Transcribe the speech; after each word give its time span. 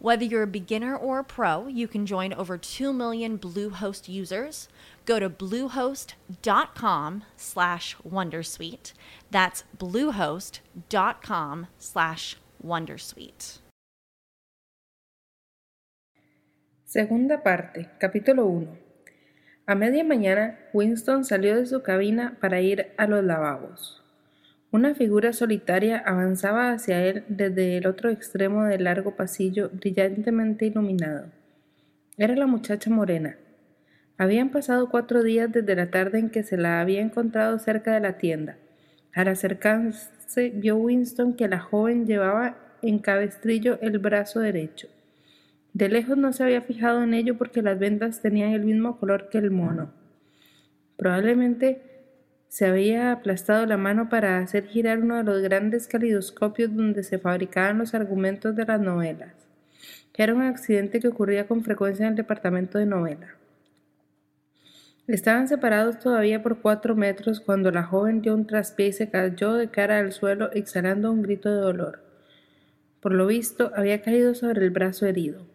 Whether 0.00 0.24
you're 0.24 0.44
a 0.44 0.46
beginner 0.46 0.96
or 0.96 1.18
a 1.18 1.24
pro, 1.24 1.66
you 1.66 1.88
can 1.88 2.06
join 2.06 2.32
over 2.32 2.56
2 2.56 2.92
million 2.92 3.36
Bluehost 3.36 4.08
users. 4.08 4.68
Go 5.04 5.18
to 5.18 5.28
bluehost.com 5.28 7.24
slash 7.36 7.96
wondersuite. 8.08 8.92
That's 9.32 9.64
bluehost.com 9.76 11.66
slash 11.78 12.36
wondersuite. 12.64 13.58
Segunda 16.84 17.42
parte, 17.42 17.90
capítulo 17.98 18.46
1. 18.46 18.78
A 19.66 19.74
media 19.74 20.04
mañana, 20.04 20.58
Winston 20.72 21.24
salió 21.24 21.56
de 21.56 21.66
su 21.66 21.82
cabina 21.82 22.38
para 22.40 22.60
ir 22.60 22.94
a 22.96 23.06
los 23.08 23.24
lavabos. 23.24 24.00
Una 24.70 24.94
figura 24.94 25.32
solitaria 25.32 25.98
avanzaba 25.98 26.72
hacia 26.72 27.02
él 27.02 27.24
desde 27.28 27.78
el 27.78 27.86
otro 27.86 28.10
extremo 28.10 28.64
del 28.64 28.84
largo 28.84 29.16
pasillo 29.16 29.70
brillantemente 29.72 30.66
iluminado. 30.66 31.30
Era 32.18 32.36
la 32.36 32.46
muchacha 32.46 32.90
morena. 32.90 33.38
Habían 34.18 34.50
pasado 34.50 34.90
cuatro 34.90 35.22
días 35.22 35.50
desde 35.50 35.74
la 35.74 35.90
tarde 35.90 36.18
en 36.18 36.28
que 36.28 36.42
se 36.42 36.58
la 36.58 36.82
había 36.82 37.00
encontrado 37.00 37.58
cerca 37.58 37.94
de 37.94 38.00
la 38.00 38.18
tienda. 38.18 38.58
Al 39.14 39.28
acercarse 39.28 40.50
vio 40.50 40.76
Winston 40.76 41.32
que 41.32 41.48
la 41.48 41.60
joven 41.60 42.06
llevaba 42.06 42.58
en 42.82 42.98
cabestrillo 42.98 43.78
el 43.80 43.98
brazo 43.98 44.40
derecho. 44.40 44.88
De 45.72 45.88
lejos 45.88 46.18
no 46.18 46.34
se 46.34 46.42
había 46.42 46.60
fijado 46.60 47.02
en 47.02 47.14
ello 47.14 47.38
porque 47.38 47.62
las 47.62 47.78
vendas 47.78 48.20
tenían 48.20 48.50
el 48.50 48.64
mismo 48.64 48.98
color 48.98 49.30
que 49.30 49.38
el 49.38 49.50
mono. 49.50 49.92
Probablemente 50.96 51.97
se 52.48 52.66
había 52.66 53.12
aplastado 53.12 53.66
la 53.66 53.76
mano 53.76 54.08
para 54.08 54.38
hacer 54.38 54.66
girar 54.66 54.98
uno 55.00 55.16
de 55.16 55.24
los 55.24 55.42
grandes 55.42 55.86
calidoscopios 55.86 56.74
donde 56.74 57.02
se 57.02 57.18
fabricaban 57.18 57.78
los 57.78 57.94
argumentos 57.94 58.56
de 58.56 58.64
las 58.64 58.80
novelas. 58.80 59.34
Era 60.18 60.34
un 60.34 60.42
accidente 60.42 60.98
que 60.98 61.06
ocurría 61.06 61.46
con 61.46 61.62
frecuencia 61.62 62.04
en 62.04 62.10
el 62.10 62.16
departamento 62.16 62.76
de 62.76 62.86
novela. 62.86 63.36
Estaban 65.06 65.46
separados 65.46 66.00
todavía 66.00 66.42
por 66.42 66.58
cuatro 66.60 66.96
metros 66.96 67.38
cuando 67.38 67.70
la 67.70 67.84
joven 67.84 68.20
dio 68.20 68.34
un 68.34 68.44
traspié 68.44 68.88
y 68.88 68.92
se 68.92 69.08
cayó 69.10 69.54
de 69.54 69.70
cara 69.70 70.00
al 70.00 70.10
suelo 70.10 70.50
exhalando 70.52 71.12
un 71.12 71.22
grito 71.22 71.48
de 71.48 71.60
dolor. 71.60 72.02
Por 73.00 73.14
lo 73.14 73.28
visto, 73.28 73.70
había 73.76 74.02
caído 74.02 74.34
sobre 74.34 74.64
el 74.64 74.70
brazo 74.70 75.06
herido. 75.06 75.46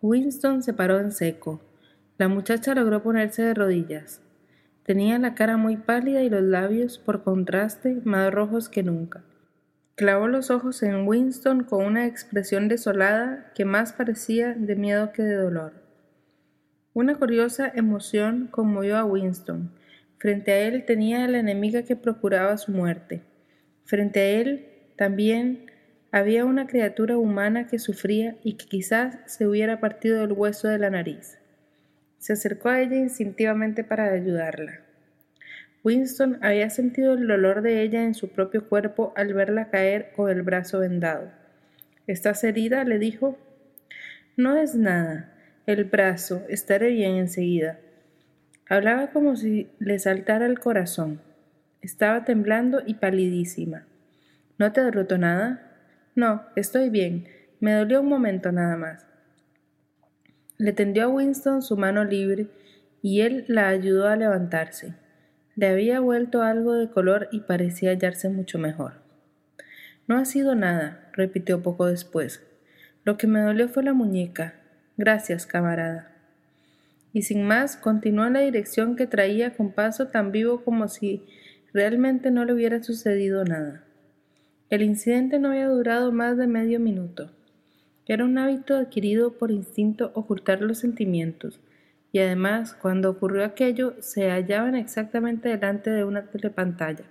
Winston 0.00 0.62
se 0.62 0.74
paró 0.74 1.00
en 1.00 1.10
seco. 1.10 1.60
La 2.18 2.28
muchacha 2.28 2.76
logró 2.76 3.02
ponerse 3.02 3.42
de 3.42 3.54
rodillas. 3.54 4.22
Tenía 4.88 5.18
la 5.18 5.34
cara 5.34 5.58
muy 5.58 5.76
pálida 5.76 6.22
y 6.22 6.30
los 6.30 6.42
labios, 6.42 6.96
por 6.96 7.22
contraste, 7.22 8.00
más 8.04 8.32
rojos 8.32 8.70
que 8.70 8.82
nunca. 8.82 9.22
Clavó 9.96 10.28
los 10.28 10.50
ojos 10.50 10.82
en 10.82 11.06
Winston 11.06 11.64
con 11.64 11.84
una 11.84 12.06
expresión 12.06 12.68
desolada 12.68 13.52
que 13.54 13.66
más 13.66 13.92
parecía 13.92 14.54
de 14.54 14.76
miedo 14.76 15.12
que 15.12 15.22
de 15.22 15.34
dolor. 15.34 15.74
Una 16.94 17.16
curiosa 17.16 17.70
emoción 17.74 18.48
conmovió 18.50 18.96
a 18.96 19.04
Winston. 19.04 19.74
Frente 20.16 20.52
a 20.52 20.60
él 20.60 20.86
tenía 20.86 21.26
a 21.26 21.28
la 21.28 21.40
enemiga 21.40 21.82
que 21.82 21.94
procuraba 21.94 22.56
su 22.56 22.72
muerte. 22.72 23.24
Frente 23.84 24.20
a 24.20 24.40
él 24.40 24.68
también 24.96 25.70
había 26.12 26.46
una 26.46 26.66
criatura 26.66 27.18
humana 27.18 27.66
que 27.66 27.78
sufría 27.78 28.38
y 28.42 28.54
que 28.54 28.64
quizás 28.64 29.18
se 29.26 29.46
hubiera 29.46 29.80
partido 29.80 30.24
el 30.24 30.32
hueso 30.32 30.66
de 30.66 30.78
la 30.78 30.88
nariz. 30.88 31.37
Se 32.18 32.32
acercó 32.32 32.68
a 32.68 32.80
ella 32.80 32.96
instintivamente 32.96 33.84
para 33.84 34.12
ayudarla. 34.12 34.80
Winston 35.84 36.38
había 36.42 36.70
sentido 36.70 37.14
el 37.14 37.26
dolor 37.26 37.62
de 37.62 37.82
ella 37.82 38.02
en 38.02 38.14
su 38.14 38.28
propio 38.28 38.68
cuerpo 38.68 39.12
al 39.16 39.32
verla 39.32 39.70
caer 39.70 40.12
con 40.14 40.30
el 40.30 40.42
brazo 40.42 40.80
vendado. 40.80 41.30
¿Estás 42.06 42.42
herida? 42.44 42.84
le 42.84 42.98
dijo. 42.98 43.38
No 44.36 44.56
es 44.56 44.74
nada. 44.74 45.32
El 45.66 45.84
brazo. 45.84 46.44
Estaré 46.48 46.90
bien 46.90 47.16
enseguida. 47.16 47.78
Hablaba 48.68 49.10
como 49.10 49.36
si 49.36 49.70
le 49.78 49.98
saltara 49.98 50.46
el 50.46 50.58
corazón. 50.58 51.20
Estaba 51.80 52.24
temblando 52.24 52.82
y 52.84 52.94
palidísima. 52.94 53.86
¿No 54.58 54.72
te 54.72 54.80
ha 54.80 54.90
roto 54.90 55.16
nada? 55.16 55.76
No, 56.16 56.42
estoy 56.56 56.90
bien. 56.90 57.28
Me 57.60 57.72
dolió 57.72 58.00
un 58.00 58.08
momento 58.08 58.50
nada 58.50 58.76
más. 58.76 59.06
Le 60.58 60.72
tendió 60.72 61.04
a 61.04 61.08
Winston 61.08 61.62
su 61.62 61.76
mano 61.76 62.04
libre 62.04 62.48
y 63.00 63.20
él 63.20 63.44
la 63.46 63.68
ayudó 63.68 64.08
a 64.08 64.16
levantarse. 64.16 64.94
Le 65.54 65.68
había 65.68 66.00
vuelto 66.00 66.42
algo 66.42 66.74
de 66.74 66.90
color 66.90 67.28
y 67.30 67.40
parecía 67.40 67.90
hallarse 67.90 68.28
mucho 68.28 68.58
mejor. 68.58 68.94
No 70.08 70.16
ha 70.16 70.24
sido 70.24 70.54
nada, 70.54 71.10
repitió 71.12 71.62
poco 71.62 71.86
después. 71.86 72.44
Lo 73.04 73.16
que 73.16 73.26
me 73.26 73.40
dolió 73.40 73.68
fue 73.68 73.84
la 73.84 73.92
muñeca. 73.92 74.54
Gracias, 74.96 75.46
camarada. 75.46 76.10
Y 77.12 77.22
sin 77.22 77.44
más, 77.44 77.76
continuó 77.76 78.26
en 78.26 78.32
la 78.32 78.40
dirección 78.40 78.96
que 78.96 79.06
traía 79.06 79.54
con 79.54 79.72
paso 79.72 80.08
tan 80.08 80.32
vivo 80.32 80.64
como 80.64 80.88
si 80.88 81.24
realmente 81.72 82.30
no 82.30 82.44
le 82.44 82.52
hubiera 82.52 82.82
sucedido 82.82 83.44
nada. 83.44 83.84
El 84.70 84.82
incidente 84.82 85.38
no 85.38 85.50
había 85.50 85.68
durado 85.68 86.10
más 86.10 86.36
de 86.36 86.46
medio 86.46 86.80
minuto. 86.80 87.30
Era 88.08 88.24
un 88.24 88.38
hábito 88.38 88.74
adquirido 88.74 89.34
por 89.34 89.50
instinto 89.50 90.12
ocultar 90.14 90.62
los 90.62 90.78
sentimientos, 90.78 91.60
y 92.10 92.20
además, 92.20 92.72
cuando 92.72 93.10
ocurrió 93.10 93.44
aquello, 93.44 93.94
se 94.00 94.30
hallaban 94.30 94.74
exactamente 94.74 95.50
delante 95.50 95.90
de 95.90 96.04
una 96.04 96.22
telepantalla. 96.22 97.04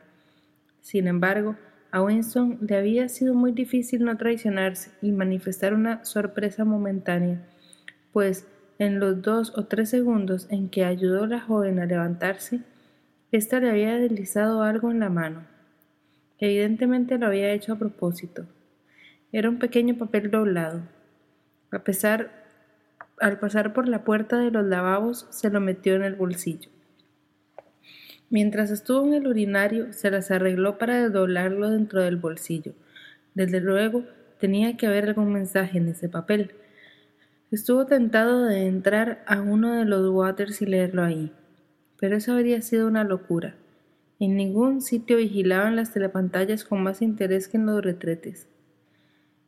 Sin 0.82 1.08
embargo, 1.08 1.56
a 1.92 2.02
Winston 2.02 2.58
le 2.62 2.78
había 2.78 3.10
sido 3.10 3.36
muy 3.36 3.52
difícil 3.52 4.04
no 4.04 4.18
traicionarse 4.18 4.90
y 5.04 5.12
manifestar 5.12 5.76
una 5.76 6.04
sorpresa 6.04 6.66
momentánea, 6.66 7.46
pues 8.12 8.48
en 8.80 9.00
los 9.00 9.22
dos 9.22 9.54
o 9.56 9.66
tres 9.66 9.92
segundos 9.92 10.48
en 10.50 10.68
que 10.70 10.84
ayudó 10.84 11.26
a 11.26 11.28
la 11.28 11.42
joven 11.42 11.80
a 11.80 11.86
levantarse, 11.86 12.62
ésta 13.32 13.60
le 13.60 13.70
había 13.70 13.98
deslizado 13.98 14.64
algo 14.64 14.90
en 14.90 15.00
la 15.00 15.10
mano. 15.10 15.46
Evidentemente 16.40 17.20
lo 17.20 17.28
había 17.28 17.52
hecho 17.52 17.74
a 17.74 17.78
propósito. 17.78 18.48
Era 19.34 19.50
un 19.50 19.60
pequeño 19.60 19.98
papel 19.98 20.32
doblado. 20.32 20.84
A 21.72 21.80
pesar, 21.84 22.32
al 23.20 23.40
pasar 23.40 23.74
por 23.74 23.90
la 23.90 24.06
puerta 24.06 24.40
de 24.40 24.52
los 24.52 24.66
lavabos, 24.66 25.28
se 25.32 25.50
lo 25.50 25.60
metió 25.60 25.96
en 25.96 26.04
el 26.04 26.16
bolsillo. 26.16 26.70
Mientras 28.30 28.72
estuvo 28.72 29.06
en 29.06 29.14
el 29.14 29.28
urinario, 29.28 29.92
se 29.92 30.12
las 30.12 30.32
arregló 30.32 30.78
para 30.78 31.04
desdoblarlo 31.04 31.70
dentro 31.70 32.02
del 32.02 32.16
bolsillo. 32.16 32.74
Desde 33.36 33.60
luego, 33.60 34.06
tenía 34.40 34.78
que 34.78 34.88
haber 34.88 35.10
algún 35.10 35.34
mensaje 35.34 35.78
en 35.78 35.90
ese 35.90 36.08
papel. 36.08 36.52
Estuvo 37.52 37.86
tentado 37.86 38.46
de 38.46 38.66
entrar 38.66 39.24
a 39.28 39.42
uno 39.42 39.76
de 39.76 39.84
los 39.84 40.10
waters 40.10 40.62
y 40.62 40.68
leerlo 40.68 41.04
ahí, 41.04 41.34
pero 42.00 42.16
eso 42.16 42.32
habría 42.32 42.62
sido 42.62 42.88
una 42.88 43.04
locura. 43.04 43.56
En 44.20 44.38
ningún 44.38 44.82
sitio 44.82 45.18
vigilaban 45.18 45.76
las 45.76 45.92
telepantallas 45.92 46.64
con 46.64 46.82
más 46.82 47.02
interés 47.02 47.50
que 47.50 47.58
en 47.58 47.66
los 47.66 47.84
retretes. 47.84 48.48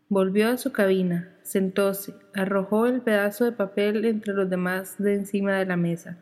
Volvió 0.10 0.50
a 0.50 0.58
su 0.58 0.72
cabina, 0.72 1.30
sentóse, 1.44 2.16
arrojó 2.34 2.88
el 2.88 3.02
pedazo 3.02 3.46
de 3.46 3.52
papel 3.52 4.04
entre 4.06 4.34
los 4.34 4.50
demás 4.50 4.96
de 4.98 5.14
encima 5.14 5.54
de 5.54 5.68
la 5.68 5.78
mesa, 5.78 6.18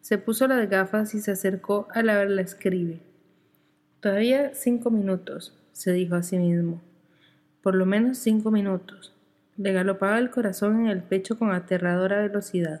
se 0.00 0.18
puso 0.18 0.48
las 0.48 0.68
gafas 0.68 1.14
y 1.14 1.20
se 1.20 1.30
acercó 1.30 1.86
a 1.92 2.02
la 2.02 2.24
la 2.24 2.42
escribe. 2.42 3.00
Todavía 4.00 4.54
cinco 4.54 4.90
minutos, 4.90 5.56
se 5.72 5.92
dijo 5.92 6.16
a 6.16 6.22
sí 6.22 6.38
mismo. 6.38 6.82
Por 7.62 7.74
lo 7.74 7.86
menos 7.86 8.18
cinco 8.18 8.50
minutos. 8.50 9.14
Le 9.56 9.72
galopaba 9.72 10.18
el 10.18 10.30
corazón 10.30 10.80
en 10.80 10.86
el 10.88 11.02
pecho 11.02 11.38
con 11.38 11.52
aterradora 11.52 12.22
velocidad. 12.22 12.80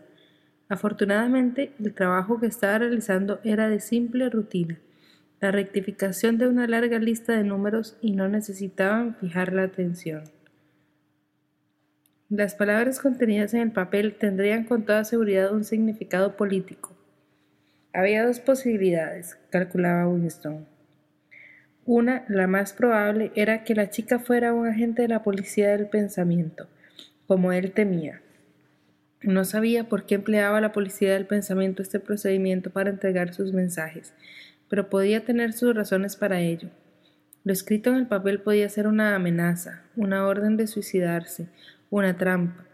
Afortunadamente, 0.68 1.72
el 1.78 1.94
trabajo 1.94 2.40
que 2.40 2.46
estaba 2.46 2.78
realizando 2.78 3.38
era 3.44 3.68
de 3.68 3.80
simple 3.80 4.30
rutina 4.30 4.78
la 5.40 5.50
rectificación 5.50 6.36
de 6.36 6.48
una 6.48 6.66
larga 6.66 6.98
lista 6.98 7.32
de 7.32 7.44
números 7.44 7.96
y 8.02 8.12
no 8.12 8.28
necesitaban 8.28 9.16
fijar 9.16 9.54
la 9.54 9.62
atención. 9.62 10.24
Las 12.30 12.54
palabras 12.54 13.00
contenidas 13.00 13.54
en 13.54 13.60
el 13.62 13.72
papel 13.72 14.14
tendrían 14.14 14.62
con 14.62 14.84
toda 14.84 15.02
seguridad 15.02 15.52
un 15.52 15.64
significado 15.64 16.36
político. 16.36 16.96
Había 17.92 18.24
dos 18.24 18.38
posibilidades, 18.38 19.36
calculaba 19.50 20.06
Winston. 20.06 20.64
Una, 21.84 22.24
la 22.28 22.46
más 22.46 22.72
probable, 22.72 23.32
era 23.34 23.64
que 23.64 23.74
la 23.74 23.90
chica 23.90 24.20
fuera 24.20 24.54
un 24.54 24.68
agente 24.68 25.02
de 25.02 25.08
la 25.08 25.24
policía 25.24 25.70
del 25.70 25.88
pensamiento, 25.88 26.68
como 27.26 27.50
él 27.50 27.72
temía. 27.72 28.22
No 29.22 29.44
sabía 29.44 29.88
por 29.88 30.06
qué 30.06 30.14
empleaba 30.14 30.60
la 30.60 30.70
policía 30.70 31.14
del 31.14 31.26
pensamiento 31.26 31.82
este 31.82 31.98
procedimiento 31.98 32.70
para 32.70 32.90
entregar 32.90 33.34
sus 33.34 33.52
mensajes, 33.52 34.14
pero 34.68 34.88
podía 34.88 35.24
tener 35.24 35.52
sus 35.52 35.74
razones 35.74 36.14
para 36.14 36.38
ello. 36.38 36.68
Lo 37.42 37.52
escrito 37.52 37.90
en 37.90 37.96
el 37.96 38.06
papel 38.06 38.40
podía 38.40 38.68
ser 38.68 38.86
una 38.86 39.16
amenaza, 39.16 39.82
una 39.96 40.28
orden 40.28 40.56
de 40.56 40.68
suicidarse, 40.68 41.48
una 41.90 42.16
trampa. 42.16 42.64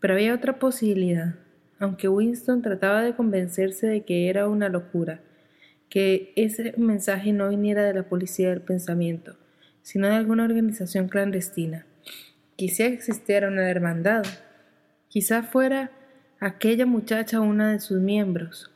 Pero 0.00 0.14
había 0.14 0.34
otra 0.34 0.58
posibilidad, 0.58 1.34
aunque 1.78 2.08
Winston 2.08 2.62
trataba 2.62 3.02
de 3.02 3.14
convencerse 3.14 3.86
de 3.86 4.04
que 4.04 4.28
era 4.28 4.48
una 4.48 4.68
locura, 4.68 5.20
que 5.88 6.32
ese 6.36 6.74
mensaje 6.76 7.32
no 7.32 7.48
viniera 7.48 7.84
de 7.84 7.94
la 7.94 8.04
policía 8.04 8.50
del 8.50 8.62
pensamiento, 8.62 9.36
sino 9.82 10.08
de 10.08 10.14
alguna 10.14 10.44
organización 10.44 11.08
clandestina. 11.08 11.86
Quizá 12.56 12.86
existiera 12.86 13.48
una 13.48 13.68
hermandad, 13.68 14.24
quizá 15.08 15.42
fuera 15.42 15.90
aquella 16.40 16.86
muchacha 16.86 17.40
una 17.40 17.72
de 17.72 17.80
sus 17.80 18.00
miembros. 18.00 18.70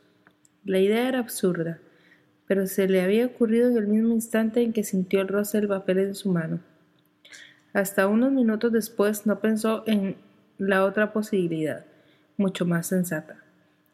La 0.65 0.79
idea 0.79 1.07
era 1.07 1.19
absurda, 1.19 1.79
pero 2.47 2.67
se 2.67 2.87
le 2.87 3.01
había 3.01 3.25
ocurrido 3.25 3.69
en 3.69 3.77
el 3.77 3.87
mismo 3.87 4.13
instante 4.13 4.61
en 4.61 4.73
que 4.73 4.83
sintió 4.83 5.21
el 5.21 5.27
roce 5.27 5.59
del 5.59 5.67
papel 5.67 5.99
en 5.99 6.15
su 6.15 6.31
mano. 6.31 6.59
Hasta 7.73 8.07
unos 8.07 8.31
minutos 8.31 8.71
después 8.71 9.25
no 9.25 9.39
pensó 9.39 9.83
en 9.85 10.15
la 10.57 10.83
otra 10.85 11.13
posibilidad, 11.13 11.85
mucho 12.37 12.65
más 12.65 12.87
sensata. 12.87 13.37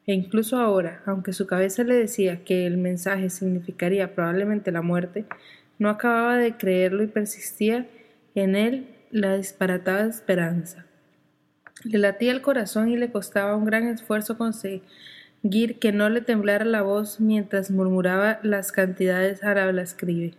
E 0.08 0.14
incluso 0.14 0.58
ahora, 0.58 1.02
aunque 1.06 1.34
su 1.34 1.48
cabeza 1.48 1.84
le 1.84 1.96
decía 1.96 2.44
que 2.44 2.68
el 2.68 2.78
mensaje 2.78 3.30
significaría 3.30 4.14
probablemente 4.14 4.72
la 4.72 4.82
muerte, 4.82 5.26
no 5.80 5.90
acababa 5.90 6.38
de 6.38 6.56
creerlo 6.56 7.04
y 7.04 7.08
persistía 7.08 7.88
en 8.36 8.56
él 8.56 8.88
la 9.12 9.36
disparatada 9.36 10.06
esperanza. 10.06 10.86
Le 11.84 12.00
latía 12.00 12.32
el 12.32 12.42
corazón 12.42 12.90
y 12.90 12.98
le 12.98 13.12
costaba 13.12 13.56
un 13.56 13.66
gran 13.66 13.88
esfuerzo 13.88 14.38
conseguir 14.38 15.80
que 15.80 15.92
no 15.92 16.10
le 16.10 16.22
temblara 16.22 16.66
la 16.66 16.82
voz 16.82 17.20
mientras 17.20 17.72
murmuraba 17.72 18.40
las 18.44 18.72
cantidades 18.72 19.42
la 19.44 19.82
escribe. 19.82 20.34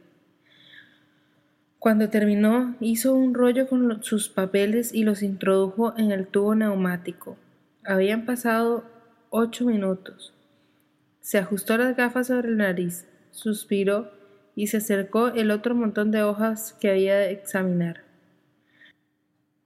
Cuando 1.78 2.08
terminó, 2.08 2.76
hizo 2.80 3.14
un 3.14 3.34
rollo 3.34 3.68
con 3.68 4.02
sus 4.02 4.28
papeles 4.28 4.92
y 4.94 5.04
los 5.04 5.22
introdujo 5.22 5.94
en 5.96 6.10
el 6.10 6.26
tubo 6.26 6.54
neumático. 6.54 7.36
Habían 7.84 8.24
pasado 8.24 8.84
ocho 9.30 9.66
minutos. 9.66 10.34
Se 11.20 11.38
ajustó 11.38 11.76
las 11.76 11.96
gafas 11.96 12.28
sobre 12.28 12.50
la 12.50 12.68
nariz, 12.68 13.06
suspiró 13.30 14.10
y 14.54 14.68
se 14.68 14.78
acercó 14.78 15.28
el 15.28 15.50
otro 15.50 15.74
montón 15.74 16.10
de 16.10 16.22
hojas 16.22 16.76
que 16.80 16.90
había 16.90 17.16
de 17.16 17.30
examinar. 17.30 18.04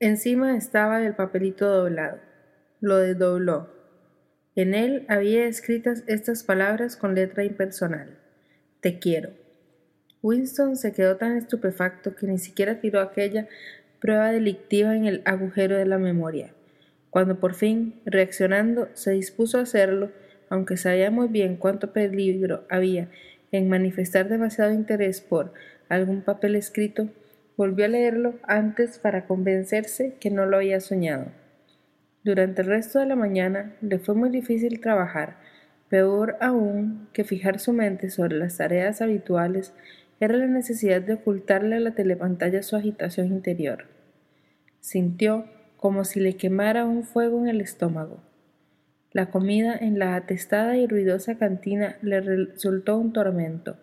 Encima 0.01 0.57
estaba 0.57 1.03
el 1.03 1.15
papelito 1.15 1.69
doblado. 1.69 2.19
Lo 2.81 2.97
desdobló. 2.97 3.69
En 4.57 4.75
él 4.75 5.07
había 5.09 5.47
escritas 5.47 6.03
estas 6.07 6.43
palabras 6.43 6.97
con 6.97 7.15
letra 7.15 7.45
impersonal. 7.45 8.19
Te 8.81 8.99
quiero. 8.99 9.40
Winston 10.23 10.77
se 10.77 10.93
quedó 10.93 11.17
tan 11.17 11.37
estupefacto 11.37 12.15
que 12.15 12.27
ni 12.27 12.39
siquiera 12.39 12.81
tiró 12.81 13.01
aquella 13.01 13.49
prueba 14.01 14.31
delictiva 14.31 14.95
en 14.95 15.07
el 15.07 15.23
agujero 15.25 15.77
de 15.77 15.87
la 15.87 15.99
memoria. 15.99 16.53
Cuando 17.11 17.41
por 17.41 17.55
fin, 17.55 18.01
reaccionando, 18.05 18.89
se 18.95 19.13
dispuso 19.13 19.59
a 19.59 19.63
hacerlo, 19.63 20.11
aunque 20.49 20.77
sabía 20.77 21.11
muy 21.11 21.29
bien 21.29 21.57
cuánto 21.57 21.93
peligro 21.93 22.65
había 22.69 23.09
en 23.53 23.69
manifestar 23.69 24.29
demasiado 24.29 24.73
interés 24.73 25.21
por 25.21 25.53
algún 25.89 26.23
papel 26.23 26.55
escrito, 26.55 27.09
volvió 27.57 27.85
a 27.85 27.89
leerlo 27.89 28.35
antes 28.45 28.99
para 28.99 29.27
convencerse 29.27 30.15
que 30.21 30.31
no 30.31 30.47
lo 30.47 30.59
había 30.59 30.81
soñado. 30.81 31.27
Durante 32.23 32.63
el 32.63 32.69
resto 32.69 32.99
de 32.99 33.07
la 33.07 33.17
mañana 33.17 33.75
le 33.81 33.99
fue 33.99 34.15
muy 34.15 34.31
difícil 34.31 34.81
trabajar, 34.81 35.39
peor 35.89 36.37
aún 36.41 37.09
que 37.13 37.25
fijar 37.25 37.59
su 37.59 37.73
mente 37.73 38.11
sobre 38.11 38.37
las 38.37 38.59
tareas 38.59 39.01
habituales 39.01 39.75
era 40.21 40.37
la 40.37 40.47
necesidad 40.47 41.01
de 41.01 41.15
ocultarle 41.15 41.77
a 41.77 41.81
la 41.81 41.93
telepantalla 41.93 42.63
su 42.63 42.77
agitación 42.77 43.29
interior. 43.29 43.87
Sintió 44.81 45.47
como 45.79 46.05
si 46.05 46.21
le 46.21 46.37
quemara 46.37 46.85
un 46.85 47.05
fuego 47.05 47.41
en 47.41 47.49
el 47.49 47.63
estómago. 47.63 48.23
La 49.13 49.31
comida 49.31 49.75
en 49.75 49.99
la 49.99 50.15
atestada 50.15 50.77
y 50.77 50.87
ruidosa 50.87 51.39
cantina 51.39 51.97
le 52.03 52.21
resultó 52.21 52.99
un 52.99 53.15
tormento. 53.15 53.79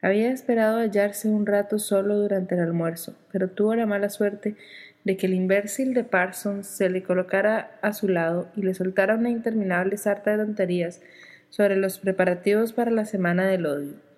Había 0.00 0.32
esperado 0.32 0.78
hallarse 0.78 1.28
un 1.28 1.44
rato 1.44 1.78
solo 1.78 2.16
durante 2.16 2.54
el 2.54 2.62
almuerzo, 2.62 3.14
pero 3.30 3.50
tuvo 3.50 3.74
la 3.74 3.84
mala 3.84 4.08
suerte 4.08 4.56
de 5.04 5.18
que 5.18 5.26
el 5.26 5.34
imbécil 5.34 5.92
de 5.92 6.04
Parsons 6.04 6.66
se 6.66 6.88
le 6.88 7.02
colocara 7.02 7.78
a 7.82 7.92
su 7.92 8.08
lado 8.08 8.48
y 8.56 8.62
le 8.62 8.72
soltara 8.72 9.16
una 9.16 9.28
interminable 9.28 9.98
sarta 9.98 10.30
de 10.30 10.44
tonterías 10.44 11.02
sobre 11.50 11.76
los 11.76 11.98
preparativos 11.98 12.72
para 12.72 12.90
la 12.90 13.04
semana 13.04 13.46
del 13.46 13.66
odio. 13.66 14.09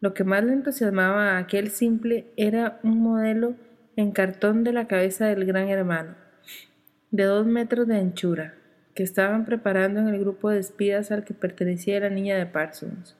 Lo 0.00 0.14
que 0.14 0.22
más 0.22 0.44
le 0.44 0.52
entusiasmaba 0.52 1.32
a 1.32 1.38
aquel 1.38 1.70
simple 1.70 2.26
era 2.36 2.78
un 2.84 3.00
modelo 3.00 3.54
en 3.96 4.12
cartón 4.12 4.62
de 4.62 4.72
la 4.72 4.86
cabeza 4.86 5.26
del 5.26 5.44
gran 5.44 5.68
hermano, 5.68 6.14
de 7.10 7.24
dos 7.24 7.46
metros 7.46 7.88
de 7.88 7.96
anchura, 7.96 8.54
que 8.94 9.02
estaban 9.02 9.44
preparando 9.44 9.98
en 9.98 10.08
el 10.08 10.20
grupo 10.20 10.50
de 10.50 10.60
espías 10.60 11.10
al 11.10 11.24
que 11.24 11.34
pertenecía 11.34 11.98
la 11.98 12.10
niña 12.10 12.36
de 12.36 12.46
Parsons. 12.46 13.16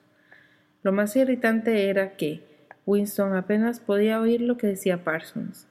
Lo 0.81 0.93
más 0.93 1.15
irritante 1.17 1.89
era 1.89 2.15
que 2.15 2.43
Winston 2.85 3.35
apenas 3.35 3.81
podía 3.81 4.21
oír 4.21 4.39
lo 4.39 4.57
que 4.57 4.67
decía 4.67 5.03
Parsons, 5.03 5.67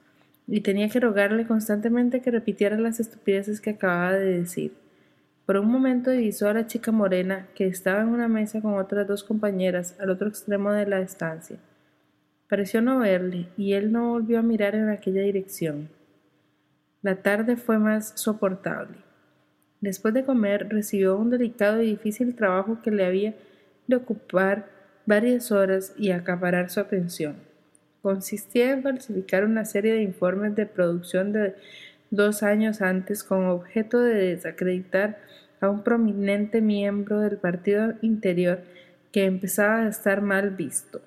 y 0.47 0.61
tenía 0.61 0.89
que 0.89 0.99
rogarle 0.99 1.47
constantemente 1.47 2.21
que 2.21 2.29
repitiera 2.29 2.77
las 2.77 2.99
estupideces 2.99 3.61
que 3.61 3.71
acababa 3.71 4.13
de 4.13 4.39
decir. 4.39 4.73
Por 5.49 5.57
un 5.57 5.71
momento 5.71 6.11
divisó 6.11 6.47
a 6.47 6.53
la 6.53 6.67
chica 6.67 6.91
morena 6.91 7.47
que 7.55 7.65
estaba 7.65 8.01
en 8.01 8.09
una 8.09 8.27
mesa 8.27 8.61
con 8.61 8.75
otras 8.75 9.07
dos 9.07 9.23
compañeras 9.23 9.95
al 9.99 10.11
otro 10.11 10.27
extremo 10.27 10.71
de 10.71 10.85
la 10.85 10.99
estancia. 10.99 11.57
Pareció 12.47 12.83
no 12.83 12.99
verle 12.99 13.47
y 13.57 13.73
él 13.73 13.91
no 13.91 14.09
volvió 14.09 14.37
a 14.37 14.43
mirar 14.43 14.75
en 14.75 14.89
aquella 14.89 15.23
dirección. 15.23 15.89
La 17.01 17.23
tarde 17.23 17.57
fue 17.57 17.79
más 17.79 18.13
soportable. 18.13 18.99
Después 19.81 20.13
de 20.13 20.23
comer 20.23 20.67
recibió 20.69 21.17
un 21.17 21.31
delicado 21.31 21.81
y 21.81 21.87
difícil 21.87 22.35
trabajo 22.35 22.83
que 22.83 22.91
le 22.91 23.03
había 23.03 23.33
de 23.87 23.95
ocupar 23.95 24.69
varias 25.07 25.51
horas 25.51 25.95
y 25.97 26.11
acaparar 26.11 26.69
su 26.69 26.79
atención. 26.79 27.37
Consistía 28.03 28.69
en 28.69 28.83
falsificar 28.83 29.45
una 29.45 29.65
serie 29.65 29.95
de 29.95 30.03
informes 30.03 30.53
de 30.53 30.67
producción 30.67 31.33
de 31.33 31.55
dos 32.11 32.43
años 32.43 32.83
antes 32.83 33.23
con 33.23 33.47
objeto 33.47 33.99
de 33.99 34.13
desacreditar 34.13 35.17
a 35.61 35.69
un 35.69 35.83
prominente 35.83 36.61
miembro 36.61 37.19
del 37.19 37.37
partido 37.37 37.93
interior 38.01 38.61
que 39.11 39.25
empezaba 39.25 39.81
a 39.81 39.87
estar 39.87 40.21
mal 40.21 40.51
visto. 40.51 41.01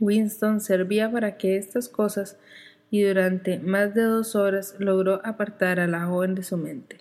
Winston 0.00 0.60
servía 0.60 1.10
para 1.10 1.36
que 1.36 1.56
estas 1.56 1.88
cosas 1.88 2.38
y 2.90 3.02
durante 3.02 3.58
más 3.58 3.94
de 3.94 4.02
dos 4.02 4.36
horas 4.36 4.74
logró 4.78 5.20
apartar 5.24 5.80
a 5.80 5.86
la 5.86 6.06
joven 6.06 6.34
de 6.34 6.42
su 6.42 6.56
mente. 6.56 6.98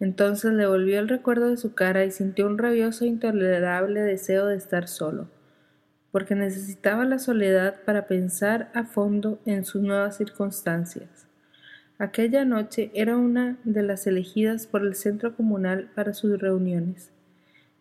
Entonces 0.00 0.52
le 0.52 0.66
volvió 0.66 0.98
el 0.98 1.08
recuerdo 1.08 1.48
de 1.48 1.56
su 1.56 1.74
cara 1.74 2.04
y 2.04 2.10
sintió 2.10 2.46
un 2.46 2.58
rabioso 2.58 3.04
e 3.04 3.08
intolerable 3.08 4.00
deseo 4.00 4.46
de 4.46 4.56
estar 4.56 4.88
solo, 4.88 5.28
porque 6.10 6.34
necesitaba 6.34 7.04
la 7.04 7.18
soledad 7.18 7.82
para 7.84 8.06
pensar 8.06 8.70
a 8.74 8.84
fondo 8.84 9.40
en 9.44 9.64
sus 9.64 9.82
nuevas 9.82 10.16
circunstancias. 10.16 11.29
Aquella 12.00 12.46
noche 12.46 12.90
era 12.94 13.18
una 13.18 13.58
de 13.62 13.82
las 13.82 14.06
elegidas 14.06 14.66
por 14.66 14.86
el 14.86 14.94
centro 14.94 15.36
comunal 15.36 15.90
para 15.94 16.14
sus 16.14 16.40
reuniones. 16.40 17.10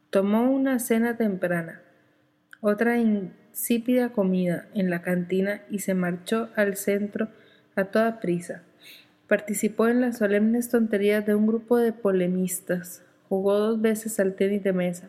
Tomó 0.09 0.51
una 0.51 0.77
cena 0.79 1.15
temprana, 1.15 1.81
otra 2.59 2.97
insípida 2.97 4.09
comida 4.09 4.67
en 4.73 4.89
la 4.89 5.01
cantina 5.01 5.61
y 5.69 5.79
se 5.79 5.93
marchó 5.93 6.49
al 6.57 6.75
centro 6.75 7.29
a 7.77 7.85
toda 7.85 8.19
prisa. 8.19 8.63
Participó 9.29 9.87
en 9.87 10.01
las 10.01 10.17
solemnes 10.17 10.67
tonterías 10.67 11.25
de 11.25 11.35
un 11.35 11.47
grupo 11.47 11.77
de 11.77 11.93
polemistas, 11.93 13.05
jugó 13.29 13.57
dos 13.57 13.79
veces 13.79 14.19
al 14.19 14.35
tenis 14.35 14.63
de 14.63 14.73
mesa, 14.73 15.07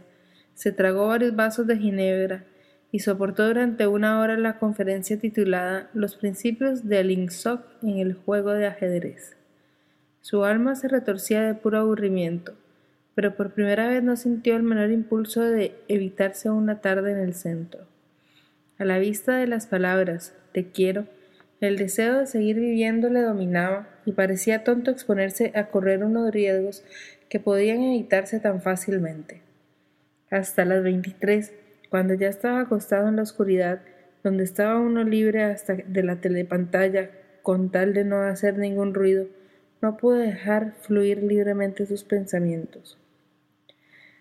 se 0.55 0.71
tragó 0.71 1.09
varios 1.09 1.35
vasos 1.35 1.67
de 1.67 1.77
ginebra 1.77 2.45
y 2.93 3.01
soportó 3.01 3.47
durante 3.47 3.87
una 3.87 4.21
hora 4.21 4.37
la 4.37 4.59
conferencia 4.59 5.19
titulada 5.19 5.91
Los 5.95 6.17
principios 6.17 6.89
del 6.89 7.11
INSOC 7.11 7.63
en 7.83 7.99
el 7.99 8.15
juego 8.15 8.53
de 8.53 8.67
ajedrez. 8.67 9.37
Su 10.21 10.45
alma 10.45 10.75
se 10.75 10.89
retorcía 10.89 11.43
de 11.43 11.55
puro 11.55 11.79
aburrimiento, 11.79 12.55
pero 13.15 13.37
por 13.37 13.53
primera 13.53 13.89
vez 13.89 14.03
no 14.03 14.17
sintió 14.17 14.57
el 14.57 14.63
menor 14.63 14.91
impulso 14.91 15.43
de 15.43 15.75
evitarse 15.89 16.51
una 16.51 16.81
tarde 16.81 17.13
en 17.13 17.19
el 17.19 17.35
centro. 17.35 17.87
A 18.79 18.85
la 18.85 18.99
vista 18.99 19.37
de 19.37 19.47
las 19.47 19.67
palabras 19.67 20.35
te 20.53 20.71
quiero, 20.71 21.07
El 21.61 21.77
deseo 21.77 22.19
de 22.19 22.27
seguir 22.27 22.59
viviendo 22.59 23.11
le 23.11 23.21
dominaba 23.21 23.87
y 24.07 24.13
parecía 24.13 24.65
tonto 24.65 24.91
exponerse 24.91 25.53
a 25.55 25.67
correr 25.67 26.03
unos 26.03 26.31
riesgos 26.33 26.83
que 27.29 27.39
podían 27.39 27.83
evitarse 27.83 28.41
tan 28.41 28.63
fácilmente. 28.63 29.43
Hasta 30.31 30.65
las 30.65 30.83
veintitrés, 30.83 31.53
cuando 31.91 32.15
ya 32.15 32.29
estaba 32.29 32.61
acostado 32.61 33.09
en 33.09 33.17
la 33.17 33.23
oscuridad, 33.23 33.83
donde 34.23 34.45
estaba 34.45 34.79
uno 34.79 35.05
libre 35.05 35.43
hasta 35.43 35.75
de 35.75 36.03
la 36.03 36.21
telepantalla, 36.21 37.11
con 37.43 37.71
tal 37.71 37.93
de 37.93 38.05
no 38.05 38.23
hacer 38.23 38.57
ningún 38.59 38.95
ruido, 38.95 39.27
no 39.83 39.97
pudo 39.97 40.17
dejar 40.17 40.75
fluir 40.81 41.23
libremente 41.23 41.87
sus 41.87 42.05
pensamientos. 42.05 42.99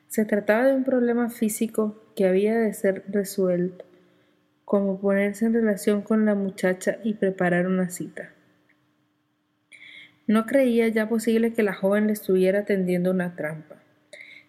Se 0.08 0.26
trataba 0.26 0.66
de 0.66 0.76
un 0.76 0.84
problema 0.84 1.30
físico 1.30 2.04
que 2.16 2.28
había 2.28 2.58
de 2.58 2.74
ser 2.74 3.04
resuelto, 3.08 3.86
como 4.66 5.00
ponerse 5.00 5.46
en 5.46 5.54
relación 5.54 6.02
con 6.02 6.26
la 6.26 6.36
muchacha 6.36 6.98
y 7.04 7.14
preparar 7.14 7.68
una 7.68 7.90
cita. 7.90 8.32
No 10.26 10.46
creía 10.46 10.88
ya 10.88 11.10
posible 11.10 11.54
que 11.54 11.64
la 11.64 11.74
joven 11.74 12.08
le 12.08 12.14
estuviera 12.14 12.66
tendiendo 12.66 13.12
una 13.12 13.36
trampa. 13.36 13.78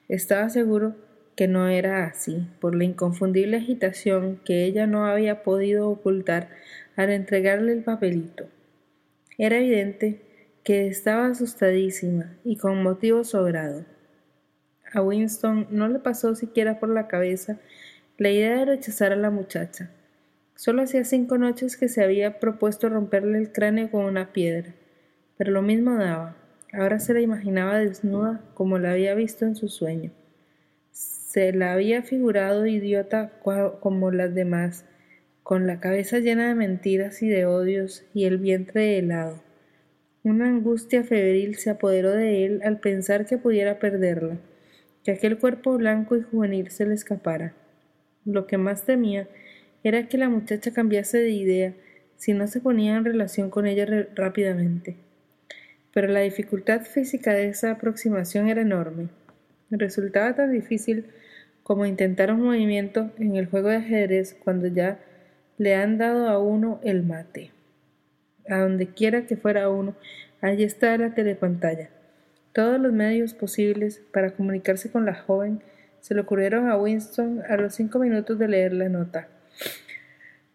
Estaba 0.08 0.48
seguro 0.48 0.94
que 1.36 1.48
no 1.48 1.68
era 1.68 2.04
así, 2.04 2.46
por 2.60 2.74
la 2.74 2.84
inconfundible 2.84 3.56
agitación 3.56 4.40
que 4.44 4.64
ella 4.64 4.86
no 4.86 5.06
había 5.06 5.42
podido 5.42 5.88
ocultar 5.88 6.50
al 6.96 7.10
entregarle 7.10 7.72
el 7.72 7.82
papelito. 7.82 8.48
Era 9.38 9.58
evidente 9.58 10.20
que 10.64 10.86
estaba 10.86 11.26
asustadísima 11.26 12.36
y 12.44 12.56
con 12.56 12.82
motivo 12.82 13.24
sobrado. 13.24 13.86
A 14.92 15.00
Winston 15.00 15.66
no 15.70 15.88
le 15.88 15.98
pasó 15.98 16.34
siquiera 16.34 16.78
por 16.78 16.88
la 16.88 17.08
cabeza 17.08 17.58
la 18.18 18.30
idea 18.30 18.58
de 18.58 18.64
rechazar 18.66 19.12
a 19.12 19.16
la 19.16 19.30
muchacha. 19.30 19.90
Solo 20.56 20.82
hacía 20.82 21.04
cinco 21.04 21.38
noches 21.38 21.78
que 21.78 21.88
se 21.88 22.04
había 22.04 22.38
propuesto 22.38 22.90
romperle 22.90 23.38
el 23.38 23.50
cráneo 23.50 23.90
con 23.90 24.04
una 24.04 24.32
piedra, 24.32 24.74
pero 25.38 25.52
lo 25.52 25.62
mismo 25.62 25.96
daba. 25.96 26.36
Ahora 26.72 27.00
se 27.00 27.14
la 27.14 27.20
imaginaba 27.20 27.78
desnuda 27.78 28.42
como 28.52 28.78
la 28.78 28.92
había 28.92 29.14
visto 29.14 29.46
en 29.46 29.56
su 29.56 29.68
sueño. 29.68 30.12
Se 31.30 31.52
la 31.52 31.74
había 31.74 32.02
figurado 32.02 32.66
idiota 32.66 33.30
como 33.78 34.10
las 34.10 34.34
demás, 34.34 34.84
con 35.44 35.68
la 35.68 35.78
cabeza 35.78 36.18
llena 36.18 36.48
de 36.48 36.56
mentiras 36.56 37.22
y 37.22 37.28
de 37.28 37.46
odios 37.46 38.04
y 38.12 38.24
el 38.24 38.38
vientre 38.38 38.98
helado. 38.98 39.40
Una 40.24 40.48
angustia 40.48 41.04
febril 41.04 41.54
se 41.54 41.70
apoderó 41.70 42.10
de 42.10 42.46
él 42.46 42.60
al 42.64 42.80
pensar 42.80 43.26
que 43.26 43.38
pudiera 43.38 43.78
perderla, 43.78 44.38
que 45.04 45.12
aquel 45.12 45.38
cuerpo 45.38 45.78
blanco 45.78 46.16
y 46.16 46.22
juvenil 46.22 46.72
se 46.72 46.84
le 46.84 46.94
escapara. 46.94 47.54
Lo 48.24 48.48
que 48.48 48.58
más 48.58 48.84
temía 48.84 49.28
era 49.84 50.08
que 50.08 50.18
la 50.18 50.28
muchacha 50.28 50.72
cambiase 50.72 51.18
de 51.18 51.30
idea 51.30 51.74
si 52.16 52.32
no 52.32 52.48
se 52.48 52.58
ponía 52.60 52.96
en 52.96 53.04
relación 53.04 53.50
con 53.50 53.68
ella 53.68 53.86
rápidamente. 54.16 54.96
Pero 55.94 56.08
la 56.08 56.22
dificultad 56.22 56.80
física 56.80 57.34
de 57.34 57.50
esa 57.50 57.70
aproximación 57.70 58.48
era 58.48 58.62
enorme. 58.62 59.10
Resultaba 59.70 60.34
tan 60.34 60.52
difícil 60.52 61.06
como 61.62 61.86
intentar 61.86 62.32
un 62.32 62.42
movimiento 62.42 63.10
en 63.18 63.36
el 63.36 63.46
juego 63.46 63.68
de 63.68 63.76
ajedrez 63.76 64.36
cuando 64.42 64.66
ya 64.66 64.98
le 65.58 65.76
han 65.76 65.98
dado 65.98 66.28
a 66.28 66.38
uno 66.38 66.80
el 66.82 67.04
mate. 67.04 67.52
A 68.48 68.58
donde 68.58 68.88
quiera 68.88 69.26
que 69.26 69.36
fuera 69.36 69.68
uno, 69.68 69.94
allí 70.40 70.64
está 70.64 70.96
la 70.96 71.14
telepantalla. 71.14 71.90
Todos 72.52 72.80
los 72.80 72.92
medios 72.92 73.34
posibles 73.34 74.02
para 74.12 74.30
comunicarse 74.30 74.90
con 74.90 75.04
la 75.04 75.14
joven 75.14 75.62
se 76.00 76.14
le 76.14 76.22
ocurrieron 76.22 76.68
a 76.68 76.76
Winston 76.76 77.42
a 77.48 77.56
los 77.56 77.74
cinco 77.74 78.00
minutos 78.00 78.38
de 78.38 78.48
leer 78.48 78.72
la 78.72 78.88
nota. 78.88 79.28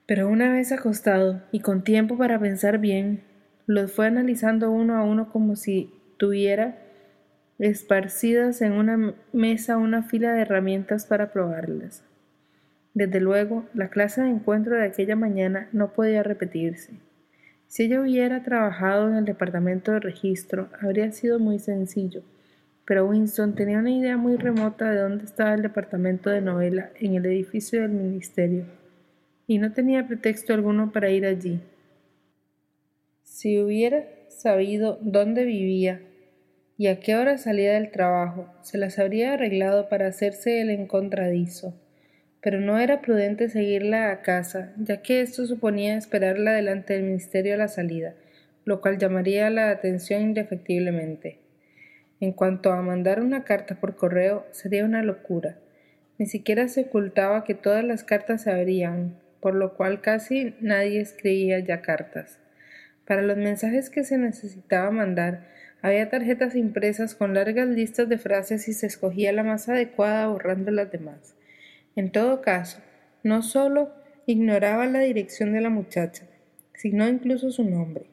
Pero 0.05 0.27
una 0.27 0.51
vez 0.51 0.71
acostado 0.71 1.41
y 1.51 1.61
con 1.61 1.83
tiempo 1.83 2.17
para 2.17 2.39
pensar 2.39 2.79
bien, 2.79 3.21
los 3.65 3.91
fue 3.91 4.07
analizando 4.07 4.69
uno 4.71 4.97
a 4.97 5.03
uno 5.03 5.31
como 5.31 5.55
si 5.55 5.93
tuviera 6.17 6.77
esparcidas 7.59 8.61
en 8.61 8.73
una 8.73 9.13
mesa 9.33 9.77
una 9.77 10.03
fila 10.03 10.33
de 10.33 10.41
herramientas 10.41 11.05
para 11.05 11.31
probarlas. 11.31 12.03
Desde 12.93 13.19
luego, 13.19 13.65
la 13.73 13.89
clase 13.89 14.21
de 14.21 14.29
encuentro 14.29 14.75
de 14.75 14.85
aquella 14.85 15.15
mañana 15.15 15.67
no 15.71 15.93
podía 15.93 16.23
repetirse. 16.23 16.93
Si 17.67 17.83
ella 17.83 18.01
hubiera 18.01 18.43
trabajado 18.43 19.09
en 19.09 19.15
el 19.15 19.25
departamento 19.25 19.91
de 19.91 19.99
registro, 19.99 20.69
habría 20.81 21.11
sido 21.11 21.39
muy 21.39 21.59
sencillo, 21.59 22.23
pero 22.85 23.07
Winston 23.07 23.55
tenía 23.55 23.79
una 23.79 23.91
idea 23.91 24.15
muy 24.15 24.37
remota 24.37 24.89
de 24.91 24.99
dónde 24.99 25.25
estaba 25.25 25.53
el 25.53 25.61
departamento 25.61 26.29
de 26.29 26.41
novela 26.41 26.91
en 26.99 27.15
el 27.15 27.25
edificio 27.25 27.81
del 27.81 27.91
ministerio 27.91 28.65
y 29.47 29.57
no 29.57 29.73
tenía 29.73 30.07
pretexto 30.07 30.53
alguno 30.53 30.91
para 30.91 31.09
ir 31.09 31.25
allí. 31.25 31.59
Si 33.23 33.59
hubiera 33.59 34.05
sabido 34.29 34.99
dónde 35.01 35.45
vivía 35.45 36.01
y 36.77 36.87
a 36.87 36.99
qué 36.99 37.15
hora 37.15 37.37
salía 37.37 37.73
del 37.73 37.91
trabajo, 37.91 38.53
se 38.61 38.77
las 38.77 38.99
habría 38.99 39.33
arreglado 39.33 39.87
para 39.87 40.07
hacerse 40.07 40.61
el 40.61 40.69
encontradizo. 40.69 41.73
Pero 42.41 42.59
no 42.59 42.79
era 42.79 43.01
prudente 43.01 43.49
seguirla 43.49 44.11
a 44.11 44.21
casa, 44.21 44.73
ya 44.77 45.01
que 45.01 45.21
esto 45.21 45.45
suponía 45.47 45.97
esperarla 45.97 46.53
delante 46.53 46.93
del 46.93 47.03
ministerio 47.03 47.55
a 47.55 47.57
la 47.57 47.67
salida, 47.67 48.13
lo 48.65 48.81
cual 48.81 48.97
llamaría 48.97 49.49
la 49.49 49.69
atención 49.69 50.21
indefectiblemente. 50.21 51.39
En 52.19 52.33
cuanto 52.33 52.71
a 52.71 52.81
mandar 52.81 53.21
una 53.21 53.43
carta 53.43 53.75
por 53.75 53.95
correo, 53.95 54.45
sería 54.51 54.85
una 54.85 55.01
locura. 55.01 55.57
Ni 56.17 56.27
siquiera 56.27 56.67
se 56.67 56.81
ocultaba 56.81 57.43
que 57.43 57.55
todas 57.55 57.83
las 57.83 58.03
cartas 58.03 58.43
se 58.43 58.51
abrían, 58.51 59.17
por 59.39 59.55
lo 59.55 59.75
cual 59.75 60.01
casi 60.01 60.55
nadie 60.59 61.01
escribía 61.01 61.59
ya 61.59 61.81
cartas. 61.81 62.39
Para 63.05 63.21
los 63.21 63.37
mensajes 63.37 63.89
que 63.89 64.03
se 64.03 64.17
necesitaba 64.17 64.91
mandar, 64.91 65.54
había 65.85 66.09
tarjetas 66.09 66.55
impresas 66.55 67.13
con 67.13 67.35
largas 67.35 67.67
listas 67.67 68.09
de 68.09 68.17
frases 68.17 68.67
y 68.67 68.73
se 68.73 68.87
escogía 68.87 69.31
la 69.31 69.43
más 69.43 69.69
adecuada 69.69 70.25
borrando 70.25 70.71
las 70.71 70.91
demás. 70.91 71.35
En 71.95 72.11
todo 72.11 72.41
caso, 72.41 72.79
no 73.21 73.43
solo 73.43 73.93
ignoraba 74.25 74.87
la 74.87 75.01
dirección 75.01 75.53
de 75.53 75.61
la 75.61 75.69
muchacha, 75.69 76.25
sino 76.73 77.07
incluso 77.07 77.51
su 77.51 77.63
nombre. 77.63 78.07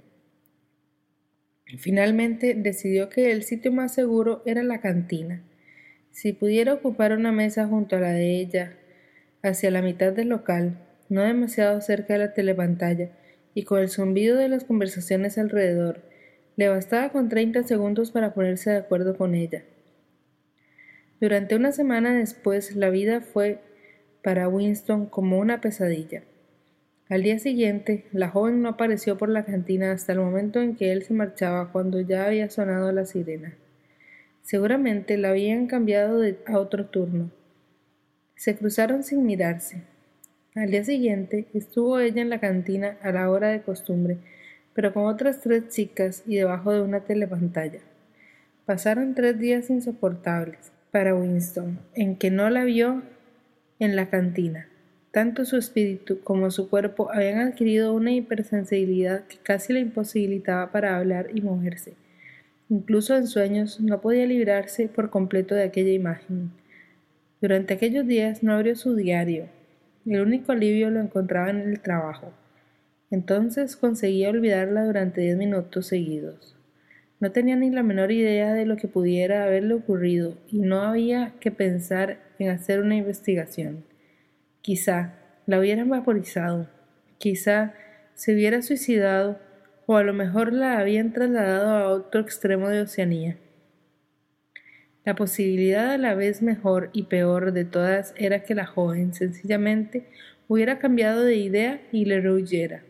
Finalmente 1.79 2.55
decidió 2.55 3.09
que 3.09 3.33
el 3.33 3.43
sitio 3.43 3.73
más 3.73 3.95
seguro 3.95 4.43
era 4.45 4.63
la 4.63 4.83
cantina. 4.83 5.43
Si 6.11 6.35
pudiera 6.35 6.75
ocupar 6.75 7.13
una 7.15 7.33
mesa 7.33 7.67
junto 7.67 7.97
a 7.97 8.01
la 8.01 8.13
de 8.13 8.37
ella, 8.39 8.75
hacia 9.43 9.71
la 9.71 9.81
mitad 9.81 10.13
del 10.13 10.29
local, 10.29 10.77
no 11.09 11.23
demasiado 11.23 11.81
cerca 11.81 12.13
de 12.13 12.19
la 12.19 12.35
telepantalla, 12.35 13.13
y 13.55 13.63
con 13.63 13.81
el 13.81 13.89
zumbido 13.89 14.37
de 14.37 14.51
las 14.51 14.65
conversaciones 14.65 15.39
alrededor, 15.39 16.12
le 16.57 16.69
bastaba 16.69 17.11
con 17.11 17.29
treinta 17.29 17.63
segundos 17.63 18.11
para 18.11 18.35
ponerse 18.35 18.71
de 18.71 18.77
acuerdo 18.77 19.17
con 19.17 19.35
ella. 19.35 19.65
Durante 21.21 21.55
una 21.55 21.73
semana 21.73 22.15
después, 22.15 22.75
la 22.75 22.91
vida 22.91 23.21
fue 23.21 23.61
para 24.23 24.49
Winston 24.49 25.07
como 25.07 25.39
una 25.39 25.61
pesadilla. 25.61 26.25
Al 27.09 27.23
día 27.23 27.39
siguiente, 27.39 28.07
la 28.13 28.29
joven 28.29 28.63
no 28.63 28.71
apareció 28.71 29.19
por 29.19 29.29
la 29.29 29.45
cantina 29.45 29.93
hasta 29.93 30.13
el 30.13 30.21
momento 30.21 30.61
en 30.61 30.77
que 30.77 30.93
él 30.93 31.03
se 31.03 31.15
marchaba 31.15 31.71
cuando 31.71 32.01
ya 32.01 32.25
había 32.25 32.49
sonado 32.49 32.91
la 32.91 33.05
sirena. 33.05 33.55
Seguramente 34.43 35.17
la 35.19 35.31
habían 35.31 35.67
cambiado 35.67 36.23
a 36.47 36.59
otro 36.59 36.87
turno. 36.87 37.31
Se 38.35 38.57
cruzaron 38.57 39.05
sin 39.05 39.25
mirarse. 39.25 39.83
Al 40.55 40.71
día 40.71 40.85
siguiente 40.85 41.47
estuvo 41.55 41.99
ella 42.01 42.23
en 42.23 42.31
la 42.31 42.41
cantina 42.41 42.99
a 43.03 43.13
la 43.13 43.31
hora 43.31 43.49
de 43.49 43.63
costumbre, 43.63 44.19
pero 44.75 44.93
con 44.93 45.07
otras 45.07 45.41
tres 45.41 45.69
chicas 45.69 46.23
y 46.27 46.37
debajo 46.37 46.73
de 46.73 46.81
una 46.81 47.01
telepantalla. 47.01 47.81
Pasaron 48.65 49.15
tres 49.15 49.39
días 49.39 49.71
insoportables 49.71 50.73
para 50.91 51.15
Winston, 51.15 51.79
en 51.95 52.17
que 52.17 52.31
no 52.31 52.49
la 52.51 52.65
vio 52.65 53.03
en 53.79 53.97
la 53.97 54.09
cantina. 54.09 54.69
Tanto 55.11 55.45
su 55.45 55.57
espíritu 55.57 56.21
como 56.23 56.51
su 56.51 56.71
cuerpo 56.71 57.11
habían 57.13 57.41
adquirido 57.41 57.93
una 57.93 58.13
hipersensibilidad 58.13 59.27
que 59.27 59.37
casi 59.37 59.73
le 59.73 59.81
imposibilitaba 59.81 60.73
para 60.73 60.97
hablar 60.97 61.29
y 61.35 61.43
moverse. 61.43 61.95
Incluso 62.71 63.17
en 63.17 63.27
sueños 63.27 63.81
no 63.81 64.01
podía 64.01 64.27
librarse 64.27 64.89
por 64.89 65.11
completo 65.11 65.55
de 65.55 65.65
aquella 65.65 65.93
imagen. 65.93 66.51
Durante 67.41 67.75
aquellos 67.75 68.07
días 68.07 68.43
no 68.43 68.55
abrió 68.55 68.77
su 68.77 68.95
diario, 68.95 69.49
el 70.07 70.21
único 70.21 70.51
alivio 70.51 70.91
lo 70.91 71.01
encontraba 71.01 71.51
en 71.51 71.61
el 71.61 71.81
trabajo. 71.81 72.33
Entonces 73.13 73.77
conseguía 73.77 74.31
olvidarla 74.31 74.87
durante 74.87 75.21
diez 75.21 75.37
minutos 75.37 75.87
seguidos. 75.87 76.57
No 77.21 77.31
tenía 77.31 77.57
ni 77.57 77.69
la 77.69 77.83
menor 77.83 78.11
idea 78.11 78.55
de 78.55 78.65
lo 78.65 78.79
que 78.79 78.89
pudiera 78.89 79.45
haberle 79.45 79.75
ocurrido 79.75 80.39
y 80.49 80.61
no 80.61 80.81
había 80.81 81.35
que 81.39 81.51
pensar 81.51 82.21
en 82.39 82.49
hacer 82.49 82.81
una 82.81 82.97
investigación. 82.97 83.85
Quizá 84.63 85.13
la 85.45 85.59
hubieran 85.59 85.91
vaporizado, 85.91 86.71
quizá 87.19 87.75
se 88.15 88.33
hubiera 88.33 88.63
suicidado 88.63 89.39
o 89.85 89.99
a 89.99 90.03
lo 90.03 90.15
mejor 90.15 90.55
la 90.55 90.79
habían 90.79 91.13
trasladado 91.13 91.69
a 91.69 91.89
otro 91.91 92.23
extremo 92.23 92.71
de 92.71 92.81
Oceanía. 92.81 93.37
La 95.05 95.17
posibilidad 95.17 95.91
a 95.91 95.99
la 95.99 96.15
vez 96.15 96.41
mejor 96.41 96.89
y 96.95 97.03
peor 97.03 97.53
de 97.53 97.67
todas 97.67 98.15
era 98.17 98.43
que 98.43 98.55
la 98.55 98.65
joven 98.65 99.13
sencillamente 99.13 100.07
hubiera 100.49 100.79
cambiado 100.79 101.23
de 101.25 101.37
idea 101.37 101.83
y 101.93 102.07
le 102.07 102.19
rehuyera. 102.23 102.85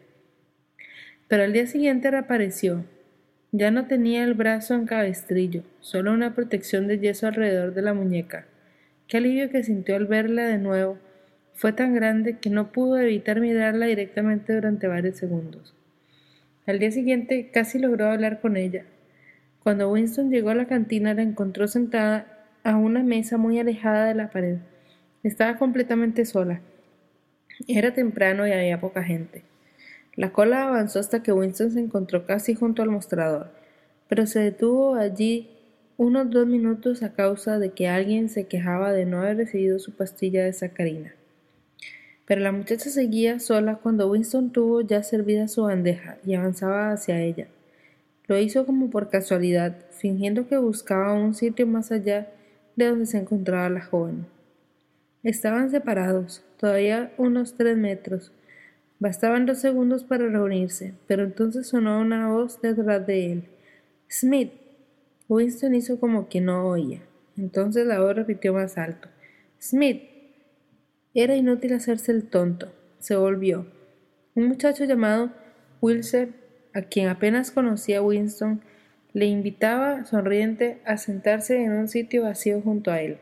Pero 1.33 1.45
al 1.45 1.55
día 1.55 1.67
siguiente 1.67 2.11
reapareció. 2.11 2.85
Ya 3.53 3.71
no 3.71 3.87
tenía 3.87 4.23
el 4.23 4.35
brazo 4.35 4.75
en 4.75 4.85
cabestrillo, 4.85 5.63
solo 5.81 6.13
una 6.13 6.35
protección 6.35 6.87
de 6.89 6.99
yeso 6.99 7.27
alrededor 7.27 7.73
de 7.73 7.81
la 7.81 7.95
muñeca. 7.95 8.45
Qué 9.09 9.17
alivio 9.17 9.49
que 9.49 9.65
sintió 9.65 9.97
al 9.97 10.07
verla 10.07 10.47
de 10.47 10.59
nuevo. 10.59 10.99
Fue 11.55 11.73
tan 11.73 11.95
grande 11.95 12.37
que 12.37 12.51
no 12.51 12.71
pudo 12.71 12.99
evitar 12.99 13.41
mirarla 13.41 13.87
directamente 13.87 14.55
durante 14.55 14.89
varios 14.89 15.17
segundos. 15.17 15.75
Al 16.67 16.79
día 16.79 16.91
siguiente 16.91 17.51
casi 17.51 17.79
logró 17.79 18.11
hablar 18.11 18.43
con 18.43 18.59
ella. 18.59 18.85
Cuando 19.63 19.91
Winston 19.91 20.31
llegó 20.31 20.51
a 20.51 20.55
la 20.55 20.67
cantina 20.67 21.15
la 21.15 21.23
encontró 21.23 21.67
sentada 21.67 22.27
a 22.63 22.77
una 22.77 23.03
mesa 23.03 23.39
muy 23.39 23.59
alejada 23.59 24.05
de 24.05 24.15
la 24.15 24.29
pared. 24.29 24.59
Estaba 25.23 25.57
completamente 25.57 26.27
sola. 26.27 26.61
Era 27.69 27.95
temprano 27.95 28.47
y 28.47 28.53
había 28.53 28.83
poca 28.83 29.03
gente. 29.03 29.45
La 30.15 30.33
cola 30.33 30.69
avanzó 30.69 30.99
hasta 30.99 31.23
que 31.23 31.33
Winston 31.33 31.71
se 31.71 31.81
encontró 31.81 32.27
casi 32.27 32.55
junto 32.55 32.83
al 32.83 32.91
mostrador, 32.91 33.51
pero 34.09 34.27
se 34.27 34.41
detuvo 34.41 34.95
allí 34.95 35.51
unos 35.97 36.31
dos 36.31 36.47
minutos 36.47 37.03
a 37.03 37.15
causa 37.15 37.59
de 37.59 37.71
que 37.71 37.89
alguien 37.89 38.29
se 38.29 38.47
quejaba 38.47 38.93
de 38.93 39.07
no 39.07 39.21
haber 39.21 39.39
recibido 39.39 39.79
su 39.79 39.93
pastilla 39.93 40.45
de 40.45 40.53
sacarina. 40.53 41.15
Pero 42.27 42.41
la 42.41 42.53
muchacha 42.53 42.91
seguía 42.91 43.39
sola 43.41 43.77
cuando 43.77 44.11
Winston 44.11 44.53
tuvo 44.53 44.81
ya 44.81 45.03
servida 45.03 45.49
su 45.49 45.63
bandeja 45.63 46.19
y 46.25 46.35
avanzaba 46.35 46.93
hacia 46.93 47.21
ella. 47.21 47.49
Lo 48.27 48.39
hizo 48.39 48.65
como 48.67 48.91
por 48.91 49.11
casualidad, 49.11 49.77
fingiendo 49.91 50.47
que 50.47 50.57
buscaba 50.57 51.15
un 51.15 51.35
sitio 51.35 51.67
más 51.67 51.91
allá 51.91 52.29
de 52.77 52.87
donde 52.87 53.07
se 53.07 53.19
encontraba 53.19 53.69
la 53.69 53.85
joven. 53.85 54.27
Estaban 55.23 55.71
separados, 55.71 56.43
todavía 56.59 57.13
unos 57.17 57.55
tres 57.55 57.77
metros. 57.77 58.33
Bastaban 59.03 59.47
dos 59.47 59.59
segundos 59.59 60.05
para 60.05 60.29
reunirse, 60.29 60.95
pero 61.09 61.25
entonces 61.25 61.67
sonó 61.67 62.01
una 62.01 62.29
voz 62.29 62.63
detrás 62.63 63.05
de 63.05 63.33
él. 63.33 63.49
Smith. 64.09 64.53
Winston 65.29 65.75
hizo 65.75 65.99
como 65.99 66.29
que 66.29 66.41
no 66.41 66.69
oía. 66.69 67.03
Entonces 67.37 67.85
la 67.85 67.99
voz 67.99 68.15
repitió 68.15 68.55
más 68.55 68.79
alto. 68.79 69.09
Smith. 69.61 70.05
Era 71.15 71.35
inútil 71.35 71.73
hacerse 71.73 72.13
el 72.13 72.29
tonto. 72.29 72.73
Se 73.01 73.17
volvió. 73.17 73.67
Un 74.37 74.47
muchacho 74.47 74.85
llamado 74.85 75.33
Wilson, 75.81 76.37
a 76.73 76.83
quien 76.83 77.09
apenas 77.09 77.51
conocía 77.51 78.03
Winston, 78.03 78.63
le 79.15 79.27
invitaba, 79.27 80.05
sonriente, 80.05 80.79
a 80.85 80.97
sentarse 80.97 81.61
en 81.61 81.73
un 81.73 81.89
sitio 81.89 82.23
vacío 82.23 82.61
junto 82.63 82.93
a 82.93 83.01
él. 83.01 83.19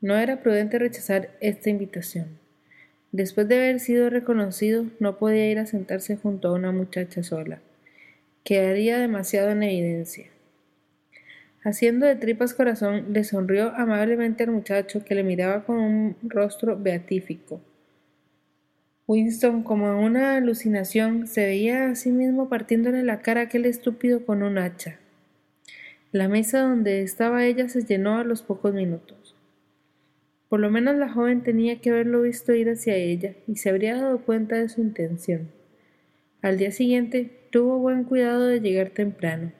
No 0.00 0.16
era 0.16 0.42
prudente 0.42 0.80
rechazar 0.80 1.30
esta 1.40 1.70
invitación. 1.70 2.39
Después 3.12 3.48
de 3.48 3.56
haber 3.56 3.80
sido 3.80 4.08
reconocido, 4.08 4.86
no 5.00 5.18
podía 5.18 5.50
ir 5.50 5.58
a 5.58 5.66
sentarse 5.66 6.16
junto 6.16 6.48
a 6.48 6.52
una 6.52 6.70
muchacha 6.70 7.22
sola. 7.22 7.60
Quedaría 8.44 8.98
demasiado 8.98 9.50
en 9.50 9.62
evidencia. 9.64 10.26
Haciendo 11.62 12.06
de 12.06 12.16
tripas 12.16 12.54
corazón, 12.54 13.12
le 13.12 13.24
sonrió 13.24 13.72
amablemente 13.76 14.44
al 14.44 14.50
muchacho 14.50 15.04
que 15.04 15.14
le 15.14 15.24
miraba 15.24 15.64
con 15.64 15.76
un 15.76 16.16
rostro 16.22 16.78
beatífico. 16.78 17.60
Winston, 19.06 19.64
como 19.64 19.88
en 19.88 19.96
una 19.96 20.36
alucinación, 20.36 21.26
se 21.26 21.44
veía 21.44 21.90
a 21.90 21.96
sí 21.96 22.12
mismo 22.12 22.48
partiéndole 22.48 23.02
la 23.02 23.20
cara 23.22 23.40
a 23.40 23.44
aquel 23.44 23.66
estúpido 23.66 24.24
con 24.24 24.42
un 24.44 24.56
hacha. 24.56 25.00
La 26.12 26.28
mesa 26.28 26.60
donde 26.60 27.02
estaba 27.02 27.44
ella 27.44 27.68
se 27.68 27.84
llenó 27.84 28.18
a 28.18 28.24
los 28.24 28.42
pocos 28.42 28.72
minutos. 28.72 29.19
Por 30.50 30.58
lo 30.58 30.68
menos 30.68 30.96
la 30.96 31.08
joven 31.08 31.44
tenía 31.44 31.80
que 31.80 31.90
haberlo 31.90 32.22
visto 32.22 32.52
ir 32.52 32.68
hacia 32.68 32.96
ella 32.96 33.34
y 33.46 33.54
se 33.54 33.70
habría 33.70 33.94
dado 33.94 34.18
cuenta 34.18 34.56
de 34.56 34.68
su 34.68 34.80
intención. 34.80 35.52
Al 36.42 36.58
día 36.58 36.72
siguiente 36.72 37.30
tuvo 37.52 37.78
buen 37.78 38.02
cuidado 38.02 38.46
de 38.46 38.60
llegar 38.60 38.90
temprano. 38.90 39.52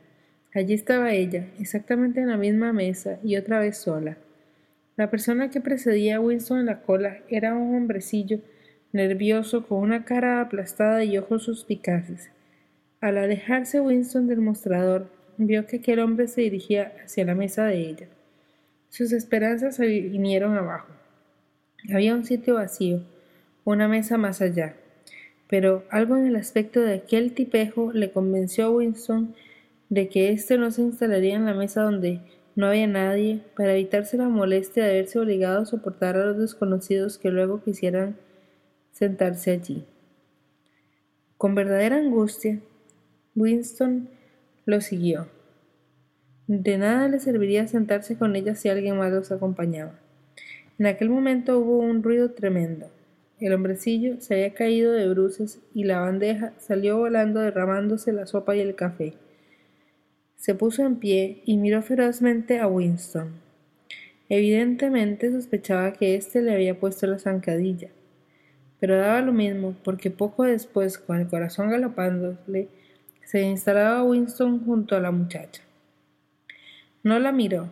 Allí 0.53 0.75
estaba 0.75 1.13
ella, 1.13 1.47
exactamente 1.61 2.21
en 2.21 2.27
la 2.27 2.37
misma 2.37 2.73
mesa 2.73 3.21
y 3.23 3.37
otra 3.37 3.61
vez 3.61 3.79
sola. 3.79 4.19
La 4.97 5.13
persona 5.13 5.49
que 5.49 5.61
precedía 5.61 6.17
a 6.17 6.21
Winston 6.21 6.59
en 6.59 6.67
la 6.67 6.83
cola 6.83 7.19
era 7.29 7.55
un 7.55 7.77
hombrecillo 7.77 8.41
nervioso, 8.93 9.69
con 9.69 9.79
una 9.79 10.05
cara 10.05 10.41
aplastada 10.41 11.05
y 11.05 11.17
ojos 11.19 11.45
suspicaces. 11.45 12.33
Al 13.01 13.17
alejarse 13.17 13.81
Winston 13.81 14.27
del 14.27 14.41
mostrador, 14.41 15.09
vio 15.37 15.67
que 15.67 15.77
aquel 15.77 16.01
hombre 16.01 16.27
se 16.27 16.41
dirigía 16.41 16.95
hacia 17.05 17.25
la 17.25 17.37
mesa 17.37 17.67
de 17.67 17.79
ella. 17.79 18.09
Sus 18.91 19.13
esperanzas 19.13 19.77
se 19.77 19.87
vinieron 19.87 20.59
abajo. 20.59 20.89
Había 21.95 22.15
un 22.15 22.25
sitio 22.25 22.55
vacío, 22.55 23.03
una 23.65 23.87
mesa 23.87 24.19
más 24.19 24.43
allá. 24.43 24.75
Pero 25.49 25.85
algo 25.91 26.17
en 26.17 26.27
el 26.27 26.35
aspecto 26.35 26.81
de 26.81 26.95
aquel 26.95 27.33
tipejo 27.33 27.93
le 27.93 28.11
convenció 28.11 28.67
a 28.67 28.71
Winston 28.71 29.35
de 29.89 30.09
que 30.09 30.31
éste 30.31 30.59
no 30.59 30.73
se 30.73 30.83
instalaría 30.83 31.37
en 31.37 31.47
la 31.47 31.55
mesa 31.55 31.83
donde 31.83 32.21
no 32.57 32.67
había 32.67 32.89
nadie, 32.89 33.41
para 33.57 33.75
evitarse 33.75 34.17
la 34.17 34.29
molestia 34.29 34.85
de 34.85 34.95
verse 34.95 35.21
obligado 35.21 35.63
a 35.63 35.67
soportar 35.67 36.17
a 36.17 36.27
los 36.27 36.39
desconocidos 36.39 37.17
que 37.17 37.31
luego 37.31 37.63
quisieran 37.63 38.17
sentarse 38.91 39.53
allí. 39.53 39.85
Con 41.39 41.55
verdadera 41.55 41.97
angustia, 41.97 42.61
Winston 43.37 44.11
lo 44.67 44.81
siguió. 44.81 45.29
De 46.53 46.79
nada 46.79 47.07
le 47.07 47.21
serviría 47.21 47.69
sentarse 47.69 48.19
con 48.19 48.35
ella 48.35 48.57
si 48.57 48.69
alguien 48.69 48.99
más 48.99 49.13
los 49.13 49.31
acompañaba. 49.31 49.95
En 50.81 50.87
aquel 50.87 51.09
momento 51.09 51.61
hubo 51.61 51.79
un 51.79 52.03
ruido 52.03 52.33
tremendo. 52.33 52.91
El 53.39 53.53
hombrecillo 53.53 54.21
se 54.21 54.35
había 54.35 54.53
caído 54.53 54.91
de 54.91 55.09
bruces 55.09 55.61
y 55.75 55.85
la 55.85 56.01
bandeja 56.01 56.53
salió 56.59 56.99
volando 56.99 57.39
derramándose 57.39 58.13
la 58.13 58.27
sopa 58.27 58.57
y 58.57 58.61
el 58.61 58.75
café. 58.75 59.15
Se 60.35 60.57
puso 60.57 60.85
en 60.85 60.97
pie 60.97 61.41
y 61.45 61.57
miró 61.57 61.83
ferozmente 61.83 62.59
a 62.59 62.67
Winston. 62.67 63.29
Evidentemente 64.29 65.31
sospechaba 65.31 65.93
que 65.93 66.17
éste 66.17 66.43
le 66.43 66.53
había 66.53 66.81
puesto 66.81 67.07
la 67.07 67.21
zancadilla 67.21 67.91
pero 68.81 68.97
daba 68.97 69.21
lo 69.21 69.33
mismo, 69.33 69.77
porque 69.85 70.11
poco 70.11 70.45
después, 70.45 70.97
con 70.97 71.21
el 71.21 71.29
corazón 71.29 71.69
galopándole, 71.69 72.69
se 73.23 73.43
instalaba 73.43 74.03
Winston 74.03 74.65
junto 74.65 74.97
a 74.97 75.01
la 75.01 75.11
muchacha. 75.11 75.63
No 77.03 77.19
la 77.19 77.33
miró, 77.33 77.71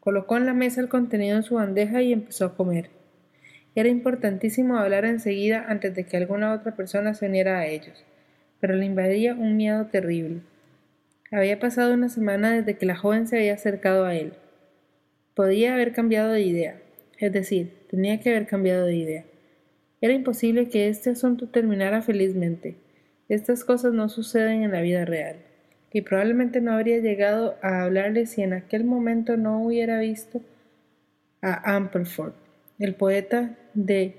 colocó 0.00 0.38
en 0.38 0.46
la 0.46 0.54
mesa 0.54 0.80
el 0.80 0.88
contenido 0.88 1.36
en 1.36 1.42
su 1.42 1.56
bandeja 1.56 2.00
y 2.00 2.12
empezó 2.12 2.46
a 2.46 2.56
comer. 2.56 2.88
Era 3.74 3.90
importantísimo 3.90 4.78
hablar 4.78 5.04
enseguida 5.04 5.66
antes 5.68 5.94
de 5.94 6.04
que 6.04 6.16
alguna 6.16 6.54
otra 6.54 6.74
persona 6.74 7.12
se 7.12 7.26
uniera 7.26 7.58
a 7.58 7.66
ellos, 7.66 8.02
pero 8.60 8.74
le 8.74 8.86
invadía 8.86 9.34
un 9.34 9.58
miedo 9.58 9.86
terrible. 9.86 10.40
Había 11.30 11.58
pasado 11.58 11.92
una 11.92 12.08
semana 12.08 12.52
desde 12.52 12.78
que 12.78 12.86
la 12.86 12.96
joven 12.96 13.26
se 13.26 13.36
había 13.36 13.54
acercado 13.54 14.06
a 14.06 14.14
él. 14.14 14.32
Podía 15.34 15.74
haber 15.74 15.92
cambiado 15.92 16.30
de 16.30 16.40
idea, 16.40 16.76
es 17.18 17.32
decir, 17.32 17.74
tenía 17.90 18.20
que 18.20 18.30
haber 18.30 18.46
cambiado 18.46 18.86
de 18.86 18.96
idea. 18.96 19.24
Era 20.00 20.14
imposible 20.14 20.68
que 20.70 20.88
este 20.88 21.10
asunto 21.10 21.48
terminara 21.48 22.00
felizmente. 22.00 22.76
Estas 23.28 23.64
cosas 23.64 23.92
no 23.92 24.08
suceden 24.08 24.62
en 24.62 24.72
la 24.72 24.80
vida 24.80 25.04
real. 25.04 25.36
Y 25.92 26.02
probablemente 26.02 26.60
no 26.60 26.72
habría 26.72 26.98
llegado 26.98 27.56
a 27.62 27.82
hablarle 27.82 28.26
si 28.26 28.42
en 28.42 28.54
aquel 28.54 28.84
momento 28.84 29.36
no 29.36 29.62
hubiera 29.62 30.00
visto 30.00 30.40
a 31.42 31.76
Ampleford, 31.76 32.32
el 32.78 32.94
poeta 32.94 33.58
de 33.74 34.16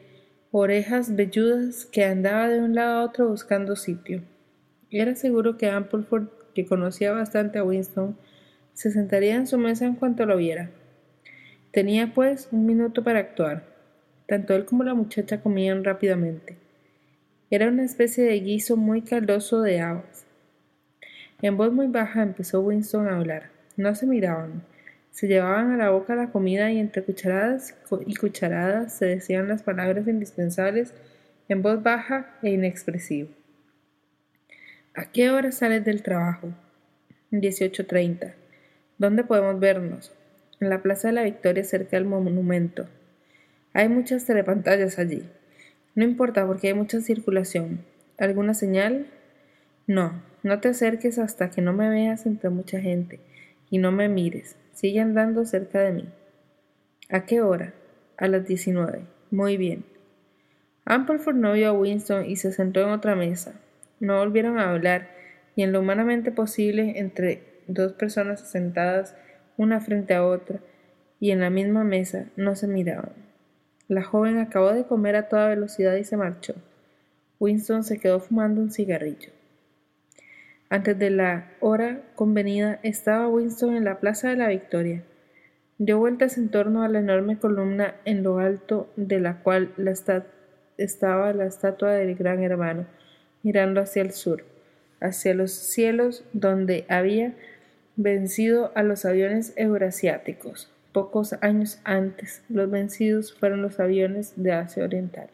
orejas 0.52 1.16
velludas 1.16 1.86
que 1.86 2.06
andaba 2.06 2.48
de 2.48 2.60
un 2.60 2.76
lado 2.76 3.00
a 3.00 3.04
otro 3.06 3.28
buscando 3.28 3.76
sitio. 3.76 4.22
Era 4.92 5.16
seguro 5.16 5.58
que 5.58 5.68
Ampleford, 5.68 6.28
que 6.54 6.68
conocía 6.68 7.12
bastante 7.12 7.58
a 7.58 7.64
Winston, 7.64 8.16
se 8.74 8.92
sentaría 8.92 9.36
en 9.36 9.48
su 9.48 9.58
mesa 9.58 9.86
en 9.86 9.96
cuanto 9.96 10.28
lo 10.28 10.38
viera. 10.38 10.70
Tenía, 11.72 12.14
pues, 12.14 12.50
un 12.52 12.68
minuto 12.68 13.04
para 13.04 13.20
actuar. 13.20 13.64
Tanto 14.28 14.54
él 14.54 14.66
como 14.66 14.84
la 14.84 14.94
muchacha 14.94 15.42
comían 15.42 15.84
rápidamente. 15.84 16.58
Era 17.50 17.68
una 17.68 17.84
especie 17.84 18.24
de 18.24 18.40
guiso 18.40 18.78
muy 18.78 19.02
caldoso 19.02 19.62
de 19.62 19.80
habas. 19.80 20.23
En 21.44 21.58
voz 21.58 21.74
muy 21.74 21.88
baja 21.88 22.24
empezó 22.24 22.62
Winston 22.62 23.10
a 23.10 23.18
hablar. 23.18 23.50
No 23.76 23.94
se 23.96 24.06
miraban. 24.06 24.64
Se 25.12 25.28
llevaban 25.28 25.74
a 25.74 25.78
la 25.78 25.90
boca 25.90 26.16
la 26.16 26.32
comida 26.32 26.72
y 26.72 26.80
entre 26.80 27.04
cucharadas 27.04 27.76
y 28.08 28.16
cucharadas 28.16 28.94
se 28.94 29.08
decían 29.08 29.50
las 29.50 29.62
palabras 29.62 30.08
indispensables 30.08 30.94
en 31.50 31.62
voz 31.62 31.84
baja 31.84 32.34
e 32.44 32.52
inexpresiva. 32.52 33.28
¿A 34.96 35.12
qué 35.12 35.32
hora 35.32 35.52
sales 35.52 35.84
del 35.84 36.02
trabajo? 36.02 36.48
18.30. 37.32 38.36
¿Dónde 38.98 39.26
podemos 39.26 39.60
vernos? 39.60 40.14
En 40.62 40.70
la 40.70 40.82
Plaza 40.82 41.10
de 41.10 41.16
la 41.16 41.24
Victoria 41.24 41.66
cerca 41.66 41.98
del 41.98 42.06
monumento. 42.06 42.88
Hay 43.74 43.90
muchas 43.90 44.24
telepantallas 44.24 44.98
allí. 44.98 45.30
No 45.94 46.06
importa 46.06 46.48
porque 46.48 46.70
hay 46.70 46.74
mucha 46.74 47.02
circulación. 47.02 47.84
¿Alguna 48.18 48.54
señal? 48.54 49.08
No, 49.88 50.22
no 50.44 50.60
te 50.60 50.70
acerques 50.70 51.20
hasta 51.20 51.50
que 51.50 51.62
no 51.62 51.74
me 51.74 51.90
veas 51.90 52.26
entre 52.26 52.50
mucha 52.50 52.80
gente 52.80 53.20
y 53.70 53.78
no 53.78 53.92
me 53.92 54.10
mires. 54.10 54.58
Sigue 54.74 55.00
andando 55.00 55.46
cerca 55.46 55.80
de 55.80 55.94
mí. 55.94 56.10
¿A 57.10 57.26
qué 57.26 57.42
hora? 57.42 57.74
A 58.18 58.28
las 58.28 58.46
19. 58.46 59.06
Muy 59.32 59.58
bien. 59.58 59.86
Ampleford 60.86 61.36
no 61.36 61.54
vio 61.54 61.70
a 61.70 61.74
Winston 61.74 62.26
y 62.26 62.36
se 62.36 62.52
sentó 62.52 62.82
en 62.82 62.90
otra 62.90 63.16
mesa. 63.16 63.54
No 64.00 64.20
volvieron 64.20 64.60
a 64.60 64.70
hablar 64.70 65.10
y 65.56 65.64
en 65.64 65.72
lo 65.72 65.80
humanamente 65.80 66.32
posible 66.32 67.00
entre 67.00 67.62
dos 67.68 67.94
personas 67.94 68.42
sentadas 68.42 69.16
una 69.56 69.80
frente 69.80 70.14
a 70.14 70.26
otra 70.26 70.60
y 71.20 71.32
en 71.32 71.40
la 71.40 71.50
misma 71.50 71.84
mesa 71.84 72.26
no 72.36 72.56
se 72.56 72.68
miraban. 72.68 73.14
La 73.88 74.04
joven 74.04 74.40
acabó 74.40 74.74
de 74.74 74.86
comer 74.86 75.16
a 75.16 75.30
toda 75.30 75.48
velocidad 75.48 75.96
y 75.96 76.04
se 76.04 76.18
marchó. 76.18 76.56
Winston 77.40 77.84
se 77.84 78.00
quedó 78.00 78.20
fumando 78.20 78.62
un 78.62 78.72
cigarrillo. 78.72 79.30
Antes 80.74 80.98
de 80.98 81.12
la 81.12 81.52
hora 81.60 82.02
convenida 82.16 82.80
estaba 82.82 83.28
Winston 83.28 83.76
en 83.76 83.84
la 83.84 84.00
Plaza 84.00 84.30
de 84.30 84.38
la 84.38 84.48
Victoria. 84.48 85.04
Dio 85.78 86.00
vueltas 86.00 86.40
en 86.40 86.50
torno 86.50 86.82
a 86.82 86.88
la 86.88 86.98
enorme 86.98 87.38
columna 87.38 87.94
en 88.06 88.24
lo 88.24 88.40
alto 88.40 88.92
de 88.96 89.20
la 89.20 89.44
cual 89.44 89.72
estaba 90.78 91.32
la 91.34 91.46
estatua 91.46 91.92
del 91.92 92.16
gran 92.16 92.42
hermano, 92.42 92.88
mirando 93.44 93.82
hacia 93.82 94.02
el 94.02 94.14
sur, 94.14 94.46
hacia 95.00 95.36
los 95.36 95.52
cielos 95.52 96.26
donde 96.34 96.88
había 96.90 97.36
vencido 97.96 98.72
a 98.74 98.82
los 98.82 99.06
aviones 99.06 99.54
eurasiáticos. 99.56 100.72
Pocos 100.92 101.34
años 101.42 101.82
antes, 101.84 102.42
los 102.50 102.72
vencidos 102.72 103.32
fueron 103.32 103.62
los 103.62 103.80
aviones 103.80 104.34
de 104.38 104.54
Asia 104.54 104.86
Oriental. 104.86 105.28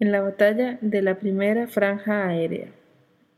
En 0.00 0.10
la 0.10 0.20
batalla 0.20 0.78
de 0.80 1.00
la 1.00 1.14
primera 1.20 1.68
franja 1.68 2.26
aérea, 2.26 2.66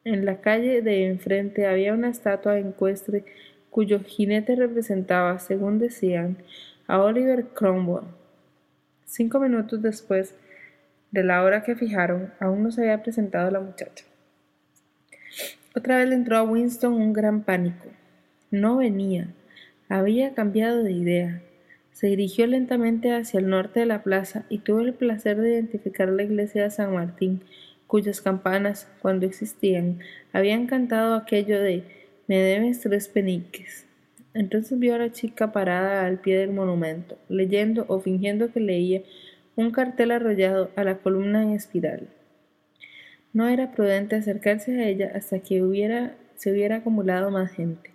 en 0.06 0.24
la 0.24 0.40
calle 0.40 0.82
de 0.82 1.08
enfrente 1.08 1.66
había 1.66 1.92
una 1.92 2.08
estatua 2.08 2.56
ecuestre 2.60 3.24
cuyo 3.70 3.98
jinete 3.98 4.54
representaba, 4.54 5.40
según 5.40 5.80
decían, 5.80 6.36
a 6.86 7.02
Oliver 7.02 7.46
Cromwell. 7.46 8.04
Cinco 9.04 9.40
minutos 9.40 9.82
después 9.82 10.36
de 11.10 11.24
la 11.24 11.42
hora 11.42 11.64
que 11.64 11.74
fijaron, 11.74 12.32
aún 12.38 12.62
no 12.62 12.70
se 12.70 12.82
había 12.82 13.02
presentado 13.02 13.50
la 13.50 13.58
muchacha. 13.58 14.04
Otra 15.74 15.98
vez 15.98 16.08
le 16.08 16.14
entró 16.14 16.36
a 16.36 16.44
Winston 16.44 16.92
un 16.92 17.12
gran 17.12 17.42
pánico. 17.42 17.88
No 18.52 18.76
venía. 18.76 19.26
Había 19.88 20.34
cambiado 20.34 20.84
de 20.84 20.92
idea. 20.92 21.42
Se 21.90 22.06
dirigió 22.06 22.46
lentamente 22.46 23.12
hacia 23.12 23.40
el 23.40 23.48
norte 23.48 23.80
de 23.80 23.86
la 23.86 24.04
plaza 24.04 24.44
y 24.50 24.58
tuvo 24.58 24.82
el 24.82 24.94
placer 24.94 25.36
de 25.36 25.50
identificar 25.50 26.08
la 26.08 26.22
iglesia 26.22 26.62
de 26.62 26.70
San 26.70 26.94
Martín, 26.94 27.42
cuyas 27.86 28.20
campanas, 28.20 28.88
cuando 29.00 29.26
existían, 29.26 30.00
habían 30.32 30.66
cantado 30.66 31.14
aquello 31.14 31.60
de 31.60 31.84
me 32.26 32.38
debes 32.38 32.80
tres 32.80 33.08
peniques. 33.08 33.86
Entonces 34.34 34.78
vio 34.78 34.94
a 34.94 34.98
la 34.98 35.12
chica 35.12 35.52
parada 35.52 36.04
al 36.04 36.18
pie 36.18 36.38
del 36.38 36.52
monumento, 36.52 37.16
leyendo 37.28 37.84
o 37.88 38.00
fingiendo 38.00 38.52
que 38.52 38.60
leía 38.60 39.02
un 39.54 39.70
cartel 39.70 40.10
arrollado 40.10 40.70
a 40.76 40.84
la 40.84 40.98
columna 40.98 41.42
en 41.42 41.52
espiral. 41.52 42.08
No 43.32 43.48
era 43.48 43.72
prudente 43.72 44.16
acercarse 44.16 44.78
a 44.78 44.88
ella 44.88 45.12
hasta 45.14 45.38
que 45.38 45.62
hubiera, 45.62 46.16
se 46.34 46.50
hubiera 46.50 46.76
acumulado 46.76 47.30
más 47.30 47.52
gente. 47.52 47.90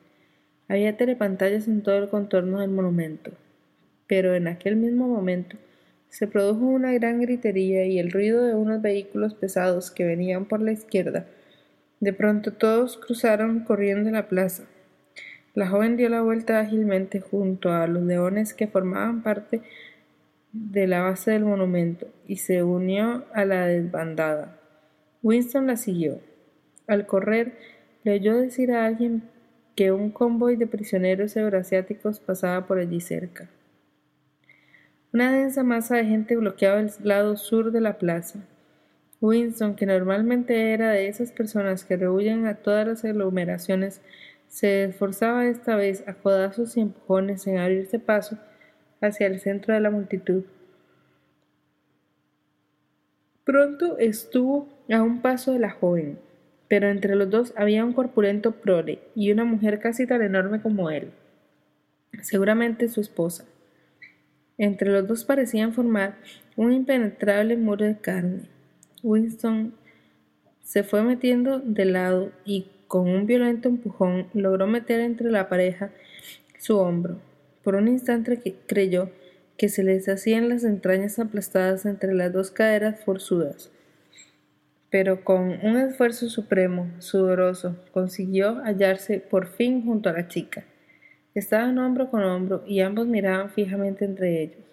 Había 0.68 0.98
telepantallas 0.98 1.68
en 1.68 1.84
todo 1.84 1.98
el 1.98 2.10
contorno 2.10 2.62
del 2.62 2.72
monumento, 2.72 3.32
pero 4.08 4.34
en 4.34 4.48
aquel 4.48 4.78
mismo 4.78 5.08
momento 5.08 5.58
se 6.12 6.28
produjo 6.28 6.66
una 6.66 6.92
gran 6.92 7.22
gritería 7.22 7.86
y 7.86 7.98
el 7.98 8.12
ruido 8.12 8.44
de 8.44 8.54
unos 8.54 8.82
vehículos 8.82 9.34
pesados 9.34 9.92
que 9.92 10.04
venían 10.04 10.44
por 10.44 10.62
la 10.62 10.74
izquierda. 10.74 11.26
De 12.02 12.12
pronto 12.12 12.52
todos 12.52 12.98
cruzaron 12.98 13.62
corriendo 13.62 14.12
la 14.12 14.28
plaza. 14.28 14.66
La 15.54 15.70
joven 15.70 15.96
dio 15.96 16.10
la 16.10 16.22
vuelta 16.22 16.60
ágilmente 16.60 17.22
junto 17.22 17.72
a 17.72 17.88
los 17.88 18.04
leones 18.04 18.54
que 18.54 18.68
formaban 18.68 19.24
parte 19.24 19.62
de 20.52 20.86
la 20.86 21.02
base 21.02 21.32
del 21.32 21.46
monumento 21.46 22.08
y 22.28 22.38
se 22.38 22.62
unió 22.62 23.24
a 23.34 23.46
la 23.46 23.66
desbandada. 23.66 24.60
Winston 25.24 25.68
la 25.68 25.78
siguió. 25.78 26.20
Al 26.88 27.06
correr, 27.06 27.54
le 28.04 28.16
oyó 28.16 28.36
decir 28.38 28.74
a 28.74 28.86
alguien 28.86 29.24
que 29.78 29.94
un 29.94 30.12
convoy 30.12 30.58
de 30.58 30.68
prisioneros 30.68 31.38
euroasiáticos 31.38 32.20
pasaba 32.20 32.68
por 32.68 32.80
allí 32.80 33.00
cerca. 33.00 33.50
Una 35.14 35.30
densa 35.30 35.64
masa 35.64 35.98
de 35.98 36.06
gente 36.06 36.38
bloqueaba 36.38 36.80
el 36.80 36.90
lado 37.04 37.36
sur 37.36 37.74
de 37.74 37.82
la 37.82 37.98
plaza. 37.98 38.40
Winston, 39.20 39.76
que 39.76 39.86
normalmente 39.86 40.72
era 40.72 40.92
de 40.92 41.10
esas 41.10 41.34
personas 41.34 41.84
que 41.84 41.98
rehuyen 41.98 42.46
a 42.46 42.56
todas 42.56 42.88
las 42.88 43.04
aglomeraciones, 43.04 44.02
se 44.48 44.86
esforzaba 44.86 45.48
esta 45.48 45.76
vez 45.76 46.08
a 46.08 46.14
codazos 46.14 46.78
y 46.78 46.82
empujones 46.82 47.46
en 47.46 47.58
abrirse 47.58 48.00
paso 48.00 48.38
hacia 49.02 49.28
el 49.28 49.42
centro 49.42 49.74
de 49.74 49.82
la 49.82 49.92
multitud. 49.92 50.46
Pronto 53.44 53.98
estuvo 53.98 54.70
a 54.90 55.02
un 55.02 55.22
paso 55.22 55.52
de 55.52 55.60
la 55.60 55.72
joven, 55.72 56.20
pero 56.70 56.88
entre 56.88 57.16
los 57.16 57.30
dos 57.30 57.54
había 57.58 57.84
un 57.84 57.92
corpulento 57.92 58.54
prole 58.54 59.00
y 59.14 59.34
una 59.34 59.44
mujer 59.44 59.80
casi 59.80 60.08
tan 60.08 60.22
enorme 60.22 60.62
como 60.62 60.90
él, 60.90 61.12
seguramente 62.22 62.88
su 62.88 63.02
esposa. 63.02 63.46
Entre 64.62 64.92
los 64.92 65.08
dos 65.08 65.26
parecían 65.26 65.74
formar 65.74 66.20
un 66.56 66.72
impenetrable 66.72 67.58
muro 67.58 67.84
de 67.84 67.98
carne. 67.98 68.42
Winston 69.02 69.74
se 70.62 70.84
fue 70.84 71.02
metiendo 71.02 71.58
de 71.58 71.86
lado 71.86 72.32
y 72.46 72.68
con 72.88 73.10
un 73.10 73.26
violento 73.26 73.70
empujón 73.70 74.28
logró 74.36 74.68
meter 74.68 75.00
entre 75.00 75.32
la 75.32 75.50
pareja 75.50 75.90
su 76.60 76.78
hombro. 76.78 77.18
Por 77.64 77.74
un 77.74 77.88
instante 77.88 78.40
creyó 78.68 79.10
que 79.58 79.68
se 79.68 79.84
les 79.84 80.08
hacían 80.08 80.48
las 80.48 80.64
entrañas 80.64 81.18
aplastadas 81.18 81.88
entre 81.88 82.14
las 82.14 82.32
dos 82.32 82.52
caderas 82.52 83.04
forzudas. 83.04 83.72
Pero 84.92 85.24
con 85.24 85.58
un 85.66 85.78
esfuerzo 85.78 86.30
supremo, 86.30 86.88
sudoroso, 87.00 87.78
consiguió 87.92 88.62
hallarse 88.64 89.22
por 89.22 89.48
fin 89.48 89.84
junto 89.84 90.10
a 90.10 90.14
la 90.14 90.28
chica. 90.28 90.66
Estaban 91.34 91.78
hombro 91.78 92.10
con 92.10 92.24
hombro 92.24 92.64
y 92.68 92.82
ambos 92.82 93.08
miraban 93.08 93.50
fijamente 93.50 94.06
entre 94.06 94.42
ellos. 94.42 94.66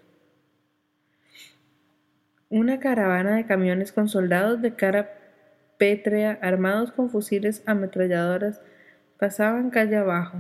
Una 2.50 2.80
caravana 2.80 3.36
de 3.36 3.46
camiones 3.46 3.92
con 3.92 4.08
soldados 4.08 4.62
de 4.62 4.74
cara 4.74 5.10
pétrea 5.76 6.38
armados 6.42 6.90
con 6.92 7.10
fusiles 7.10 7.62
ametralladoras 7.66 8.60
pasaban 9.18 9.70
calle 9.70 9.96
abajo, 9.96 10.38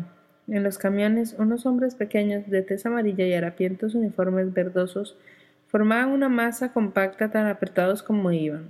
en 0.48 0.62
los 0.62 0.78
camiones, 0.78 1.34
unos 1.38 1.66
hombres 1.66 1.94
pequeños 1.94 2.48
de 2.48 2.62
tez 2.62 2.86
amarilla 2.86 3.26
y 3.26 3.34
harapientos 3.34 3.94
uniformes 3.94 4.54
verdosos 4.54 5.18
formaban 5.66 6.08
una 6.08 6.30
masa 6.30 6.72
compacta 6.72 7.30
tan 7.30 7.46
apretados 7.46 8.02
como 8.02 8.32
iban. 8.32 8.68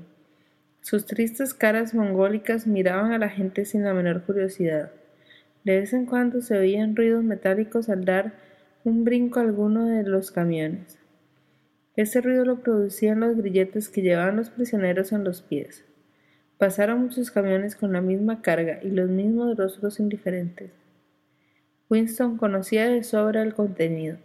Sus 0.81 1.07
tristes 1.07 1.55
caras 1.55 1.95
mongólicas 1.95 2.67
miraban 2.67 3.13
a 3.13 3.19
la 3.19 3.29
gente 3.29 3.65
sin 3.65 3.85
la 3.85 3.95
menor 3.95 4.23
curiosidad. 4.23 4.91
De 5.69 5.81
vez 5.81 5.93
en 5.93 6.07
cuando 6.07 6.41
se 6.41 6.57
oían 6.57 6.97
ruidos 6.97 7.23
metálicos 7.23 7.91
al 7.91 8.07
dar 8.07 8.33
un 8.85 9.05
brinco 9.05 9.39
a 9.39 9.43
alguno 9.43 9.85
de 9.85 10.03
los 10.03 10.31
camiones. 10.31 10.99
Ese 11.95 12.23
ruido 12.23 12.47
lo 12.47 12.63
producían 12.63 13.21
los 13.21 13.37
grilletes 13.37 13.91
que 13.91 14.01
llevaban 14.01 14.37
los 14.37 14.49
prisioneros 14.49 15.13
en 15.13 15.25
los 15.25 15.43
pies. 15.43 15.85
Pasaron 16.57 17.03
muchos 17.03 17.31
camiones 17.31 17.77
con 17.77 17.93
la 17.93 18.01
misma 18.01 18.41
carga 18.41 18.81
y 18.83 18.89
los 18.89 19.11
mismos 19.11 19.59
rostros 19.59 20.01
indiferentes. 20.01 20.71
Winston 21.91 22.39
conocía 22.39 22.89
de 22.89 23.05
sobra 23.05 23.43
el 23.43 23.53
contenido, 23.53 24.17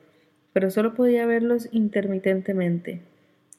pero 0.54 0.72
solo 0.72 0.94
podía 0.94 1.26
verlos 1.26 1.68
intermitentemente. 1.74 3.02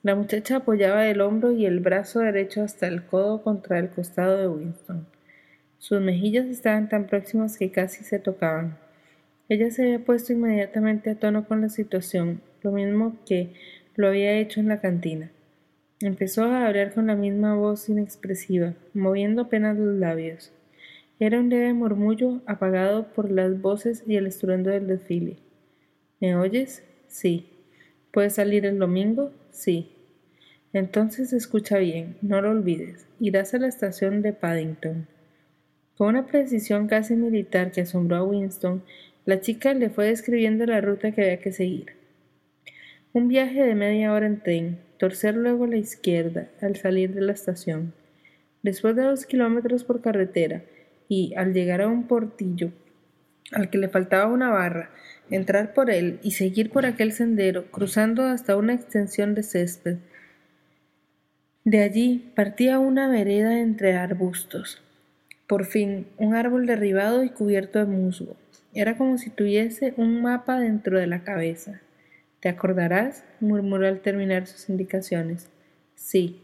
La 0.03 0.15
muchacha 0.15 0.57
apoyaba 0.57 1.07
el 1.07 1.21
hombro 1.21 1.53
y 1.53 1.67
el 1.67 1.81
brazo 1.81 2.21
derecho 2.21 2.63
hasta 2.63 2.87
el 2.87 3.05
codo 3.05 3.43
contra 3.43 3.79
el 3.79 3.91
costado 3.91 4.39
de 4.39 4.49
Winston. 4.49 5.07
Sus 5.85 6.01
mejillas 6.01 6.47
estaban 6.47 6.89
tan 6.89 7.07
próximas 7.07 7.59
que 7.59 7.71
casi 7.71 8.05
se 8.05 8.19
tocaban. 8.19 8.79
Ella 9.51 9.71
se 9.71 9.83
había 9.83 9.99
puesto 9.99 10.33
inmediatamente 10.33 11.11
a 11.11 11.19
tono 11.19 11.47
con 11.47 11.61
la 11.61 11.69
situación, 11.69 12.41
lo 12.63 12.73
mismo 12.73 13.19
que 13.27 13.53
lo 13.95 14.09
había 14.09 14.33
hecho 14.39 14.61
en 14.61 14.69
la 14.69 14.81
cantina. 14.81 15.31
Empezó 16.01 16.45
a 16.45 16.67
hablar 16.67 16.95
con 16.95 17.09
la 17.09 17.17
misma 17.17 17.55
voz 17.55 17.87
inexpresiva, 17.91 18.73
moviendo 18.95 19.43
apenas 19.43 19.77
los 19.77 19.95
labios. 19.95 20.53
Era 21.21 21.39
un 21.39 21.51
leve 21.51 21.75
murmullo 21.75 22.41
apagado 22.47 23.09
por 23.13 23.31
las 23.31 23.61
voces 23.61 24.05
y 24.07 24.17
el 24.17 24.27
estruendo 24.27 24.71
del 24.71 24.87
desfile. 24.87 25.37
¿Me 26.19 26.35
oyes? 26.35 26.83
Sí. 27.09 27.51
¿Puedes 28.11 28.37
salir 28.37 28.65
el 28.65 28.79
domingo? 28.79 29.33
Sí. 29.51 29.91
Entonces 30.73 31.35
escucha 31.35 31.77
bien, 31.77 32.17
no 32.23 32.41
lo 32.41 32.53
olvides. 32.53 33.07
Irás 33.21 33.53
a 33.53 33.59
la 33.59 33.69
estación 33.69 34.23
de 34.23 34.33
Paddington. 34.33 35.09
Con 35.97 36.09
una 36.09 36.27
precisión 36.27 36.89
casi 36.89 37.15
militar 37.15 37.71
que 37.71 37.83
asombró 37.83 38.17
a 38.17 38.25
Winston, 38.25 38.83
la 39.25 39.41
chica 39.41 39.75
le 39.75 39.91
fue 39.91 40.07
describiendo 40.07 40.67
la 40.67 40.81
ruta 40.81 41.13
que 41.13 41.23
había 41.23 41.41
que 41.41 41.53
seguir. 41.53 41.93
Un 43.13 43.29
viaje 43.29 43.63
de 43.63 43.75
media 43.75 44.13
hora 44.13 44.27
en 44.27 44.41
tren, 44.41 44.79
torcer 44.99 45.37
luego 45.37 45.65
a 45.65 45.69
la 45.69 45.77
izquierda 45.77 46.49
al 46.61 46.77
salir 46.77 47.15
de 47.15 47.21
la 47.21 47.33
estación. 47.33 47.95
Después 48.63 48.97
de 48.97 49.03
dos 49.03 49.25
kilómetros 49.27 49.85
por 49.85 50.01
carretera, 50.01 50.63
y, 51.09 51.35
al 51.35 51.53
llegar 51.53 51.83
a 51.83 51.89
un 51.89 52.07
portillo 52.07 52.73
al 53.53 53.71
que 53.71 53.79
le 53.79 53.89
faltaba 53.89 54.33
una 54.33 54.51
barra, 54.51 54.91
entrar 55.31 55.75
por 55.75 55.91
él 55.91 56.19
y 56.23 56.33
seguir 56.33 56.71
por 56.71 56.87
aquel 56.87 57.13
sendero, 57.13 57.71
cruzando 57.71 58.25
hasta 58.25 58.57
una 58.57 58.75
extensión 58.75 59.35
de 59.35 59.43
césped. 59.43 59.99
De 61.65 61.83
allí 61.83 62.33
partía 62.35 62.79
una 62.79 63.09
vereda 63.09 63.61
entre 63.61 63.97
arbustos. 63.97 64.83
Por 65.47 65.67
fin, 65.67 66.07
un 66.17 66.35
árbol 66.35 66.67
derribado 66.67 67.23
y 67.23 67.29
cubierto 67.29 67.79
de 67.79 67.85
musgo. 67.85 68.37
Era 68.73 68.97
como 68.97 69.19
si 69.19 69.31
tuviese 69.31 69.95
un 69.97 70.23
mapa 70.23 70.59
dentro 70.59 70.99
de 70.99 71.07
la 71.07 71.23
cabeza. 71.23 71.81
¿Te 72.41 72.49
acordarás? 72.49 73.25
murmuró 73.41 73.87
al 73.87 74.01
terminar 74.01 74.47
sus 74.47 74.69
indicaciones. 74.69 75.49
Sí. 75.95 76.41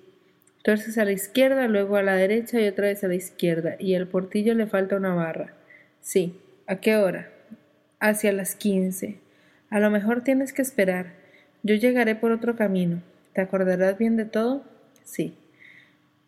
Tuerces 0.62 0.98
a 0.98 1.04
la 1.04 1.12
izquierda, 1.12 1.66
luego 1.66 1.96
a 1.96 2.02
la 2.02 2.14
derecha 2.14 2.60
y 2.60 2.68
otra 2.68 2.88
vez 2.88 3.02
a 3.02 3.08
la 3.08 3.14
izquierda, 3.14 3.76
y 3.78 3.94
al 3.94 4.06
portillo 4.06 4.54
le 4.54 4.66
falta 4.66 4.96
una 4.96 5.14
barra. 5.14 5.54
Sí. 6.00 6.38
¿A 6.66 6.76
qué 6.76 6.96
hora? 6.96 7.30
Hacia 7.98 8.32
las 8.32 8.54
quince. 8.54 9.18
A 9.70 9.80
lo 9.80 9.90
mejor 9.90 10.22
tienes 10.22 10.52
que 10.52 10.62
esperar. 10.62 11.14
Yo 11.62 11.74
llegaré 11.74 12.14
por 12.14 12.32
otro 12.32 12.54
camino. 12.54 13.02
¿Te 13.32 13.40
acordarás 13.40 13.98
bien 13.98 14.16
de 14.16 14.24
todo? 14.24 14.64
Sí. 15.04 15.36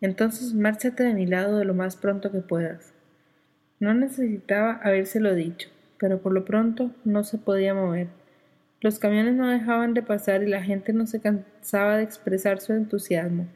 Entonces 0.03 0.53
márchate 0.53 1.03
de 1.03 1.13
mi 1.13 1.25
lado 1.25 1.57
de 1.57 1.63
lo 1.63 1.73
más 1.73 1.95
pronto 1.95 2.29
que 2.29 2.41
puedas. 2.41 2.91
No 3.79 3.93
necesitaba 3.93 4.81
habérselo 4.83 5.33
dicho, 5.33 5.69
pero 5.97 6.21
por 6.21 6.33
lo 6.33 6.43
pronto 6.43 6.91
no 7.05 7.23
se 7.23 7.37
podía 7.37 7.73
mover. 7.73 8.07
Los 8.81 8.99
camiones 8.99 9.35
no 9.35 9.47
dejaban 9.47 9.93
de 9.93 10.01
pasar 10.01 10.43
y 10.43 10.49
la 10.49 10.61
gente 10.61 10.91
no 10.91 11.07
se 11.07 11.21
cansaba 11.21 11.95
de 11.95 12.03
expresar 12.03 12.59
su 12.59 12.73
entusiasmo, 12.73 13.47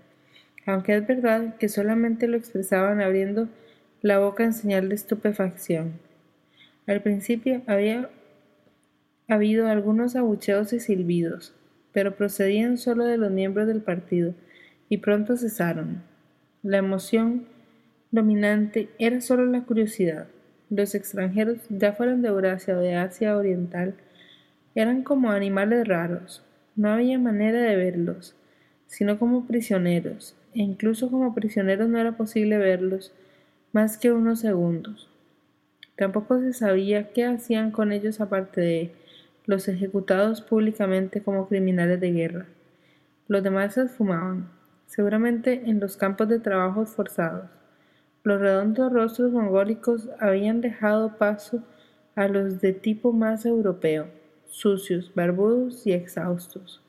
aunque 0.65 0.95
es 0.95 1.05
verdad 1.05 1.57
que 1.57 1.67
solamente 1.67 2.29
lo 2.29 2.37
expresaban 2.37 3.01
abriendo 3.01 3.49
la 4.01 4.19
boca 4.19 4.45
en 4.45 4.53
señal 4.53 4.87
de 4.87 4.95
estupefacción. 4.95 5.99
Al 6.87 7.01
principio 7.01 7.61
había 7.67 8.09
habido 9.27 9.67
algunos 9.67 10.15
abucheos 10.15 10.71
y 10.71 10.79
silbidos, 10.79 11.53
pero 11.91 12.15
procedían 12.15 12.77
solo 12.77 13.03
de 13.03 13.17
los 13.17 13.31
miembros 13.31 13.67
del 13.67 13.81
partido, 13.81 14.33
y 14.87 14.99
pronto 14.99 15.35
cesaron. 15.35 16.03
La 16.63 16.77
emoción 16.77 17.45
dominante 18.11 18.89
era 18.97 19.21
solo 19.21 19.45
la 19.45 19.63
curiosidad. 19.63 20.27
Los 20.69 20.95
extranjeros, 20.95 21.59
ya 21.69 21.93
fueran 21.93 22.21
de 22.21 22.29
Eurasia 22.29 22.75
o 22.77 22.81
de 22.81 22.95
Asia 22.95 23.37
Oriental, 23.37 23.93
eran 24.73 25.03
como 25.03 25.31
animales 25.31 25.87
raros. 25.87 26.43
No 26.75 26.89
había 26.89 27.19
manera 27.19 27.61
de 27.61 27.75
verlos, 27.75 28.35
sino 28.87 29.19
como 29.19 29.45
prisioneros, 29.45 30.35
e 30.53 30.61
incluso 30.61 31.11
como 31.11 31.35
prisioneros 31.35 31.89
no 31.89 31.99
era 31.99 32.17
posible 32.17 32.57
verlos 32.57 33.13
más 33.71 33.97
que 33.97 34.11
unos 34.11 34.39
segundos. 34.39 35.09
Tampoco 35.95 36.39
se 36.39 36.53
sabía 36.53 37.11
qué 37.13 37.25
hacían 37.25 37.71
con 37.71 37.91
ellos 37.91 38.19
aparte 38.19 38.61
de 38.61 38.91
los 39.45 39.67
ejecutados 39.67 40.41
públicamente 40.41 41.21
como 41.21 41.47
criminales 41.47 41.99
de 41.99 42.11
guerra. 42.11 42.45
Los 43.27 43.43
demás 43.43 43.75
se 43.75 43.83
esfumaban, 43.83 44.49
seguramente 44.87 45.61
en 45.65 45.79
los 45.79 45.95
campos 45.97 46.27
de 46.27 46.39
trabajos 46.39 46.89
forzados. 46.89 47.49
Los 48.23 48.41
redondos 48.41 48.91
rostros 48.91 49.31
mongólicos 49.31 50.09
habían 50.19 50.61
dejado 50.61 51.17
paso 51.17 51.63
a 52.15 52.27
los 52.27 52.59
de 52.61 52.73
tipo 52.73 53.13
más 53.13 53.45
europeo, 53.45 54.07
sucios, 54.47 55.11
barbudos 55.13 55.85
y 55.85 55.93
exhaustos. 55.93 56.81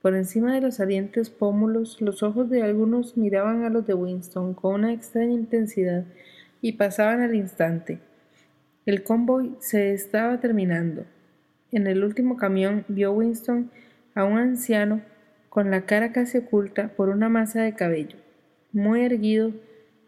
Por 0.00 0.16
encima 0.16 0.54
de 0.54 0.60
los 0.60 0.76
salientes 0.76 1.30
pómulos, 1.30 2.00
los 2.00 2.22
ojos 2.22 2.48
de 2.50 2.62
algunos 2.62 3.16
miraban 3.16 3.64
a 3.64 3.70
los 3.70 3.86
de 3.86 3.94
Winston 3.94 4.54
con 4.54 4.74
una 4.74 4.92
extraña 4.92 5.34
intensidad 5.34 6.04
y 6.60 6.72
pasaban 6.72 7.20
al 7.20 7.34
instante. 7.34 8.00
El 8.86 9.04
convoy 9.04 9.54
se 9.60 9.92
estaba 9.92 10.40
terminando. 10.40 11.04
En 11.70 11.86
el 11.86 12.02
último 12.02 12.36
camión 12.36 12.84
vio 12.88 13.12
Winston 13.12 13.70
a 14.14 14.24
un 14.24 14.38
anciano 14.38 15.02
con 15.52 15.70
la 15.70 15.82
cara 15.82 16.12
casi 16.12 16.38
oculta 16.38 16.88
por 16.96 17.10
una 17.10 17.28
masa 17.28 17.60
de 17.60 17.74
cabello, 17.74 18.16
muy 18.72 19.02
erguido 19.02 19.52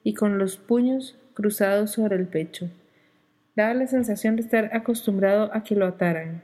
y 0.03 0.15
con 0.15 0.39
los 0.39 0.57
puños 0.57 1.19
cruzados 1.35 1.91
sobre 1.91 2.17
el 2.17 2.27
pecho. 2.27 2.71
Daba 3.55 3.75
la 3.75 3.87
sensación 3.87 4.37
de 4.37 4.43
estar 4.43 4.71
acostumbrado 4.73 5.51
a 5.53 5.63
que 5.63 5.75
lo 5.75 5.85
ataran. 5.85 6.43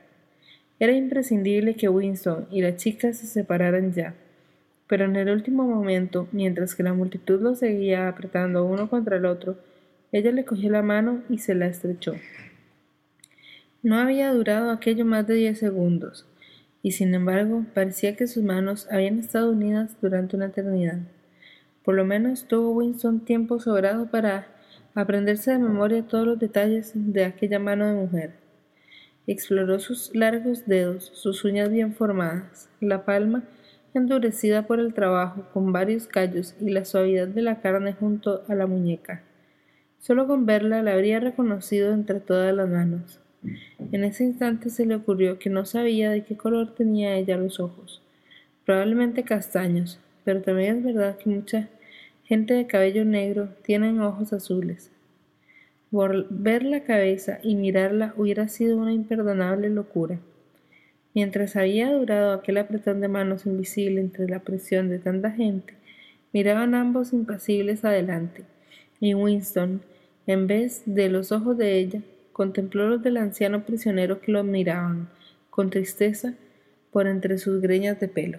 Era 0.79 0.93
imprescindible 0.93 1.77
que 1.77 1.89
Winston 1.89 2.47
y 2.51 2.61
la 2.61 2.77
chica 2.77 3.15
se 3.15 3.27
separaran 3.27 3.95
ya, 3.95 4.13
pero 4.87 5.07
en 5.07 5.17
el 5.17 5.31
último 5.31 5.65
momento, 5.65 6.29
mientras 6.31 6.75
que 6.75 6.83
la 6.83 6.93
multitud 6.93 7.41
lo 7.41 7.55
seguía 7.55 8.07
apretando 8.07 8.67
uno 8.67 8.91
contra 8.91 9.17
el 9.17 9.25
otro, 9.25 9.57
ella 10.13 10.31
le 10.31 10.45
cogió 10.45 10.71
la 10.71 10.83
mano 10.83 11.23
y 11.31 11.39
se 11.39 11.55
la 11.55 11.69
estrechó. 11.69 12.17
No 13.83 13.97
había 13.97 14.31
durado 14.31 14.71
aquello 14.71 15.07
más 15.07 15.27
de 15.27 15.37
diez 15.37 15.59
segundos, 15.59 16.27
y 16.83 16.93
sin 16.93 17.15
embargo 17.15 17.65
parecía 17.75 18.17
que 18.17 18.27
sus 18.27 18.43
manos 18.43 18.89
habían 18.91 19.19
estado 19.19 19.51
unidas 19.51 19.97
durante 20.01 20.37
una 20.37 20.47
eternidad. 20.47 21.01
Por 21.85 21.95
lo 21.95 22.05
menos 22.05 22.47
tuvo 22.47 22.73
Winston 22.73 23.21
tiempo 23.21 23.61
sobrado 23.61 24.11
para 24.11 24.47
aprenderse 24.95 25.53
de 25.53 25.59
memoria 25.59 26.07
todos 26.07 26.27
los 26.27 26.39
detalles 26.39 26.93
de 26.95 27.25
aquella 27.25 27.59
mano 27.59 27.87
de 27.87 27.95
mujer. 27.95 28.33
Exploró 29.27 29.79
sus 29.79 30.15
largos 30.15 30.67
dedos, 30.67 31.11
sus 31.15 31.45
uñas 31.45 31.71
bien 31.71 31.95
formadas, 31.95 32.69
la 32.81 33.05
palma 33.05 33.45
endurecida 33.95 34.67
por 34.67 34.81
el 34.81 34.95
trabajo 34.95 35.47
con 35.53 35.73
varios 35.73 36.07
callos 36.07 36.55
y 36.61 36.71
la 36.71 36.85
suavidad 36.85 37.29
de 37.29 37.43
la 37.43 37.61
carne 37.61 37.93
junto 37.93 38.45
a 38.49 38.55
la 38.55 38.67
muñeca. 38.67 39.23
Solo 39.99 40.27
con 40.27 40.47
verla 40.47 40.83
la 40.83 40.93
habría 40.93 41.21
reconocido 41.21 41.93
entre 41.93 42.21
todas 42.21 42.55
las 42.55 42.69
manos. 42.69 43.21
En 43.93 44.05
ese 44.05 44.25
instante 44.25 44.71
se 44.71 44.87
le 44.87 44.95
ocurrió 44.95 45.39
que 45.39 45.51
no 45.51 45.65
sabía 45.65 46.11
de 46.11 46.25
qué 46.25 46.37
color 46.37 46.75
tenía 46.75 47.17
ella 47.17 47.37
los 47.37 47.59
ojos. 47.59 48.03
Probablemente 48.67 49.25
castaños, 49.25 49.99
pero 50.25 50.43
también 50.43 50.79
es 50.79 50.85
verdad 50.85 51.17
que 51.17 51.31
mucha 51.31 51.69
gente 52.25 52.55
de 52.55 52.67
cabello 52.67 53.05
negro 53.05 53.49
tiene 53.63 53.99
ojos 54.01 54.33
azules. 54.33 54.91
Volver 55.91 56.63
la 56.63 56.85
cabeza 56.85 57.41
y 57.43 57.57
mirarla 57.57 58.15
hubiera 58.17 58.47
sido 58.47 58.77
una 58.77 58.93
imperdonable 58.93 59.71
locura. 59.71 60.21
Mientras 61.15 61.57
había 61.57 61.93
durado 61.93 62.33
aquel 62.33 62.59
apretón 62.59 63.01
de 63.01 63.09
manos 63.09 63.47
invisible 63.47 64.01
entre 64.01 64.29
la 64.29 64.39
presión 64.39 64.89
de 64.89 65.01
tanta 65.01 65.33
gente, 65.33 65.75
miraban 66.33 66.77
ambos 66.77 67.13
impasibles 67.13 67.85
adelante, 67.85 68.45
y 69.01 69.15
Winston, 69.15 69.83
en 70.29 70.47
vez 70.47 70.83
de 70.87 71.09
los 71.09 71.33
ojos 71.33 71.59
de 71.59 71.79
ella, 71.79 72.03
contempló 72.41 72.89
los 72.89 73.03
del 73.03 73.19
anciano 73.19 73.67
prisionero 73.67 74.23
que 74.23 74.33
lo 74.33 74.43
miraban, 74.43 75.11
con 75.51 75.69
tristeza, 75.69 76.33
por 76.91 77.07
entre 77.07 77.37
sus 77.37 77.61
greñas 77.61 78.01
de 78.01 78.09
pelo. 78.09 78.39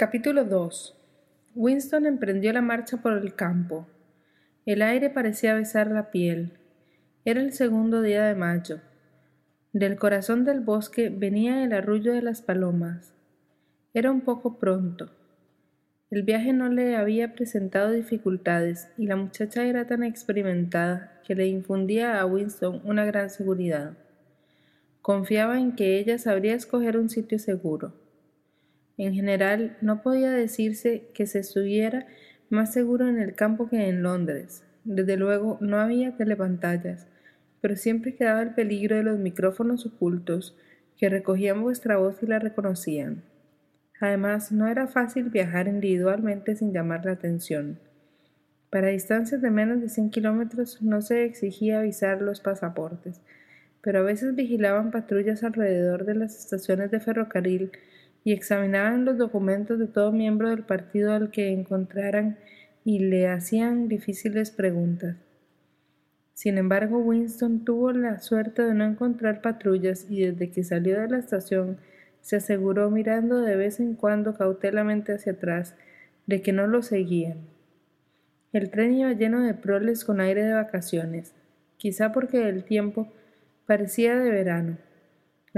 Capítulo 0.00 0.44
2 0.44 0.94
Winston 1.56 2.06
emprendió 2.06 2.52
la 2.52 2.62
marcha 2.62 2.98
por 2.98 3.14
el 3.14 3.34
campo. 3.34 3.88
El 4.64 4.82
aire 4.82 5.10
parecía 5.10 5.54
besar 5.54 5.90
la 5.90 6.12
piel. 6.12 6.52
Era 7.24 7.40
el 7.40 7.52
segundo 7.52 8.00
día 8.00 8.22
de 8.22 8.36
mayo. 8.36 8.78
Del 9.72 9.96
corazón 9.96 10.44
del 10.44 10.60
bosque 10.60 11.08
venía 11.08 11.64
el 11.64 11.72
arrullo 11.72 12.12
de 12.12 12.22
las 12.22 12.42
palomas. 12.42 13.12
Era 13.92 14.12
un 14.12 14.20
poco 14.20 14.60
pronto. 14.60 15.10
El 16.12 16.22
viaje 16.22 16.52
no 16.52 16.68
le 16.68 16.94
había 16.94 17.32
presentado 17.32 17.90
dificultades 17.90 18.90
y 18.98 19.08
la 19.08 19.16
muchacha 19.16 19.64
era 19.64 19.88
tan 19.88 20.04
experimentada 20.04 21.20
que 21.26 21.34
le 21.34 21.48
infundía 21.48 22.20
a 22.20 22.24
Winston 22.24 22.82
una 22.84 23.04
gran 23.04 23.30
seguridad. 23.30 23.94
Confiaba 25.02 25.58
en 25.58 25.74
que 25.74 25.98
ella 25.98 26.18
sabría 26.18 26.54
escoger 26.54 26.96
un 26.96 27.10
sitio 27.10 27.40
seguro. 27.40 28.06
En 28.98 29.14
general, 29.14 29.76
no 29.80 30.02
podía 30.02 30.30
decirse 30.32 31.04
que 31.14 31.26
se 31.26 31.38
estuviera 31.38 32.06
más 32.50 32.72
seguro 32.72 33.08
en 33.08 33.18
el 33.18 33.34
campo 33.34 33.68
que 33.68 33.88
en 33.88 34.02
Londres. 34.02 34.64
Desde 34.84 35.16
luego, 35.16 35.56
no 35.60 35.78
había 35.78 36.16
telepantallas, 36.16 37.06
pero 37.60 37.76
siempre 37.76 38.16
quedaba 38.16 38.42
el 38.42 38.54
peligro 38.54 38.96
de 38.96 39.04
los 39.04 39.18
micrófonos 39.18 39.86
ocultos 39.86 40.56
que 40.98 41.08
recogían 41.08 41.62
vuestra 41.62 41.96
voz 41.96 42.22
y 42.22 42.26
la 42.26 42.40
reconocían. 42.40 43.22
Además, 44.00 44.50
no 44.50 44.66
era 44.66 44.88
fácil 44.88 45.30
viajar 45.30 45.68
individualmente 45.68 46.56
sin 46.56 46.72
llamar 46.72 47.04
la 47.04 47.12
atención. 47.12 47.78
Para 48.70 48.88
distancias 48.88 49.40
de 49.40 49.50
menos 49.50 49.80
de 49.80 49.88
100 49.88 50.10
kilómetros 50.10 50.82
no 50.82 51.02
se 51.02 51.24
exigía 51.24 51.78
avisar 51.78 52.20
los 52.20 52.40
pasaportes, 52.40 53.20
pero 53.80 54.00
a 54.00 54.02
veces 54.02 54.34
vigilaban 54.34 54.90
patrullas 54.90 55.42
alrededor 55.42 56.04
de 56.04 56.16
las 56.16 56.36
estaciones 56.36 56.90
de 56.90 57.00
ferrocarril 57.00 57.70
y 58.28 58.32
examinaban 58.32 59.06
los 59.06 59.16
documentos 59.16 59.78
de 59.78 59.86
todo 59.86 60.12
miembro 60.12 60.50
del 60.50 60.62
partido 60.62 61.14
al 61.14 61.30
que 61.30 61.50
encontraran 61.50 62.36
y 62.84 62.98
le 62.98 63.26
hacían 63.26 63.88
difíciles 63.88 64.50
preguntas. 64.50 65.16
Sin 66.34 66.58
embargo, 66.58 66.98
Winston 66.98 67.64
tuvo 67.64 67.90
la 67.92 68.20
suerte 68.20 68.60
de 68.60 68.74
no 68.74 68.84
encontrar 68.84 69.40
patrullas 69.40 70.04
y 70.10 70.26
desde 70.26 70.50
que 70.50 70.62
salió 70.62 71.00
de 71.00 71.08
la 71.08 71.16
estación 71.16 71.78
se 72.20 72.36
aseguró 72.36 72.90
mirando 72.90 73.40
de 73.40 73.56
vez 73.56 73.80
en 73.80 73.94
cuando 73.94 74.34
cautelamente 74.36 75.14
hacia 75.14 75.32
atrás 75.32 75.74
de 76.26 76.42
que 76.42 76.52
no 76.52 76.66
lo 76.66 76.82
seguían. 76.82 77.38
El 78.52 78.68
tren 78.68 78.92
iba 78.92 79.10
lleno 79.14 79.40
de 79.40 79.54
proles 79.54 80.04
con 80.04 80.20
aire 80.20 80.44
de 80.44 80.52
vacaciones, 80.52 81.32
quizá 81.78 82.12
porque 82.12 82.46
el 82.46 82.64
tiempo 82.64 83.10
parecía 83.64 84.18
de 84.18 84.28
verano. 84.28 84.76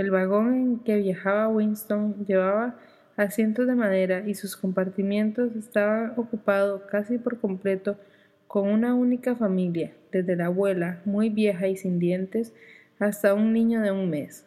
El 0.01 0.11
vagón 0.11 0.55
en 0.55 0.79
que 0.79 0.97
viajaba 0.97 1.51
Winston 1.51 2.25
llevaba 2.25 2.75
asientos 3.19 3.67
de 3.67 3.75
madera 3.75 4.27
y 4.27 4.35
sus 4.35 4.57
compartimientos 4.57 5.55
estaban 5.57 6.15
ocupados 6.17 6.85
casi 6.91 7.19
por 7.19 7.39
completo 7.39 7.99
con 8.47 8.67
una 8.67 8.95
única 8.95 9.37
familia, 9.37 9.93
desde 10.11 10.37
la 10.37 10.47
abuela, 10.47 11.03
muy 11.05 11.29
vieja 11.29 11.69
y 11.69 11.77
sin 11.77 11.99
dientes, 11.99 12.55
hasta 12.99 13.35
un 13.35 13.53
niño 13.53 13.83
de 13.83 13.91
un 13.91 14.09
mes. 14.09 14.47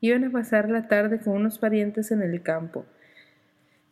Iban 0.00 0.24
a 0.24 0.30
pasar 0.30 0.70
la 0.70 0.88
tarde 0.88 1.20
con 1.20 1.34
unos 1.34 1.58
parientes 1.58 2.10
en 2.10 2.22
el 2.22 2.42
campo, 2.42 2.86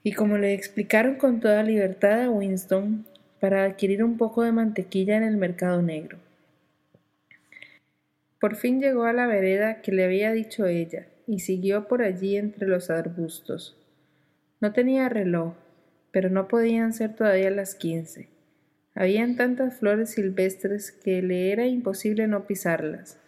y 0.03 0.13
como 0.13 0.39
le 0.39 0.55
explicaron 0.55 1.17
con 1.17 1.41
toda 1.41 1.63
libertad 1.65 2.23
a 2.23 2.31
Winston, 2.31 3.05
para 3.41 3.65
adquirir 3.65 4.03
un 4.03 4.17
poco 4.17 4.43
de 4.43 4.53
mantequilla 4.53 5.19
en 5.19 5.23
el 5.23 5.37
mercado 5.37 5.83
negro. 5.83 6.17
Por 8.41 8.57
fin 8.57 8.81
llegó 8.81 9.05
a 9.05 9.13
la 9.13 9.27
vereda 9.27 9.81
que 9.81 9.93
le 9.93 10.05
había 10.05 10.33
dicho 10.33 10.67
ella 10.67 11.07
y 11.27 11.41
siguió 11.41 11.89
por 11.89 12.03
allí 12.03 12.37
entre 12.37 12.69
los 12.69 12.91
arbustos. 12.91 13.77
No 14.61 14.73
tenía 14.73 15.09
reloj, 15.09 15.55
pero 16.11 16.31
no 16.31 16.49
podían 16.49 16.93
ser 16.93 17.15
todavía 17.15 17.51
las 17.51 17.75
quince. 17.75 18.29
Habían 18.95 19.37
tantas 19.37 19.79
flores 19.79 20.11
silvestres 20.11 20.91
que 20.91 21.21
le 21.23 21.53
era 21.53 21.67
imposible 21.67 22.27
no 22.27 22.47
pisarlas. 22.47 23.19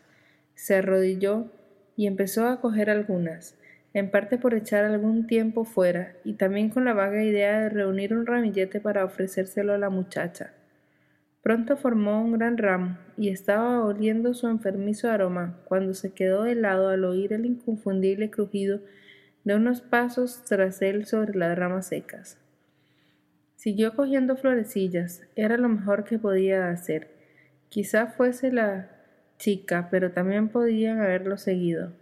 Se 0.55 0.77
arrodilló 0.77 1.51
y 1.97 2.07
empezó 2.07 2.47
a 2.47 2.61
coger 2.61 2.89
algunas, 2.89 3.59
en 3.93 4.11
parte 4.11 4.39
por 4.39 4.55
echar 4.55 4.85
algún 4.85 5.27
tiempo 5.27 5.65
fuera 5.65 6.15
y 6.25 6.35
también 6.35 6.71
con 6.71 6.85
la 6.85 6.95
vaga 6.95 7.23
idea 7.23 7.61
de 7.61 7.69
reunir 7.69 8.15
un 8.15 8.27
ramillete 8.27 8.81
para 8.81 9.05
ofrecérselo 9.05 9.75
a 9.75 9.79
la 9.79 9.91
muchacha. 9.91 10.53
Pronto 11.43 11.77
formó 11.77 12.23
un 12.23 12.33
gran 12.33 12.59
ramo 12.59 12.99
y 13.17 13.29
estaba 13.29 13.85
oliendo 13.85 14.35
su 14.35 14.49
enfermizo 14.49 15.11
aroma 15.11 15.61
cuando 15.65 15.95
se 15.95 16.13
quedó 16.13 16.47
helado 16.47 16.89
al 16.89 17.05
oír 17.05 17.33
el 17.33 17.47
inconfundible 17.47 18.31
crujido 18.31 18.81
de 19.45 19.55
unos 19.55 19.81
pasos 19.81 20.43
tras 20.45 20.83
él 20.83 21.07
sobre 21.07 21.39
las 21.39 21.57
ramas 21.57 21.87
secas. 21.87 22.39
Siguió 23.57 23.95
cogiendo 23.95 24.37
florecillas, 24.37 25.23
era 25.37 25.57
lo 25.57 25.69
mejor 25.69 26.05
que 26.05 26.19
podía 26.19 26.71
hacer. 26.71 27.09
Quizá 27.69 28.07
fuese 28.07 28.53
la 28.53 28.91
chica, 29.39 29.89
pero 29.91 30.13
también 30.13 30.49
podían 30.49 31.01
haberlo 31.01 31.39
seguido. 31.39 31.93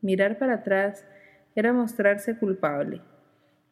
Mirar 0.00 0.38
para 0.38 0.54
atrás, 0.54 1.04
era 1.54 1.72
mostrarse 1.72 2.36
culpable. 2.36 3.00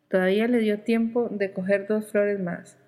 Todavía 0.08 0.48
le 0.48 0.58
dio 0.58 0.80
tiempo 0.80 1.28
de 1.30 1.52
coger 1.52 1.86
dos 1.86 2.10
flores 2.10 2.40
más. 2.40 2.78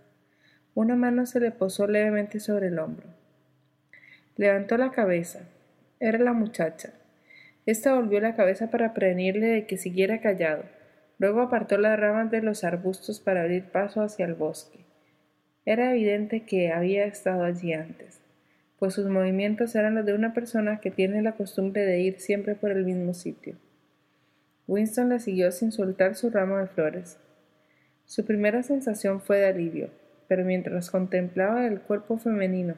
Una 0.77 0.95
mano 0.95 1.25
se 1.25 1.41
le 1.41 1.53
posó 1.53 1.87
levemente 1.87 2.39
sobre 2.39 2.67
el 2.67 2.79
hombro. 2.79 3.07
Levantó 4.37 4.77
la 4.77 4.91
cabeza. 4.91 5.49
Era 6.01 6.19
la 6.19 6.35
muchacha. 6.35 6.93
Esta 7.65 7.95
volvió 7.95 8.21
la 8.21 8.37
cabeza 8.37 8.71
para 8.71 8.93
prevenirle 8.93 9.47
de 9.47 9.67
que 9.67 9.79
siguiera 9.79 10.21
callado. 10.21 10.65
Luego 11.19 11.41
apartó 11.41 11.79
las 11.79 11.99
ramas 11.99 12.31
de 12.31 12.43
los 12.43 12.63
arbustos 12.63 13.21
para 13.21 13.41
abrir 13.41 13.65
paso 13.65 14.03
hacia 14.03 14.27
el 14.27 14.35
bosque. 14.35 14.81
Era 15.65 15.93
evidente 15.93 16.45
que 16.45 16.71
había 16.71 17.07
estado 17.07 17.45
allí 17.45 17.73
antes, 17.73 18.21
pues 18.79 18.93
sus 18.93 19.07
movimientos 19.07 19.75
eran 19.77 19.95
los 19.95 20.05
de 20.05 20.13
una 20.13 20.35
persona 20.35 20.81
que 20.81 20.91
tiene 20.91 21.23
la 21.23 21.33
costumbre 21.33 21.87
de 21.87 22.01
ir 22.01 22.21
siempre 22.21 22.55
por 22.55 22.71
el 22.71 22.85
mismo 22.85 23.15
sitio. 23.15 23.57
Winston 24.69 25.09
la 25.09 25.21
siguió 25.21 25.53
sin 25.53 25.73
soltar 25.73 26.17
su 26.17 26.29
ramo 26.29 26.59
de 26.59 26.67
flores. 26.67 27.17
Su 28.05 28.27
primera 28.27 28.63
sensación 28.63 29.23
fue 29.23 29.39
de 29.39 29.47
alivio, 29.47 29.89
pero 30.29 30.45
mientras 30.45 30.91
contemplaba 30.91 31.67
el 31.67 31.81
cuerpo 31.81 32.19
femenino, 32.19 32.75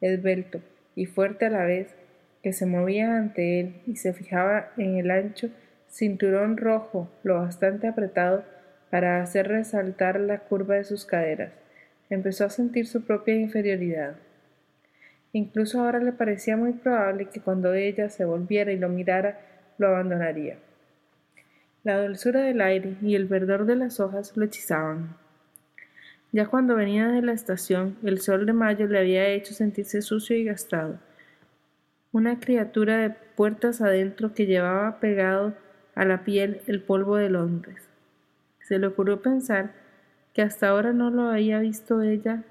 esbelto 0.00 0.60
y 0.94 1.06
fuerte 1.06 1.46
a 1.46 1.50
la 1.50 1.64
vez, 1.64 1.94
que 2.42 2.52
se 2.52 2.66
movía 2.66 3.16
ante 3.16 3.60
él 3.60 3.82
y 3.86 3.96
se 3.96 4.12
fijaba 4.12 4.70
en 4.76 4.96
el 4.96 5.10
ancho 5.10 5.50
cinturón 5.88 6.56
rojo 6.56 7.10
lo 7.22 7.40
bastante 7.40 7.86
apretado 7.86 8.44
para 8.90 9.20
hacer 9.20 9.48
resaltar 9.48 10.20
la 10.20 10.38
curva 10.38 10.76
de 10.76 10.84
sus 10.84 11.04
caderas, 11.04 11.52
empezó 12.08 12.44
a 12.44 12.50
sentir 12.50 12.86
su 12.86 13.04
propia 13.04 13.34
inferioridad. 13.34 14.16
Incluso 15.32 15.80
ahora 15.80 15.98
le 15.98 16.12
parecía 16.12 16.56
muy 16.56 16.72
probable 16.72 17.26
que 17.26 17.40
cuando 17.40 17.74
ella 17.74 18.08
se 18.08 18.24
volviera 18.24 18.72
y 18.72 18.78
lo 18.78 18.88
mirara, 18.88 19.40
lo 19.76 19.88
abandonaría. 19.88 20.58
La 21.82 22.00
dulzura 22.00 22.40
del 22.40 22.60
aire 22.60 22.94
y 23.02 23.14
el 23.14 23.26
verdor 23.26 23.66
de 23.66 23.76
las 23.76 24.00
hojas 24.00 24.36
lo 24.36 24.44
hechizaban. 24.44 25.16
Ya 26.36 26.48
cuando 26.48 26.76
venía 26.76 27.08
de 27.08 27.22
la 27.22 27.32
estación, 27.32 27.96
el 28.02 28.20
sol 28.20 28.44
de 28.44 28.52
mayo 28.52 28.86
le 28.86 28.98
había 28.98 29.26
hecho 29.28 29.54
sentirse 29.54 30.02
sucio 30.02 30.36
y 30.36 30.44
gastado. 30.44 30.98
Una 32.12 32.40
criatura 32.40 32.98
de 32.98 33.08
puertas 33.08 33.80
adentro 33.80 34.34
que 34.34 34.44
llevaba 34.44 35.00
pegado 35.00 35.54
a 35.94 36.04
la 36.04 36.24
piel 36.24 36.60
el 36.66 36.82
polvo 36.82 37.16
de 37.16 37.30
Londres. 37.30 37.88
Se 38.60 38.78
le 38.78 38.86
ocurrió 38.86 39.22
pensar 39.22 39.72
que 40.34 40.42
hasta 40.42 40.68
ahora 40.68 40.92
no 40.92 41.08
lo 41.08 41.30
había 41.30 41.58
visto 41.60 42.02
ella 42.02 42.42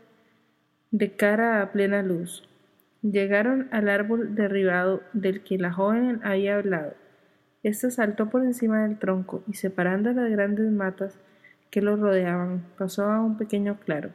de 0.89 1.11
cara 1.15 1.61
a 1.61 1.71
plena 1.71 2.01
luz. 2.01 2.49
Llegaron 3.03 3.67
al 3.69 3.87
árbol 3.87 4.33
derribado 4.33 5.03
del 5.13 5.43
que 5.43 5.59
la 5.59 5.71
joven 5.71 6.21
había 6.23 6.55
hablado. 6.55 6.95
Este 7.61 7.91
saltó 7.91 8.31
por 8.31 8.43
encima 8.43 8.81
del 8.81 8.97
tronco 8.97 9.43
y 9.47 9.53
separando 9.53 10.11
las 10.11 10.31
grandes 10.31 10.71
matas 10.71 11.19
que 11.69 11.81
lo 11.81 11.95
rodeaban, 11.95 12.65
pasó 12.77 13.05
a 13.05 13.21
un 13.21 13.37
pequeño 13.37 13.79
claro. 13.79 14.11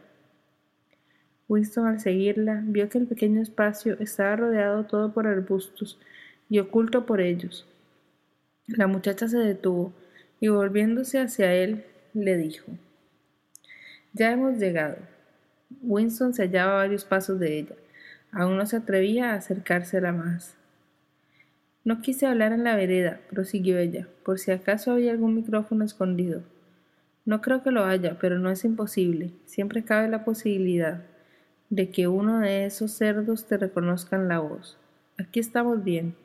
Winston 1.48 1.86
al 1.86 2.00
seguirla 2.00 2.62
vio 2.64 2.88
que 2.88 2.98
el 2.98 3.06
pequeño 3.06 3.42
espacio 3.42 3.96
estaba 3.98 4.36
rodeado 4.36 4.86
todo 4.86 5.12
por 5.12 5.26
arbustos 5.26 5.98
y 6.48 6.60
oculto 6.60 7.06
por 7.06 7.20
ellos. 7.20 7.66
La 8.66 8.86
muchacha 8.86 9.26
se 9.26 9.38
detuvo 9.38 9.92
y 10.38 10.48
volviéndose 10.48 11.18
hacia 11.18 11.52
él 11.52 11.84
le 12.14 12.36
dijo 12.36 12.72
Ya 14.12 14.30
hemos 14.30 14.58
llegado. 14.58 14.96
Winston 15.82 16.34
se 16.34 16.42
hallaba 16.42 16.72
a 16.72 16.76
varios 16.76 17.04
pasos 17.04 17.40
de 17.40 17.58
ella. 17.58 17.74
Aún 18.32 18.56
no 18.56 18.66
se 18.66 18.76
atrevía 18.76 19.32
a 19.32 19.34
acercársela 19.34 20.12
más. 20.12 20.56
No 21.82 22.00
quise 22.00 22.26
hablar 22.26 22.52
en 22.52 22.62
la 22.62 22.76
vereda, 22.76 23.20
prosiguió 23.30 23.78
ella, 23.78 24.06
por 24.24 24.38
si 24.38 24.52
acaso 24.52 24.92
había 24.92 25.12
algún 25.12 25.34
micrófono 25.34 25.84
escondido. 25.84 26.42
No 27.30 27.40
creo 27.40 27.62
que 27.62 27.70
lo 27.70 27.84
haya, 27.84 28.18
pero 28.18 28.40
no 28.40 28.50
es 28.50 28.64
imposible. 28.64 29.30
Siempre 29.44 29.84
cabe 29.84 30.08
la 30.08 30.24
posibilidad 30.24 31.04
de 31.68 31.88
que 31.90 32.08
uno 32.08 32.40
de 32.40 32.66
esos 32.66 32.90
cerdos 32.90 33.46
te 33.46 33.56
reconozcan 33.56 34.26
la 34.26 34.40
voz. 34.40 34.76
Aquí 35.16 35.38
estamos 35.38 35.84
bien. 35.84 36.16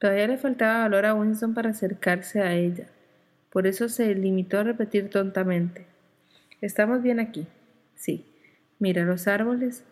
Todavía 0.00 0.26
le 0.26 0.36
faltaba 0.36 0.80
valor 0.80 1.06
a 1.06 1.14
Winston 1.14 1.54
para 1.54 1.70
acercarse 1.70 2.40
a 2.40 2.54
ella. 2.54 2.88
Por 3.50 3.68
eso 3.68 3.88
se 3.88 4.12
limitó 4.16 4.58
a 4.58 4.64
repetir 4.64 5.10
tontamente. 5.10 5.86
Estamos 6.60 7.00
bien 7.00 7.20
aquí. 7.20 7.46
Sí. 7.94 8.26
Mira, 8.80 9.04
los 9.04 9.28
árboles 9.28 9.84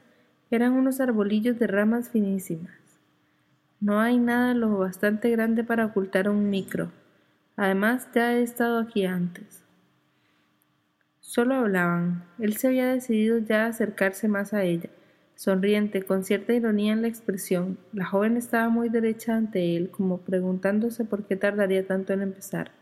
eran 0.50 0.72
unos 0.72 1.00
arbolillos 1.00 1.60
de 1.60 1.68
ramas 1.68 2.08
finísimas. 2.08 2.74
No 3.78 4.00
hay 4.00 4.18
nada 4.18 4.52
lo 4.54 4.78
bastante 4.78 5.30
grande 5.30 5.62
para 5.62 5.86
ocultar 5.86 6.28
un 6.28 6.50
micro. 6.50 6.90
Además, 7.54 8.08
ya 8.12 8.32
he 8.32 8.42
estado 8.42 8.80
aquí 8.80 9.06
antes. 9.06 9.61
Solo 11.32 11.54
hablaban. 11.54 12.24
Él 12.38 12.58
se 12.58 12.66
había 12.66 12.92
decidido 12.92 13.38
ya 13.38 13.64
a 13.64 13.68
acercarse 13.68 14.28
más 14.28 14.52
a 14.52 14.64
ella, 14.64 14.90
sonriente, 15.34 16.02
con 16.02 16.24
cierta 16.24 16.52
ironía 16.52 16.92
en 16.92 17.00
la 17.00 17.08
expresión. 17.08 17.78
La 17.94 18.04
joven 18.04 18.36
estaba 18.36 18.68
muy 18.68 18.90
derecha 18.90 19.34
ante 19.34 19.74
él, 19.74 19.88
como 19.88 20.18
preguntándose 20.18 21.06
por 21.06 21.24
qué 21.24 21.36
tardaría 21.36 21.86
tanto 21.86 22.12
en 22.12 22.20
empezar. 22.20 22.72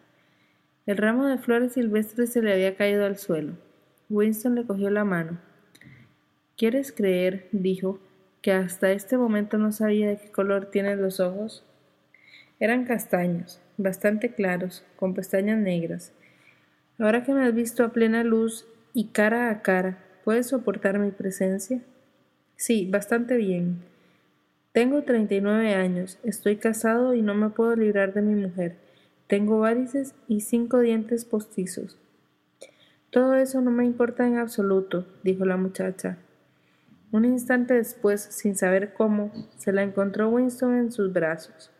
El 0.84 0.96
ramo 0.96 1.26
de 1.26 1.38
flores 1.38 1.74
silvestres 1.74 2.32
se 2.32 2.42
le 2.42 2.52
había 2.52 2.74
caído 2.74 3.06
al 3.06 3.18
suelo. 3.18 3.52
Winston 4.08 4.56
le 4.56 4.66
cogió 4.66 4.90
la 4.90 5.04
mano. 5.04 5.38
¿Quieres 6.56 6.90
creer? 6.90 7.46
dijo, 7.52 8.00
que 8.42 8.50
hasta 8.50 8.90
este 8.90 9.16
momento 9.16 9.58
no 9.58 9.70
sabía 9.70 10.08
de 10.08 10.16
qué 10.16 10.32
color 10.32 10.72
tienen 10.72 11.00
los 11.00 11.20
ojos. 11.20 11.64
Eran 12.58 12.84
castaños, 12.84 13.60
bastante 13.76 14.34
claros, 14.34 14.84
con 14.96 15.14
pestañas 15.14 15.60
negras. 15.60 16.14
Ahora 17.00 17.24
que 17.24 17.34
me 17.34 17.44
has 17.44 17.54
visto 17.54 17.82
a 17.82 17.92
plena 17.92 18.22
luz 18.22 18.66
y 18.94 19.08
cara 19.08 19.50
a 19.50 19.62
cara, 19.62 19.98
¿Puedes 20.24 20.48
soportar 20.48 20.98
mi 20.98 21.10
presencia? 21.10 21.80
Sí, 22.56 22.86
bastante 22.90 23.36
bien. 23.36 23.82
Tengo 24.72 25.02
treinta 25.02 25.34
y 25.34 25.40
nueve 25.40 25.74
años, 25.74 26.18
estoy 26.22 26.56
casado 26.56 27.14
y 27.14 27.22
no 27.22 27.34
me 27.34 27.48
puedo 27.50 27.74
librar 27.74 28.12
de 28.12 28.20
mi 28.20 28.34
mujer. 28.34 28.76
Tengo 29.26 29.60
varices 29.60 30.14
y 30.28 30.42
cinco 30.42 30.80
dientes 30.80 31.24
postizos. 31.24 31.98
Todo 33.08 33.34
eso 33.34 33.60
no 33.60 33.70
me 33.70 33.84
importa 33.84 34.26
en 34.26 34.36
absoluto, 34.36 35.06
dijo 35.24 35.44
la 35.46 35.56
muchacha. 35.56 36.18
Un 37.10 37.24
instante 37.24 37.74
después, 37.74 38.20
sin 38.20 38.54
saber 38.56 38.92
cómo, 38.92 39.32
se 39.56 39.72
la 39.72 39.82
encontró 39.82 40.28
Winston 40.28 40.76
en 40.76 40.92
sus 40.92 41.12
brazos. 41.12 41.70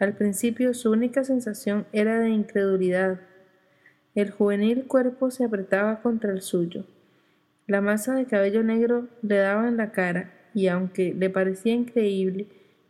Al 0.00 0.14
principio 0.14 0.74
su 0.74 0.90
única 0.90 1.22
sensación 1.24 1.86
era 1.92 2.18
de 2.18 2.30
incredulidad. 2.30 3.20
El 4.14 4.30
juvenil 4.30 4.84
cuerpo 4.84 5.30
se 5.30 5.44
apretaba 5.44 6.02
contra 6.02 6.32
el 6.32 6.42
suyo. 6.42 6.84
La 7.66 7.80
masa 7.80 8.14
de 8.14 8.26
cabello 8.26 8.62
negro 8.62 9.08
le 9.22 9.36
daba 9.36 9.68
en 9.68 9.78
la 9.78 9.92
cara, 9.92 10.32
y 10.54 10.66
aunque 10.66 11.14
le 11.14 11.30
parecía 11.30 11.72
increíble, 11.72 12.46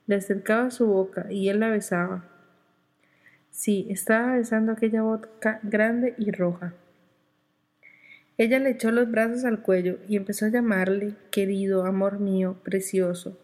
le 0.06 0.16
acercaba 0.16 0.70
su 0.70 0.86
boca 0.86 1.26
y 1.30 1.48
él 1.48 1.60
la 1.60 1.70
besaba. 1.70 2.24
Sí, 3.50 3.86
estaba 3.90 4.36
besando 4.36 4.72
aquella 4.72 5.02
boca 5.02 5.60
grande 5.62 6.14
y 6.18 6.32
roja. 6.32 6.74
Ella 8.38 8.58
le 8.58 8.70
echó 8.70 8.90
los 8.90 9.10
brazos 9.10 9.44
al 9.44 9.62
cuello 9.62 9.98
y 10.08 10.16
empezó 10.16 10.46
a 10.46 10.48
llamarle 10.48 11.14
querido, 11.30 11.84
amor 11.84 12.18
mío, 12.18 12.56
precioso. 12.64 13.38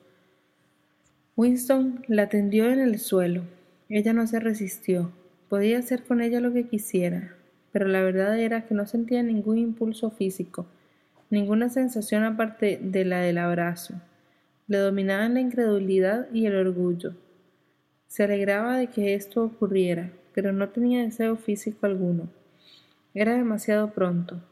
Winston 1.37 2.05
la 2.09 2.29
tendió 2.29 2.68
en 2.68 2.81
el 2.81 2.99
suelo. 2.99 3.45
Ella 3.89 4.12
no 4.12 4.26
se 4.26 4.41
resistió. 4.41 5.12
Podía 5.49 5.79
hacer 5.79 6.03
con 6.03 6.20
ella 6.20 6.41
lo 6.41 6.53
que 6.53 6.66
quisiera, 6.66 7.37
pero 7.79 7.91
la 7.91 8.03
verdad 8.03 8.37
era 8.41 8.66
que 8.66 8.74
no 8.74 8.87
sentía 8.87 9.22
ningún 9.22 9.57
impulso 9.57 10.11
físico, 10.11 10.66
ninguna 11.31 11.68
sensación 11.68 12.24
aparte 12.24 12.81
de 12.83 13.05
la 13.05 13.20
del 13.20 13.39
abrazo. 13.39 13.95
Le 14.66 14.79
dominaban 14.79 15.35
la 15.35 15.41
incredulidad 15.43 16.26
y 16.33 16.47
el 16.47 16.57
orgullo. 16.57 17.14
Se 18.09 18.24
alegraba 18.24 18.76
de 18.79 18.89
que 18.89 19.14
esto 19.14 19.45
ocurriera, 19.45 20.11
pero 20.35 20.53
no 20.53 20.70
tenía 20.70 21.05
deseo 21.05 21.37
físico 21.37 21.87
alguno. 21.87 22.29
Era 23.14 23.37
demasiado 23.37 23.93
pronto. 23.93 24.43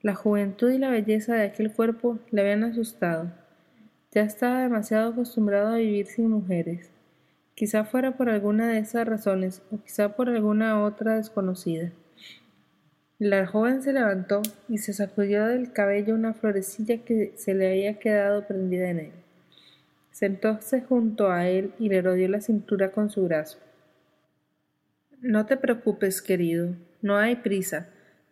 La 0.00 0.14
juventud 0.14 0.70
y 0.70 0.78
la 0.78 0.90
belleza 0.90 1.34
de 1.34 1.46
aquel 1.46 1.72
cuerpo 1.72 2.20
le 2.30 2.42
habían 2.42 2.62
asustado. 2.62 3.32
Ya 4.12 4.22
estaba 4.22 4.62
demasiado 4.62 5.10
acostumbrado 5.10 5.74
a 5.74 5.78
vivir 5.78 6.06
sin 6.06 6.30
mujeres. 6.30 6.92
Quizá 7.56 7.84
fuera 7.84 8.16
por 8.16 8.28
alguna 8.28 8.68
de 8.68 8.78
esas 8.78 9.04
razones 9.08 9.62
o 9.72 9.82
quizá 9.82 10.14
por 10.14 10.28
alguna 10.28 10.84
otra 10.84 11.16
desconocida. 11.16 11.90
La 13.18 13.48
joven 13.48 13.82
se 13.82 13.92
levantó 13.92 14.42
y 14.68 14.78
se 14.78 14.92
sacudió 14.92 15.46
del 15.46 15.72
cabello 15.72 16.14
una 16.14 16.34
florecilla 16.34 16.98
que 16.98 17.32
se 17.36 17.52
le 17.52 17.68
había 17.68 17.98
quedado 17.98 18.46
prendida 18.46 18.90
en 18.90 18.98
él. 19.00 19.12
Sentóse 20.12 20.82
junto 20.82 21.28
a 21.28 21.48
él 21.48 21.72
y 21.80 21.88
le 21.88 22.00
rodeó 22.00 22.28
la 22.28 22.40
cintura 22.40 22.92
con 22.92 23.10
su 23.10 23.24
brazo. 23.24 23.58
No 25.20 25.46
te 25.46 25.56
preocupes, 25.56 26.22
querido, 26.22 26.76
no 27.02 27.16
hay 27.16 27.34
prisa. 27.34 27.88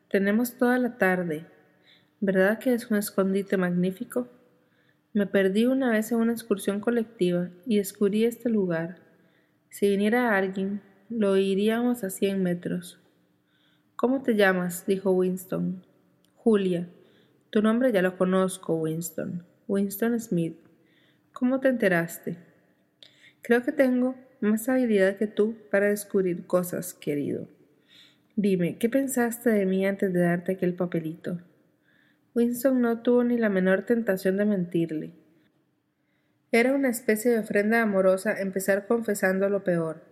Tenemos 0.09 0.57
toda 0.57 0.78
la 0.78 0.99
tarde. 0.99 1.47
¿Verdad 2.20 2.61
que 2.61 2.72
es 2.72 2.89
un 2.89 2.97
escondite 2.97 3.57
magnífico? 3.57 4.28
Me 5.12 5.26
perdí 5.26 5.66
una 5.66 5.91
vez 5.91 6.12
en 6.12 6.18
una 6.18 6.32
excursión 6.32 6.78
colectiva 6.78 7.49
y 7.66 7.78
descubrí 7.78 8.24
este 8.24 8.51
lugar. 8.51 8.99
Si 9.68 9.89
viniera 9.89 10.37
alguien, 10.37 10.80
lo 11.11 11.37
iríamos 11.37 12.05
a 12.05 12.11
cien 12.11 12.45
metros. 12.45 13.01
¿Cómo 13.97 14.22
te 14.22 14.34
llamas? 14.34 14.84
dijo 14.86 15.11
Winston. 15.12 15.82
Julia. 16.34 16.86
Tu 17.49 17.62
nombre 17.62 17.92
ya 17.92 18.03
lo 18.03 18.18
conozco, 18.18 18.76
Winston. 18.76 19.47
Winston 19.68 20.20
Smith. 20.20 20.59
¿Cómo 21.32 21.61
te 21.61 21.68
enteraste? 21.68 22.36
Creo 23.40 23.62
que 23.62 23.72
tengo 23.72 24.14
más 24.40 24.68
habilidad 24.68 25.16
que 25.16 25.26
tú 25.26 25.57
para 25.70 25.88
descubrir 25.88 26.47
cosas, 26.47 26.92
querido. 26.92 27.49
Dime, 28.36 28.76
¿qué 28.76 28.90
pensaste 28.90 29.49
de 29.49 29.64
mí 29.64 29.86
antes 29.86 30.12
de 30.12 30.20
darte 30.20 30.53
aquel 30.53 30.74
papelito? 30.74 31.40
Winston 32.34 32.82
no 32.82 33.01
tuvo 33.01 33.24
ni 33.24 33.38
la 33.38 33.49
menor 33.49 33.86
tentación 33.86 34.36
de 34.36 34.44
mentirle. 34.44 35.14
Era 36.53 36.74
una 36.74 36.90
especie 36.90 37.30
de 37.30 37.38
ofrenda 37.38 37.80
amorosa 37.80 38.38
empezar 38.38 38.86
confesando 38.86 39.49
lo 39.49 39.64
peor. 39.64 40.03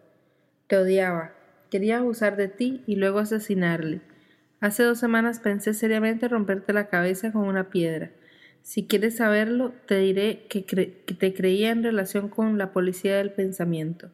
Te 0.68 0.78
odiaba, 0.78 1.34
quería 1.74 1.98
abusar 1.98 2.36
de 2.36 2.46
ti 2.46 2.84
y 2.86 2.94
luego 2.94 3.18
asesinarle. 3.18 4.00
Hace 4.60 4.84
dos 4.84 5.00
semanas 5.00 5.40
pensé 5.40 5.74
seriamente 5.74 6.28
romperte 6.28 6.72
la 6.72 6.86
cabeza 6.86 7.32
con 7.32 7.48
una 7.48 7.68
piedra. 7.68 8.12
Si 8.62 8.86
quieres 8.86 9.16
saberlo, 9.16 9.72
te 9.88 9.98
diré 9.98 10.46
que, 10.48 10.64
que, 10.64 10.86
te 10.86 11.34
creía 11.34 11.72
en 11.72 11.82
relación 11.82 12.28
con 12.28 12.58
la 12.58 12.70
policía 12.70 13.16
del 13.16 13.32
pensamiento. 13.32 14.12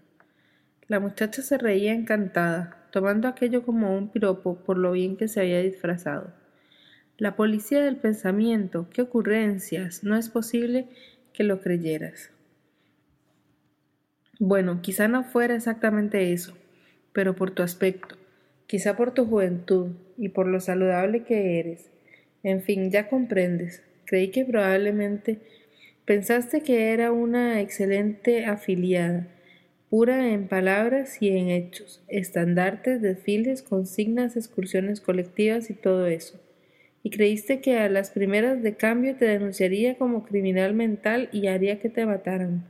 La 0.89 1.01
muchacha 1.01 1.43
se 1.43 1.59
reía 1.59 1.93
encantada, 1.93 2.89
tomando 2.93 3.29
aquello 3.29 3.63
como 3.63 3.95
un 3.95 4.09
piropo 4.09 4.57
por 4.65 4.79
lo 4.79 4.93
bien 4.93 5.19
que 5.19 5.29
se 5.29 5.41
había 5.41 5.61
disfrazado. 5.61 6.33
La 7.19 7.37
policía 7.37 7.83
del 7.83 7.97
pensamiento, 7.97 8.89
qué 8.89 9.03
ocurrencias, 9.03 10.03
no 10.03 10.17
es 10.17 10.31
posible 10.31 10.89
que 11.35 11.45
lo 11.45 11.61
creyeras. 11.61 12.31
Bueno, 14.39 14.81
quizá 14.81 15.09
no 15.09 15.25
fuera 15.25 15.55
exactamente 15.55 16.33
eso, 16.33 16.57
pero 17.13 17.35
por 17.37 17.51
tu 17.51 17.63
aspecto, 17.63 18.17
quizá 18.67 18.97
por 18.97 19.13
tu 19.13 19.27
juventud 19.27 19.93
y 20.17 20.31
por 20.31 20.47
lo 20.47 20.61
saludable 20.61 21.25
que 21.25 21.59
eres. 21.59 21.91
En 22.43 22.63
fin, 22.63 22.91
ya 22.91 23.09
comprendes. 23.09 23.83
Creí 24.05 24.29
que 24.29 24.45
probablemente 24.45 25.39
pensaste 26.05 26.63
que 26.63 26.93
era 26.93 27.13
una 27.13 27.61
excelente 27.61 28.47
afiliada, 28.47 29.27
pura 29.89 30.33
en 30.33 30.49
palabras 30.49 31.21
y 31.21 31.29
en 31.29 31.51
hechos, 31.51 32.03
estandartes, 32.09 33.03
desfiles, 33.03 33.63
consignas, 33.63 34.37
excursiones 34.37 35.01
colectivas 35.01 35.71
y 35.71 35.75
todo 35.75 36.07
eso 36.07 36.41
y 37.03 37.11
creíste 37.11 37.61
que 37.61 37.79
a 37.79 37.89
las 37.89 38.11
primeras 38.11 38.63
de 38.63 38.75
cambio 38.75 39.17
te 39.17 39.25
denunciaría 39.25 39.97
como 39.97 40.25
criminal 40.25 40.75
mental 40.75 41.29
y 41.33 41.47
haría 41.47 41.81
que 41.81 41.89
te 41.89 42.05
mataran. 42.05 42.65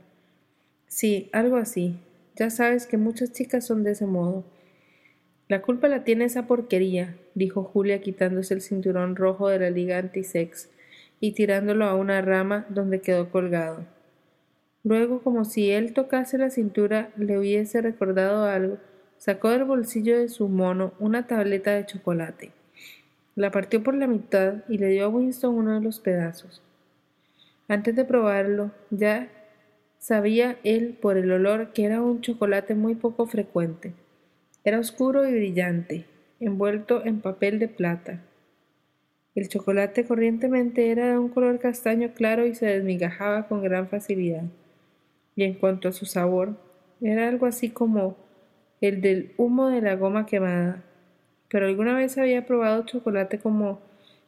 Sí, 0.87 1.29
algo 1.33 1.57
así. 1.57 1.95
Ya 2.35 2.49
sabes 2.49 2.87
que 2.87 2.97
muchas 2.97 3.31
chicas 3.31 3.65
son 3.65 3.83
de 3.83 3.91
ese 3.91 4.05
modo. 4.05 4.45
La 5.47 5.61
culpa 5.61 5.87
la 5.89 6.03
tiene 6.03 6.25
esa 6.25 6.47
porquería, 6.47 7.17
dijo 7.35 7.63
Julia 7.63 8.01
quitándose 8.01 8.53
el 8.53 8.61
cinturón 8.61 9.15
rojo 9.15 9.49
de 9.49 9.59
la 9.59 9.69
liga 9.69 9.97
antisex 9.97 10.69
y 11.19 11.33
tirándolo 11.33 11.85
a 11.85 11.95
una 11.95 12.21
rama 12.21 12.65
donde 12.69 13.01
quedó 13.01 13.29
colgado. 13.29 13.85
Luego, 14.83 15.21
como 15.21 15.45
si 15.45 15.69
él 15.69 15.93
tocase 15.93 16.37
la 16.37 16.49
cintura, 16.49 17.11
le 17.17 17.37
hubiese 17.37 17.81
recordado 17.81 18.45
algo, 18.45 18.77
sacó 19.17 19.49
del 19.49 19.65
bolsillo 19.65 20.17
de 20.17 20.29
su 20.29 20.47
mono 20.47 20.93
una 20.99 21.27
tableta 21.27 21.71
de 21.71 21.85
chocolate. 21.85 22.51
La 23.35 23.51
partió 23.51 23.83
por 23.83 23.93
la 23.93 24.07
mitad 24.07 24.63
y 24.67 24.77
le 24.77 24.87
dio 24.87 25.05
a 25.05 25.09
Winston 25.09 25.53
uno 25.53 25.75
de 25.75 25.81
los 25.81 25.99
pedazos. 25.99 26.61
Antes 27.67 27.95
de 27.95 28.05
probarlo, 28.05 28.71
ya 28.89 29.29
sabía 30.01 30.57
él 30.63 30.97
por 30.99 31.15
el 31.15 31.31
olor 31.31 31.73
que 31.73 31.85
era 31.85 32.01
un 32.01 32.21
chocolate 32.21 32.73
muy 32.73 32.95
poco 32.95 33.27
frecuente. 33.27 33.93
Era 34.63 34.79
oscuro 34.79 35.27
y 35.27 35.31
brillante, 35.31 36.05
envuelto 36.39 37.05
en 37.05 37.21
papel 37.21 37.59
de 37.59 37.67
plata. 37.67 38.19
El 39.35 39.47
chocolate 39.47 40.03
corrientemente 40.05 40.89
era 40.89 41.11
de 41.11 41.19
un 41.19 41.29
color 41.29 41.59
castaño 41.59 42.13
claro 42.15 42.47
y 42.47 42.55
se 42.55 42.65
desmigajaba 42.65 43.47
con 43.47 43.61
gran 43.61 43.87
facilidad. 43.89 44.43
Y 45.35 45.43
en 45.43 45.53
cuanto 45.53 45.87
a 45.87 45.93
su 45.93 46.05
sabor, 46.05 46.57
era 46.99 47.29
algo 47.29 47.45
así 47.45 47.69
como 47.69 48.17
el 48.81 49.01
del 49.01 49.33
humo 49.37 49.69
de 49.69 49.81
la 49.81 49.95
goma 49.95 50.25
quemada, 50.25 50.83
pero 51.47 51.67
alguna 51.67 51.95
vez 51.95 52.17
había 52.17 52.47
probado 52.47 52.85
chocolate 52.85 53.37
como 53.37 53.79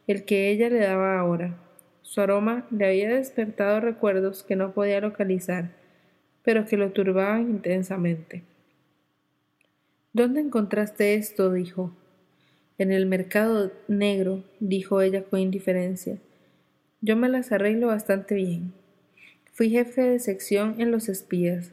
el 0.06 0.24
que 0.24 0.50
ella 0.50 0.70
le 0.70 0.78
daba 0.78 1.18
ahora. 1.18 1.63
Su 2.04 2.20
aroma 2.20 2.66
le 2.70 2.86
había 2.86 3.08
despertado 3.08 3.80
recuerdos 3.80 4.44
que 4.44 4.56
no 4.56 4.72
podía 4.72 5.00
localizar, 5.00 5.70
pero 6.44 6.66
que 6.66 6.76
lo 6.76 6.92
turbaban 6.92 7.50
intensamente. 7.50 8.44
¿Dónde 10.12 10.42
encontraste 10.42 11.14
esto? 11.14 11.52
dijo. 11.52 11.90
En 12.76 12.92
el 12.92 13.06
mercado 13.06 13.72
negro, 13.88 14.44
dijo 14.60 15.00
ella 15.00 15.24
con 15.24 15.40
indiferencia. 15.40 16.18
Yo 17.00 17.16
me 17.16 17.28
las 17.28 17.50
arreglo 17.50 17.88
bastante 17.88 18.34
bien. 18.34 18.74
Fui 19.52 19.70
jefe 19.70 20.02
de 20.02 20.20
sección 20.20 20.76
en 20.80 20.90
Los 20.92 21.08
Espías. 21.08 21.72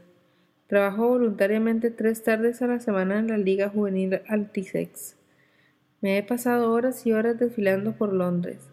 Trabajo 0.68 1.10
voluntariamente 1.10 1.92
tres 1.92 2.24
tardes 2.24 2.62
a 2.62 2.68
la 2.68 2.80
semana 2.80 3.20
en 3.20 3.28
la 3.28 3.38
Liga 3.38 3.70
Juvenil 3.70 4.22
Altisex. 4.28 5.18
Me 6.00 6.18
he 6.18 6.24
pasado 6.24 6.72
horas 6.72 7.06
y 7.06 7.12
horas 7.12 7.38
desfilando 7.38 7.92
por 7.92 8.14
Londres. 8.14 8.71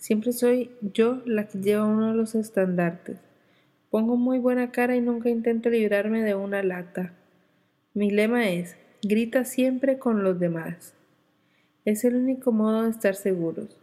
Siempre 0.00 0.32
soy 0.32 0.70
yo 0.80 1.20
la 1.26 1.46
que 1.46 1.58
lleva 1.58 1.84
uno 1.84 2.08
de 2.08 2.14
los 2.14 2.34
estandartes. 2.34 3.18
Pongo 3.90 4.16
muy 4.16 4.38
buena 4.38 4.72
cara 4.72 4.96
y 4.96 5.02
nunca 5.02 5.28
intento 5.28 5.68
librarme 5.68 6.22
de 6.22 6.34
una 6.34 6.62
lata. 6.62 7.12
Mi 7.92 8.10
lema 8.10 8.48
es, 8.48 8.76
grita 9.02 9.44
siempre 9.44 9.98
con 9.98 10.24
los 10.24 10.40
demás. 10.40 10.94
Es 11.84 12.02
el 12.04 12.16
único 12.16 12.50
modo 12.50 12.84
de 12.84 12.90
estar 12.90 13.14
seguros. 13.14 13.76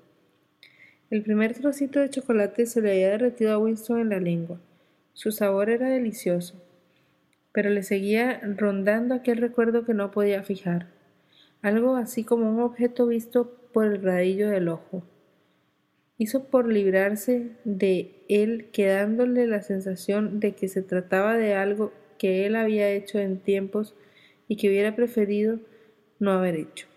El 1.12 1.22
primer 1.22 1.54
trocito 1.54 2.00
de 2.00 2.10
chocolate 2.10 2.66
se 2.66 2.82
le 2.82 2.94
había 2.94 3.10
derretido 3.10 3.54
a 3.54 3.60
Winston 3.60 4.00
en 4.00 4.10
la 4.10 4.20
lengua. 4.20 4.60
Su 5.14 5.32
sabor 5.32 5.70
era 5.70 5.88
delicioso, 5.88 6.56
pero 7.52 7.70
le 7.70 7.84
seguía 7.84 8.42
rondando 8.58 9.14
aquel 9.14 9.38
recuerdo 9.38 9.86
que 9.86 9.94
no 9.94 10.10
podía 10.10 10.42
fijar, 10.42 10.88
algo 11.62 11.96
así 11.96 12.24
como 12.24 12.50
un 12.50 12.60
objeto 12.60 13.06
visto 13.06 13.56
por 13.72 13.86
el 13.86 14.02
radillo 14.02 14.50
del 14.50 14.70
ojo. 14.70 15.04
Hizo 16.18 16.46
por 16.46 16.68
librarse 16.68 17.52
de 17.64 18.24
él, 18.28 18.70
quedándole 18.72 19.46
la 19.46 19.62
sensación 19.62 20.40
de 20.40 20.54
que 20.54 20.68
se 20.68 20.82
trataba 20.82 21.36
de 21.38 21.54
algo 21.54 21.94
que 22.18 22.46
él 22.46 22.56
había 22.56 22.90
hecho 22.90 23.20
en 23.20 23.38
tiempos 23.38 23.96
y 24.48 24.58
que 24.58 24.70
hubiera 24.70 24.96
preferido 24.96 25.60
no 26.20 26.32
haber 26.32 26.56
hecho. 26.56 26.88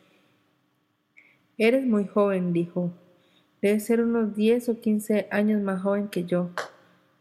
Eres 1.58 1.84
muy 1.84 2.06
joven, 2.06 2.54
dijo. 2.54 2.94
Debes 3.60 3.84
ser 3.84 4.00
unos 4.00 4.34
diez 4.34 4.70
o 4.70 4.80
quince 4.80 5.28
años 5.30 5.60
más 5.60 5.82
joven 5.82 6.08
que 6.08 6.24
yo. 6.24 6.50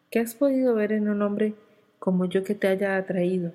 ¿Qué 0.09 0.19
has 0.19 0.35
podido 0.35 0.73
ver 0.75 0.93
en 0.93 1.09
un 1.09 1.21
hombre 1.21 1.55
como 1.99 2.25
yo 2.25 2.45
que 2.45 2.55
te 2.55 2.67
haya 2.67 2.95
atraído? 2.95 3.51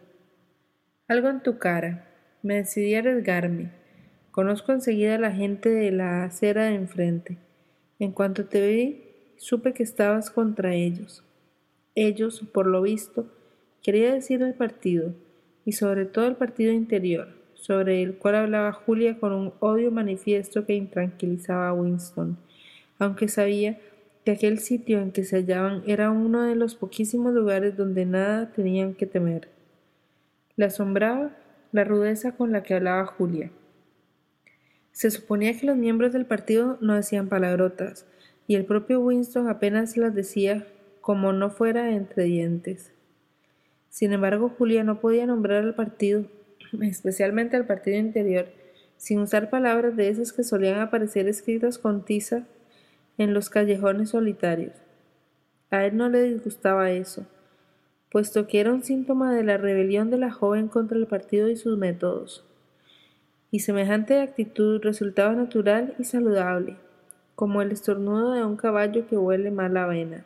Algo 1.09 1.30
en 1.30 1.42
tu 1.42 1.59
cara. 1.59 2.07
Me 2.42 2.57
decidí 2.57 2.95
a 2.95 2.99
arriesgarme. 2.99 3.70
Conozco 4.30 4.72
enseguida 4.72 5.14
a 5.14 5.18
la 5.18 5.32
gente 5.32 5.70
de 5.70 5.90
la 5.90 6.24
acera 6.24 6.64
de 6.64 6.74
enfrente. 6.74 7.38
En 7.99 8.12
cuanto 8.12 8.47
te 8.47 8.66
vi, 8.66 9.03
supe 9.36 9.72
que 9.72 9.82
estabas 9.82 10.30
contra 10.30 10.74
ellos. 10.74 11.22
Ellos, 11.95 12.42
por 12.53 12.66
lo 12.66 12.82
visto, 12.82 13.26
quería 13.82 14.12
decir 14.12 14.42
el 14.42 14.55
partido, 14.55 15.12
y 15.64 15.72
sobre 15.72 16.05
todo 16.05 16.26
el 16.26 16.36
partido 16.36 16.72
interior, 16.72 17.28
sobre 17.55 18.03
el 18.03 18.16
cual 18.16 18.34
hablaba 18.34 18.72
Julia 18.72 19.18
con 19.18 19.32
un 19.32 19.53
odio 19.61 19.90
manifiesto 19.90 20.66
que 20.66 20.74
intranquilizaba 20.74 21.68
a 21.68 21.72
Winston, 21.72 22.36
aunque 22.99 23.28
sabía 23.28 23.78
que 24.24 24.32
aquel 24.32 24.59
sitio 24.59 25.01
en 25.01 25.12
que 25.12 25.24
se 25.24 25.36
hallaban 25.36 25.82
era 25.86 26.11
uno 26.11 26.42
de 26.42 26.55
los 26.55 26.74
poquísimos 26.74 27.32
lugares 27.32 27.76
donde 27.76 28.07
nada 28.07 28.53
tenían 28.53 28.95
que 28.95 29.07
temer. 29.07 29.49
Le 30.57 30.66
asombraba 30.66 31.36
la 31.72 31.84
rudeza 31.84 32.32
con 32.32 32.53
la 32.53 32.62
que 32.62 32.74
hablaba 32.74 33.07
Julia. 33.07 33.51
Se 34.95 35.11
suponía 35.11 35.59
que 35.59 35.66
los 35.66 35.76
miembros 35.76 36.12
del 36.12 36.24
partido 36.24 36.78
no 36.80 36.95
decían 36.95 37.28
palabrotas, 37.28 38.07
y 38.47 38.55
el 38.55 38.64
propio 38.64 39.01
Winston 39.01 39.49
apenas 39.49 39.97
las 39.97 40.14
decía 40.14 40.68
como 41.01 41.32
no 41.32 41.51
fuera 41.51 41.90
entre 41.90 42.22
dientes. 42.22 42.92
Sin 43.88 44.12
embargo, 44.12 44.55
Julia 44.57 44.84
no 44.84 45.01
podía 45.01 45.26
nombrar 45.26 45.64
al 45.64 45.74
partido 45.74 46.26
especialmente 46.80 47.57
al 47.57 47.66
partido 47.66 47.99
interior, 47.99 48.47
sin 48.97 49.18
usar 49.18 49.51
palabras 49.51 49.97
de 49.97 50.11
esas 50.11 50.32
que 50.32 50.45
solían 50.45 50.78
aparecer 50.78 51.26
escritas 51.26 51.76
con 51.76 52.05
tiza 52.05 52.45
en 53.18 53.34
los 53.34 53.51
callejones 53.51 54.11
solitarios. 54.11 54.76
A 55.70 55.84
él 55.86 55.97
no 55.97 56.09
le 56.09 56.22
disgustaba 56.22 56.92
eso, 56.92 57.26
puesto 58.12 58.47
que 58.47 58.61
era 58.61 58.72
un 58.72 58.84
síntoma 58.84 59.34
de 59.34 59.42
la 59.42 59.57
rebelión 59.57 60.09
de 60.11 60.18
la 60.18 60.30
joven 60.30 60.68
contra 60.68 60.97
el 60.97 61.09
partido 61.09 61.49
y 61.49 61.57
sus 61.57 61.76
métodos. 61.76 62.45
Y 63.55 63.61
semejante 63.61 64.20
actitud 64.20 64.82
resultaba 64.82 65.32
natural 65.32 65.94
y 66.00 66.02
saludable, 66.02 66.76
como 67.36 67.62
el 67.62 67.70
estornudo 67.70 68.32
de 68.32 68.44
un 68.44 68.57
caballo 68.57 69.07
que 69.07 69.16
huele 69.16 69.52
mala 69.52 69.84
avena. 69.84 70.24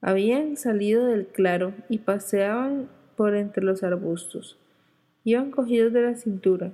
Habían 0.00 0.56
salido 0.56 1.06
del 1.06 1.28
claro 1.28 1.74
y 1.88 1.98
paseaban 1.98 2.88
por 3.16 3.36
entre 3.36 3.62
los 3.62 3.84
arbustos. 3.84 4.58
Iban 5.22 5.52
cogidos 5.52 5.92
de 5.92 6.02
la 6.02 6.16
cintura, 6.16 6.72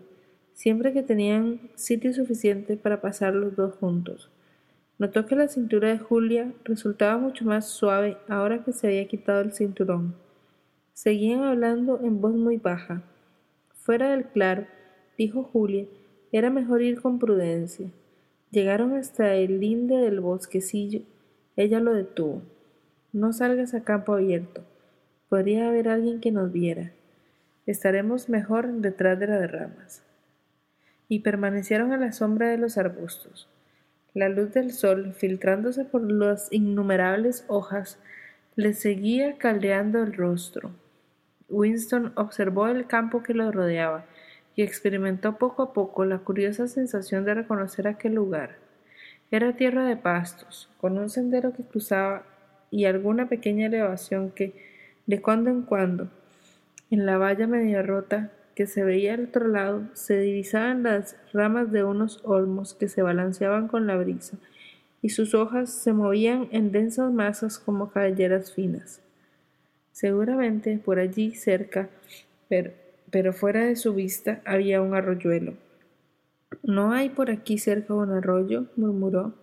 siempre 0.55 0.95
que 0.95 1.03
tenían 1.03 1.61
sitio 1.74 2.14
suficiente 2.14 2.78
para 2.78 3.03
pasar 3.03 3.34
los 3.34 3.55
dos 3.55 3.74
juntos. 3.74 4.30
Notó 4.99 5.26
que 5.26 5.36
la 5.36 5.49
cintura 5.49 5.88
de 5.88 5.99
Julia 5.99 6.55
resultaba 6.64 7.18
mucho 7.18 7.45
más 7.45 7.68
suave 7.68 8.16
ahora 8.30 8.64
que 8.64 8.72
se 8.72 8.86
había 8.86 9.07
quitado 9.09 9.42
el 9.42 9.53
cinturón. 9.53 10.14
Seguían 10.95 11.42
hablando 11.42 12.01
en 12.03 12.22
voz 12.22 12.32
muy 12.32 12.57
baja. 12.57 13.03
Fuera 13.74 14.09
del 14.12 14.24
claro, 14.24 14.66
dijo 15.16 15.44
Julia, 15.44 15.86
era 16.32 16.50
mejor 16.50 16.82
ir 16.82 17.00
con 17.00 17.18
prudencia. 17.18 17.88
Llegaron 18.50 18.94
hasta 18.94 19.34
el 19.34 19.60
linde 19.60 19.96
del 19.96 20.20
bosquecillo. 20.20 21.02
Ella 21.56 21.80
lo 21.80 21.92
detuvo. 21.92 22.42
No 23.12 23.32
salgas 23.32 23.74
a 23.74 23.84
campo 23.84 24.14
abierto. 24.14 24.62
Podría 25.28 25.68
haber 25.68 25.88
alguien 25.88 26.20
que 26.20 26.32
nos 26.32 26.52
viera 26.52 26.92
estaremos 27.66 28.28
mejor 28.28 28.70
detrás 28.72 29.18
de 29.18 29.26
las 29.26 29.50
ramas. 29.50 30.02
Y 31.08 31.20
permanecieron 31.20 31.92
a 31.92 31.96
la 31.96 32.12
sombra 32.12 32.48
de 32.48 32.58
los 32.58 32.78
arbustos. 32.78 33.48
La 34.12 34.28
luz 34.28 34.52
del 34.52 34.72
sol, 34.72 35.12
filtrándose 35.14 35.84
por 35.84 36.10
las 36.10 36.52
innumerables 36.52 37.44
hojas, 37.48 37.98
les 38.54 38.78
seguía 38.78 39.36
caldeando 39.38 40.02
el 40.02 40.12
rostro. 40.12 40.70
Winston 41.48 42.12
observó 42.16 42.68
el 42.68 42.86
campo 42.86 43.22
que 43.22 43.34
lo 43.34 43.50
rodeaba 43.50 44.06
y 44.57 44.62
experimentó 44.62 45.36
poco 45.36 45.62
a 45.62 45.72
poco 45.72 46.05
la 46.05 46.18
curiosa 46.18 46.68
sensación 46.68 47.24
de 47.24 47.34
reconocer 47.34 47.88
aquel 47.88 48.14
lugar. 48.14 48.57
Era 49.30 49.57
tierra 49.57 49.84
de 49.84 49.96
pastos, 49.96 50.68
con 50.80 50.98
un 50.98 51.11
sendero 51.11 51.52
que 51.52 51.64
cruzaba 51.64 52.24
y 52.70 52.84
alguna 52.84 53.28
pequeña 53.28 53.66
elevación 53.66 54.30
que, 54.30 54.52
de 55.07 55.20
cuando 55.20 55.50
en 55.50 55.62
cuando, 55.62 56.09
en 56.90 57.07
la 57.07 57.18
valla 57.18 57.46
medio 57.46 57.82
rota 57.82 58.30
que 58.55 58.66
se 58.66 58.84
veía 58.84 59.14
al 59.14 59.24
otro 59.24 59.48
lado 59.48 59.84
se 59.94 60.18
divisaban 60.18 60.84
las 60.84 61.16
ramas 61.32 61.72
de 61.72 61.82
unos 61.82 62.20
olmos 62.24 62.74
que 62.74 62.88
se 62.88 63.02
balanceaban 63.02 63.68
con 63.68 63.86
la 63.86 63.96
brisa, 63.96 64.36
y 65.02 65.11
sus 65.11 65.34
hojas 65.34 65.70
se 65.70 65.92
movían 65.92 66.48
en 66.52 66.72
densas 66.72 67.12
masas 67.12 67.59
como 67.59 67.90
cabelleras 67.90 68.52
finas. 68.52 69.00
Seguramente 69.92 70.78
por 70.78 70.98
allí 70.98 71.34
cerca, 71.34 71.88
pero, 72.48 72.72
pero 73.14 73.32
fuera 73.32 73.64
de 73.64 73.76
su 73.76 73.94
vista, 73.94 74.42
había 74.44 74.82
un 74.82 74.92
arroyuelo. 74.92 75.54
¿No 76.64 76.90
hay 76.90 77.10
por 77.10 77.30
aquí 77.30 77.58
cerca 77.58 77.94
un 77.94 78.10
arroyo? 78.10 78.66
murmuró. 78.74 79.34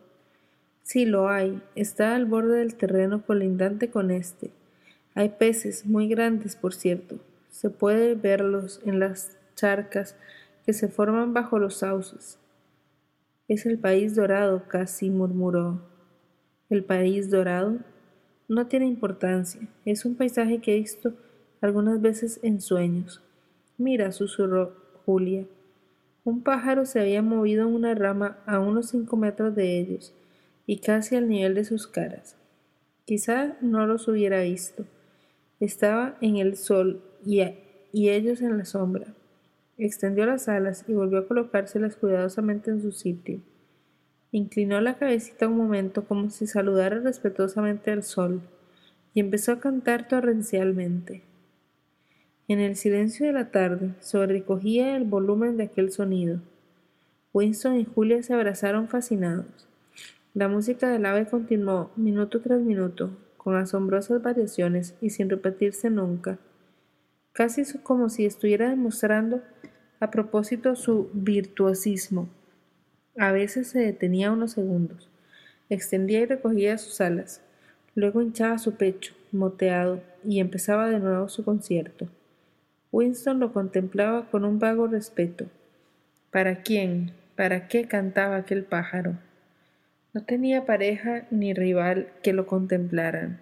Sí 0.84 1.06
lo 1.06 1.30
hay. 1.30 1.64
Está 1.76 2.16
al 2.16 2.26
borde 2.26 2.58
del 2.58 2.76
terreno 2.76 3.26
colindante 3.26 3.90
con 3.90 4.12
este. 4.12 4.52
Hay 5.16 5.30
peces, 5.30 5.86
muy 5.86 6.10
grandes, 6.10 6.58
por 6.58 6.74
cierto, 6.74 7.20
se 7.50 7.70
puede 7.70 8.16
verlos 8.16 8.82
en 8.84 9.00
las 9.00 9.38
charcas 9.56 10.18
que 10.66 10.74
se 10.74 10.90
forman 10.90 11.34
bajo 11.34 11.58
los 11.58 11.76
sauces. 11.76 12.40
Es 13.48 13.66
el 13.66 13.80
país 13.80 14.16
dorado, 14.16 14.68
casi 14.68 15.10
murmuró. 15.10 15.80
¿El 16.70 16.84
país 16.84 17.32
dorado? 17.32 17.78
No 18.50 18.68
tiene 18.68 18.88
importancia. 18.88 19.62
Es 19.86 20.04
un 20.04 20.16
paisaje 20.16 20.60
que 20.60 20.76
he 20.76 20.80
visto 20.80 21.14
algunas 21.62 22.02
veces 22.02 22.38
en 22.44 22.60
sueños. 22.60 23.22
Mira, 23.82 24.12
susurró 24.12 24.76
Julia. 25.08 25.48
Un 26.24 26.44
pájaro 26.44 26.86
se 26.86 27.00
había 27.00 27.24
movido 27.24 27.68
en 27.68 27.74
una 27.74 27.96
rama 27.96 28.38
a 28.46 28.60
unos 28.60 28.90
cinco 28.90 29.18
metros 29.18 29.56
de 29.56 29.80
ellos 29.80 30.14
y 30.68 30.82
casi 30.82 31.16
al 31.16 31.28
nivel 31.28 31.56
de 31.56 31.66
sus 31.66 31.88
caras. 31.88 32.38
Quizá 33.06 33.58
no 33.60 33.88
los 33.88 34.08
hubiera 34.08 34.42
visto. 34.42 34.86
Estaba 35.60 36.16
en 36.22 36.38
el 36.38 36.58
sol 36.58 37.02
y, 37.26 37.42
ellos 37.92 38.42
en 38.42 38.60
la 38.60 38.66
sombra. 38.66 39.16
Extendió 39.80 40.28
las 40.28 40.48
alas 40.48 40.86
y 40.88 40.94
volvió 40.94 41.18
a 41.18 41.28
colocárselas 41.28 41.96
cuidadosamente 41.96 42.70
en 42.70 42.84
su 42.84 42.92
sitio. 42.92 43.42
Inclinó 44.32 44.80
la 44.80 45.00
cabecita 45.00 45.48
un 45.48 45.58
momento 45.58 46.06
como 46.06 46.30
si 46.30 46.46
saludara 46.46 47.00
respetuosamente 47.00 47.90
al 47.90 48.04
sol 48.04 48.42
y 49.16 49.22
empezó 49.22 49.54
a 49.54 49.60
cantar 49.60 50.08
torrencialmente. 50.08 51.31
En 52.52 52.60
el 52.60 52.76
silencio 52.76 53.26
de 53.26 53.32
la 53.32 53.50
tarde 53.50 53.94
sobrecogía 54.02 54.98
el 54.98 55.06
volumen 55.06 55.56
de 55.56 55.64
aquel 55.64 55.90
sonido. 55.90 56.42
Winston 57.32 57.80
y 57.80 57.86
Julia 57.86 58.22
se 58.24 58.34
abrazaron 58.34 58.90
fascinados. 58.90 59.70
La 60.34 60.50
música 60.50 60.90
del 60.90 61.06
ave 61.06 61.28
continuó 61.28 61.92
minuto 61.96 62.42
tras 62.42 62.60
minuto, 62.60 63.18
con 63.38 63.56
asombrosas 63.56 64.22
variaciones 64.22 64.96
y 65.00 65.12
sin 65.12 65.30
repetirse 65.30 65.90
nunca 65.90 66.40
casi 67.34 67.64
como 67.80 68.10
si 68.10 68.26
estuviera 68.26 68.70
demostrando 68.70 69.42
a 70.02 70.12
propósito 70.12 70.76
su 70.76 71.10
virtuosismo. 71.14 72.30
A 73.18 73.32
veces 73.32 73.68
se 73.68 73.80
detenía 73.80 74.32
unos 74.34 74.52
segundos, 74.52 75.10
extendía 75.70 76.20
y 76.20 76.26
recogía 76.26 76.78
sus 76.78 77.00
alas, 77.00 77.42
luego 77.96 78.22
hinchaba 78.22 78.58
su 78.58 78.76
pecho, 78.76 79.14
moteado, 79.32 80.02
y 80.26 80.42
empezaba 80.42 80.90
de 80.90 81.00
nuevo 81.00 81.30
su 81.30 81.46
concierto. 81.46 82.08
Winston 82.92 83.40
lo 83.40 83.54
contemplaba 83.54 84.30
con 84.30 84.44
un 84.44 84.60
vago 84.60 84.88
respeto. 84.88 85.46
¿Para 86.30 86.62
quién? 86.62 87.14
¿Para 87.36 87.68
qué 87.68 87.88
cantaba 87.88 88.36
aquel 88.36 88.64
pájaro? 88.66 89.18
No 90.14 90.24
tenía 90.24 90.66
pareja 90.66 91.26
ni 91.32 91.54
rival 91.54 92.10
que 92.22 92.34
lo 92.34 92.46
contemplaran. 92.46 93.40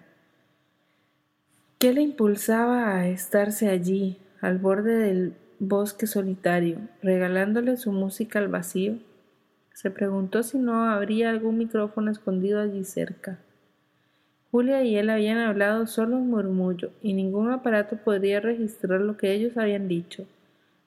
¿Qué 1.78 1.92
le 1.92 2.02
impulsaba 2.02 2.94
a 2.94 3.08
estarse 3.08 3.68
allí, 3.68 4.18
al 4.40 4.58
borde 4.58 4.94
del 4.94 5.34
bosque 5.58 6.06
solitario, 6.06 6.78
regalándole 7.02 7.76
su 7.76 7.90
música 7.90 8.38
al 8.38 8.48
vacío? 8.48 8.98
Se 9.74 9.90
preguntó 9.90 10.42
si 10.42 10.58
no 10.58 10.84
habría 10.84 11.30
algún 11.30 11.58
micrófono 11.58 12.10
escondido 12.10 12.60
allí 12.60 12.84
cerca. 12.84 13.38
Julia 14.50 14.82
y 14.82 14.96
él 14.96 15.10
habían 15.10 15.38
hablado 15.38 15.86
solo 15.86 16.16
en 16.16 16.28
murmullo, 16.28 16.90
y 17.00 17.12
ningún 17.12 17.50
aparato 17.50 17.96
podría 17.96 18.40
registrar 18.40 19.00
lo 19.00 19.16
que 19.16 19.32
ellos 19.32 19.56
habían 19.56 19.86
dicho, 19.86 20.26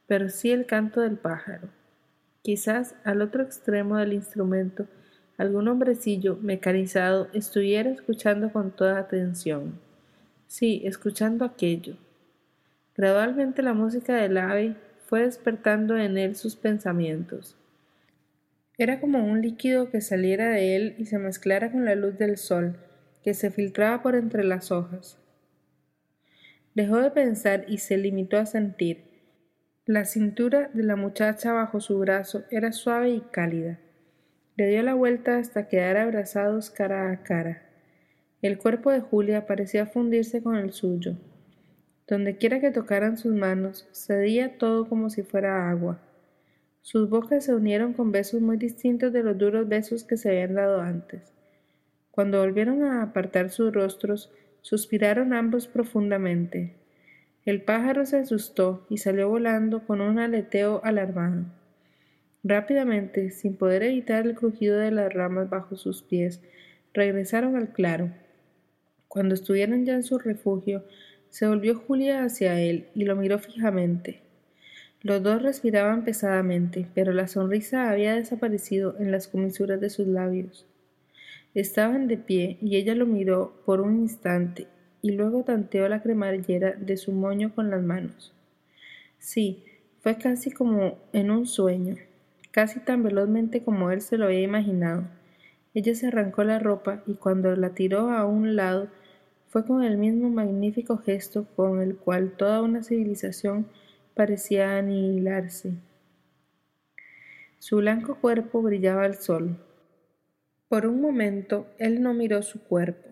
pero 0.06 0.30
sí 0.30 0.52
el 0.52 0.66
canto 0.66 1.00
del 1.00 1.16
pájaro. 1.16 1.70
Quizás 2.42 2.96
al 3.06 3.22
otro 3.22 3.42
extremo 3.42 3.98
del 3.98 4.14
instrumento 4.14 4.86
algún 5.38 5.68
hombrecillo 5.68 6.38
mecanizado 6.42 7.30
estuviera 7.34 7.90
escuchando 7.90 8.52
con 8.52 8.72
toda 8.72 9.00
atención. 9.00 9.80
Sí, 10.48 10.82
escuchando 10.84 11.46
aquello. 11.46 11.96
Gradualmente 12.96 13.64
la 13.64 13.74
música 13.74 14.16
del 14.16 14.38
ave 14.38 14.76
fue 15.08 15.24
despertando 15.24 15.98
en 15.98 16.18
él 16.18 16.36
sus 16.36 16.56
pensamientos. 16.56 17.56
Era 18.78 19.00
como 19.00 19.26
un 19.26 19.42
líquido 19.42 19.90
que 19.90 20.02
saliera 20.02 20.50
de 20.50 20.76
él 20.76 20.96
y 20.98 21.06
se 21.06 21.18
mezclara 21.18 21.72
con 21.72 21.86
la 21.86 21.96
luz 21.96 22.18
del 22.18 22.38
sol, 22.38 22.78
que 23.24 23.34
se 23.34 23.52
filtraba 23.52 24.04
por 24.04 24.16
entre 24.16 24.44
las 24.44 24.72
hojas. 24.72 25.18
Dejó 26.76 26.98
de 26.98 27.12
pensar 27.12 27.66
y 27.68 27.78
se 27.78 27.98
limitó 27.98 28.38
a 28.38 28.46
sentir. 28.46 29.06
La 29.86 30.06
cintura 30.06 30.70
de 30.74 30.84
la 30.84 30.96
muchacha 30.96 31.54
bajo 31.54 31.80
su 31.80 32.00
brazo 32.00 32.44
era 32.52 32.72
suave 32.72 33.10
y 33.10 33.22
cálida. 33.22 33.80
Le 34.56 34.68
dio 34.68 34.84
la 34.84 34.94
vuelta 34.94 35.38
hasta 35.38 35.68
quedar 35.68 35.98
abrazados 35.98 36.70
cara 36.70 37.12
a 37.12 37.24
cara. 37.24 37.64
El 38.42 38.58
cuerpo 38.58 38.92
de 38.92 39.02
Julia 39.02 39.46
parecía 39.46 39.86
fundirse 39.86 40.44
con 40.44 40.56
el 40.56 40.74
suyo. 40.74 41.18
Dondequiera 42.08 42.60
que 42.60 42.72
tocaran 42.72 43.18
sus 43.18 43.34
manos, 43.34 43.88
cedía 43.94 44.58
todo 44.58 44.88
como 44.88 45.10
si 45.10 45.24
fuera 45.24 45.70
agua. 45.70 46.02
Sus 46.82 47.10
bocas 47.10 47.46
se 47.46 47.56
unieron 47.56 47.94
con 47.94 48.12
besos 48.12 48.42
muy 48.42 48.58
distintos 48.58 49.14
de 49.14 49.24
los 49.24 49.38
duros 49.38 49.68
besos 49.68 50.04
que 50.04 50.18
se 50.18 50.30
habían 50.30 50.56
dado 50.56 50.82
antes. 50.82 51.33
Cuando 52.14 52.42
volvieron 52.42 52.84
a 52.84 53.02
apartar 53.02 53.50
sus 53.50 53.74
rostros, 53.74 54.32
suspiraron 54.62 55.34
ambos 55.34 55.66
profundamente. 55.66 56.76
El 57.44 57.64
pájaro 57.64 58.06
se 58.06 58.18
asustó 58.18 58.86
y 58.88 59.00
salió 59.00 59.30
volando 59.30 59.88
con 59.88 60.00
un 60.00 60.20
aleteo 60.20 60.80
alarmado. 60.84 61.46
Rápidamente, 62.44 63.32
sin 63.32 63.56
poder 63.56 63.82
evitar 63.82 64.28
el 64.28 64.36
crujido 64.36 64.78
de 64.78 64.92
las 64.92 65.12
ramas 65.12 65.50
bajo 65.50 65.76
sus 65.76 66.04
pies, 66.04 66.40
regresaron 66.94 67.56
al 67.56 67.70
claro. 67.74 68.12
Cuando 69.08 69.34
estuvieron 69.34 69.84
ya 69.84 69.96
en 69.96 70.04
su 70.04 70.20
refugio, 70.20 70.86
se 71.32 71.48
volvió 71.48 71.74
Julia 71.74 72.24
hacia 72.24 72.62
él 72.62 72.90
y 72.94 73.06
lo 73.06 73.16
miró 73.16 73.40
fijamente. 73.40 74.22
Los 75.02 75.24
dos 75.24 75.42
respiraban 75.42 76.06
pesadamente, 76.06 76.86
pero 76.94 77.12
la 77.12 77.28
sonrisa 77.28 77.90
había 77.90 78.14
desaparecido 78.14 78.98
en 79.00 79.12
las 79.12 79.28
comisuras 79.28 79.82
de 79.82 79.90
sus 79.90 80.06
labios. 80.06 80.68
Estaban 81.54 82.08
de 82.08 82.18
pie 82.18 82.58
y 82.62 82.78
ella 82.78 82.96
lo 82.96 83.06
miró 83.06 83.62
por 83.66 83.82
un 83.82 83.98
instante 83.98 84.68
y 85.04 85.12
luego 85.12 85.44
tanteó 85.44 85.88
la 85.88 86.02
cremallera 86.02 86.72
de 86.72 86.98
su 86.98 87.12
moño 87.12 87.54
con 87.54 87.70
las 87.70 87.84
manos. 87.84 88.34
Sí, 89.20 89.64
fue 90.02 90.18
casi 90.18 90.50
como 90.50 90.98
en 91.14 91.30
un 91.30 91.46
sueño, 91.46 91.96
casi 92.52 92.80
tan 92.80 93.04
velozmente 93.04 93.64
como 93.64 93.92
él 93.92 94.02
se 94.02 94.18
lo 94.18 94.26
había 94.26 94.42
imaginado. 94.42 95.08
Ella 95.76 95.94
se 95.94 96.08
arrancó 96.08 96.44
la 96.44 96.60
ropa 96.60 97.04
y 97.06 97.16
cuando 97.16 97.56
la 97.56 97.70
tiró 97.76 98.10
a 98.10 98.26
un 98.26 98.56
lado 98.56 98.90
fue 99.50 99.66
con 99.66 99.84
el 99.84 99.98
mismo 99.98 100.30
magnífico 100.30 100.98
gesto 100.98 101.46
con 101.56 101.82
el 101.82 101.96
cual 101.96 102.32
toda 102.32 102.62
una 102.64 102.84
civilización 102.84 103.68
parecía 104.16 104.78
anihilarse. 104.78 105.74
Su 107.60 107.78
blanco 107.78 108.16
cuerpo 108.16 108.62
brillaba 108.62 109.04
al 109.04 109.16
sol. 109.16 109.58
Por 110.74 110.88
un 110.88 111.02
momento 111.02 111.68
él 111.78 112.02
no 112.02 112.16
miró 112.16 112.42
su 112.42 112.64
cuerpo. 112.64 113.08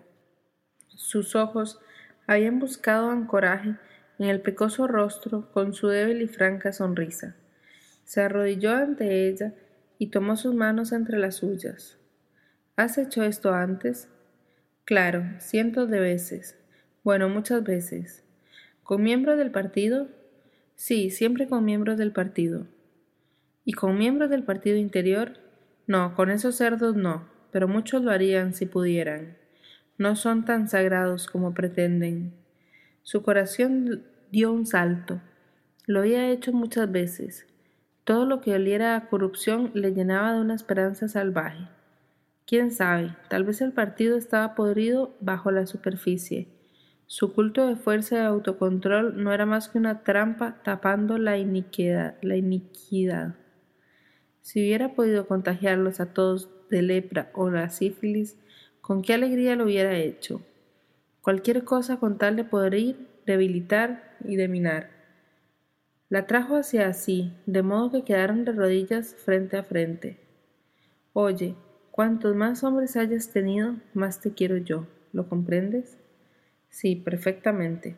Sus 0.88 1.36
ojos 1.36 1.80
habían 2.26 2.58
buscado 2.58 3.12
ancoraje 3.12 3.76
en 4.18 4.30
el 4.30 4.42
pecoso 4.42 4.88
rostro 4.88 5.52
con 5.52 5.76
su 5.76 5.88
débil 5.88 6.24
y 6.24 6.28
franca 6.28 6.74
sonrisa. 6.74 7.36
Se 8.04 8.20
arrodilló 8.22 8.74
ante 8.74 9.28
ella 9.28 9.54
y 10.00 10.08
tomó 10.08 10.38
sus 10.38 10.56
manos 10.56 10.92
entre 10.92 11.20
las 11.20 11.36
suyas. 11.36 12.00
¿Has 12.78 12.98
hecho 12.98 13.22
esto 13.22 13.54
antes? 13.54 14.08
Claro, 14.84 15.24
cientos 15.38 15.88
de 15.92 16.00
veces. 16.00 16.58
Bueno, 17.04 17.30
muchas 17.30 17.64
veces. 17.64 18.24
¿Con 18.82 19.04
miembros 19.04 19.38
del 19.38 19.52
partido? 19.52 20.08
Sí, 20.74 21.12
siempre 21.12 21.48
con 21.48 21.64
miembros 21.64 22.00
del 22.00 22.12
partido. 22.12 22.66
¿Y 23.66 23.74
con 23.74 24.00
miembros 24.00 24.32
del 24.32 24.44
partido 24.44 24.78
interior? 24.78 25.34
No, 25.86 26.16
con 26.16 26.32
esos 26.32 26.56
cerdos 26.56 26.96
no, 26.96 27.30
pero 27.52 27.68
muchos 27.68 28.02
lo 28.02 28.12
harían 28.12 28.54
si 28.54 28.66
pudieran. 28.66 29.38
No 29.98 30.16
son 30.16 30.46
tan 30.46 30.68
sagrados 30.68 31.28
como 31.28 31.54
pretenden. 31.54 32.34
Su 33.04 33.24
corazón 33.24 34.04
dio 34.32 34.52
un 34.52 34.66
salto. 34.66 35.22
Lo 35.86 36.00
había 36.00 36.30
hecho 36.30 36.54
muchas 36.54 36.92
veces. 36.92 37.48
Todo 38.04 38.26
lo 38.26 38.42
que 38.42 38.54
oliera 38.54 38.96
a 38.96 39.08
corrupción 39.10 39.72
le 39.74 39.94
llenaba 39.94 40.34
de 40.34 40.42
una 40.42 40.56
esperanza 40.56 41.08
salvaje. 41.08 41.68
Quién 42.46 42.72
sabe, 42.72 43.16
tal 43.30 43.44
vez 43.44 43.62
el 43.62 43.72
partido 43.72 44.18
estaba 44.18 44.56
podrido 44.56 45.16
bajo 45.20 45.52
la 45.52 45.66
superficie 45.66 46.48
su 47.12 47.34
culto 47.34 47.68
de 47.68 47.76
fuerza 47.76 48.16
y 48.16 48.20
autocontrol 48.20 49.22
no 49.22 49.34
era 49.34 49.46
más 49.46 49.68
que 49.68 49.78
una 49.78 50.02
trampa 50.02 50.62
tapando 50.64 51.18
la 51.18 51.38
iniquidad, 51.38 52.16
la 52.22 52.38
iniquidad. 52.38 53.36
Si 54.40 54.62
hubiera 54.62 54.94
podido 54.96 55.28
contagiarlos 55.28 56.00
a 56.00 56.14
todos 56.14 56.48
de 56.72 56.82
lepra 56.82 57.30
o 57.34 57.52
la 57.52 57.70
sífilis, 57.70 58.38
con 58.82 59.04
qué 59.04 59.14
alegría 59.14 59.56
lo 59.56 59.66
hubiera 59.66 59.96
hecho. 59.96 60.42
Cualquier 61.22 61.64
cosa 61.64 61.98
con 61.98 62.18
tal 62.18 62.36
de 62.36 62.44
poder 62.44 62.74
ir, 62.74 63.08
debilitar 63.28 64.18
y 64.26 64.38
deminar. 64.38 64.90
La 66.10 66.26
trajo 66.26 66.56
hacia 66.56 66.88
así, 66.88 67.32
de 67.46 67.62
modo 67.62 67.92
que 67.92 68.04
quedaron 68.04 68.44
de 68.44 68.54
rodillas 68.54 69.14
frente 69.14 69.58
a 69.58 69.64
frente. 69.64 70.18
Oye, 71.14 71.56
cuantos 71.92 72.36
más 72.36 72.64
hombres 72.64 72.98
hayas 72.98 73.30
tenido, 73.30 73.76
más 73.94 74.20
te 74.20 74.34
quiero 74.34 74.58
yo. 74.58 74.88
¿Lo 75.14 75.28
comprendes? 75.28 75.98
Sí, 76.70 76.96
perfectamente. 76.96 77.96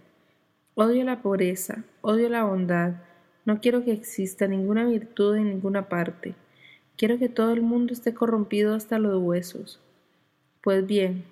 Odio 0.75 1.03
la 1.03 1.21
pobreza, 1.21 1.83
odio 2.01 2.27
la 2.27 2.43
bondad, 2.43 2.95
no 3.45 3.59
quiero 3.61 3.83
que 3.83 3.91
exista 3.91 4.47
ninguna 4.47 4.85
virtud 4.85 5.35
en 5.35 5.49
ninguna 5.49 5.89
parte. 5.89 6.33
Quiero 6.97 7.17
que 7.17 7.29
todo 7.29 7.51
el 7.53 7.61
mundo 7.61 7.93
esté 7.93 8.13
corrompido 8.13 8.75
hasta 8.75 8.99
los 8.99 9.21
huesos. 9.21 9.79
Pues 10.61 10.85
bien, 10.85 11.25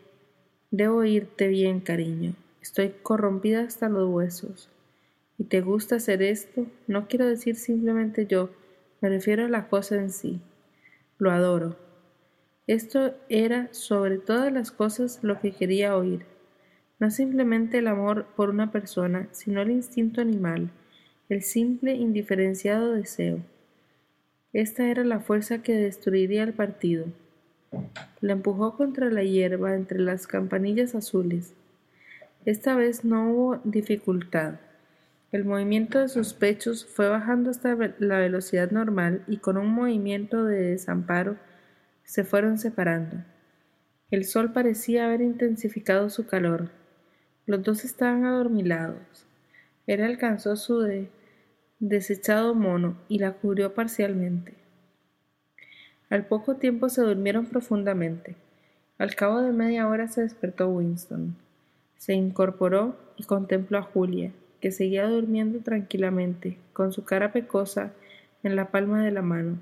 debo 0.71 1.03
irte 1.03 1.47
bien, 1.47 1.79
cariño. 1.79 2.33
Estoy 2.61 2.93
corrompida 3.03 3.61
hasta 3.61 3.89
los 3.89 4.09
huesos. 4.09 4.69
¿Y 5.37 5.45
te 5.45 5.61
gusta 5.61 5.95
hacer 5.95 6.21
esto? 6.21 6.65
No 6.87 7.07
quiero 7.07 7.27
decir 7.27 7.55
simplemente 7.55 8.25
yo, 8.25 8.49
me 9.01 9.09
refiero 9.09 9.45
a 9.45 9.49
la 9.49 9.67
cosa 9.67 9.95
en 9.95 10.11
sí. 10.11 10.41
Lo 11.17 11.31
adoro. 11.31 11.75
Esto 12.67 13.15
era 13.29 13.73
sobre 13.73 14.17
todas 14.17 14.51
las 14.51 14.71
cosas 14.71 15.19
lo 15.21 15.39
que 15.39 15.51
quería 15.51 15.95
oír 15.95 16.25
no 17.01 17.09
simplemente 17.09 17.79
el 17.79 17.87
amor 17.87 18.27
por 18.35 18.51
una 18.51 18.71
persona, 18.71 19.27
sino 19.31 19.59
el 19.59 19.71
instinto 19.71 20.21
animal, 20.21 20.69
el 21.29 21.41
simple 21.41 21.95
indiferenciado 21.95 22.93
deseo. 22.93 23.39
Esta 24.53 24.89
era 24.89 25.05
la 25.05 25.21
fuerza 25.21 25.63
que 25.63 25.75
destruiría 25.75 26.43
el 26.43 26.53
partido. 26.53 27.05
La 28.19 28.33
empujó 28.33 28.75
contra 28.75 29.09
la 29.09 29.23
hierba 29.23 29.75
entre 29.75 29.99
las 29.99 30.27
campanillas 30.27 30.93
azules. 30.93 31.53
Esta 32.43 32.75
vez 32.75 33.05
no 33.05 33.31
hubo 33.31 33.61
dificultad. 33.63 34.55
El 35.31 35.45
movimiento 35.45 35.99
de 35.99 36.09
sus 36.09 36.33
pechos 36.33 36.85
fue 36.85 37.07
bajando 37.07 37.49
hasta 37.49 37.77
la 37.99 38.17
velocidad 38.17 38.71
normal 38.71 39.23
y 39.27 39.37
con 39.37 39.55
un 39.55 39.67
movimiento 39.67 40.43
de 40.43 40.61
desamparo 40.71 41.37
se 42.03 42.25
fueron 42.25 42.57
separando. 42.57 43.23
El 44.09 44.25
sol 44.25 44.51
parecía 44.51 45.05
haber 45.05 45.21
intensificado 45.21 46.09
su 46.09 46.27
calor. 46.27 46.71
Los 47.45 47.63
dos 47.63 47.85
estaban 47.85 48.25
adormilados. 48.25 49.25
Él 49.87 50.01
alcanzó 50.01 50.57
su 50.57 50.79
desechado 51.89 52.55
mono 52.55 52.95
y 53.09 53.19
la 53.19 53.33
cubrió 53.33 53.73
parcialmente. 53.73 54.53
Al 56.09 56.25
poco 56.25 56.55
tiempo 56.55 56.87
se 56.87 57.01
durmieron 57.01 57.45
profundamente. 57.47 58.37
Al 58.97 59.15
cabo 59.15 59.41
de 59.41 59.51
media 59.51 59.87
hora 59.89 60.07
se 60.07 60.21
despertó 60.21 60.69
Winston. 60.69 61.35
Se 61.97 62.13
incorporó 62.13 62.95
y 63.17 63.23
contempló 63.25 63.79
a 63.79 63.83
Julia, 63.83 64.31
que 64.61 64.71
seguía 64.71 65.07
durmiendo 65.07 65.59
tranquilamente, 65.59 66.57
con 66.71 66.93
su 66.93 67.03
cara 67.03 67.33
pecosa 67.33 67.91
en 68.43 68.55
la 68.55 68.71
palma 68.71 69.03
de 69.03 69.11
la 69.11 69.21
mano. 69.21 69.59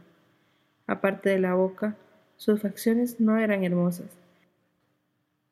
Aparte 0.85 1.29
de 1.29 1.39
la 1.39 1.55
boca, 1.55 1.95
sus 2.37 2.61
facciones 2.61 3.19
no 3.19 3.37
eran 3.37 3.63
hermosas, 3.63 4.19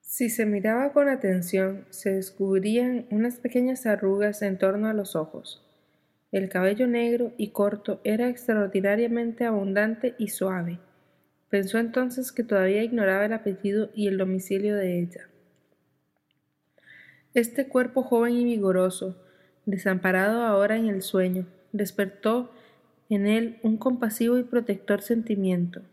si 0.07 0.30
se 0.30 0.45
miraba 0.45 0.93
con 0.93 1.09
atención, 1.09 1.86
se 1.89 2.13
descubrían 2.13 3.05
unas 3.11 3.36
pequeñas 3.36 3.86
arrugas 3.86 4.41
en 4.41 4.57
torno 4.57 4.88
a 4.88 4.93
los 4.93 5.18
ojos. 5.18 5.66
El 6.32 6.49
cabello 6.49 6.88
negro 6.88 7.34
y 7.38 7.51
corto 7.51 8.01
era 8.03 8.30
extraordinariamente 8.30 9.45
abundante 9.45 10.15
y 10.17 10.28
suave, 10.28 10.80
Pensó 11.49 11.78
entonces 11.78 12.32
que 12.32 12.43
todavía 12.43 12.84
ignoraba 12.84 13.25
el 13.25 13.34
apellido 13.34 13.89
y 13.95 14.07
el 14.07 14.17
domicilio 14.17 14.75
de 14.75 14.99
ella. 14.99 15.30
Este 17.34 17.67
cuerpo 17.67 18.03
joven 18.03 18.36
y 18.36 18.43
vigoroso, 18.43 19.15
desamparado 19.65 20.41
ahora 20.43 20.75
en 20.75 20.88
el 20.88 21.01
sueño, 21.01 21.45
despertó 21.71 22.51
en 23.09 23.28
él 23.28 23.59
un 23.63 23.78
compasivo 23.78 24.38
y 24.38 24.43
protector 24.43 25.01
sentimiento, 25.01 25.84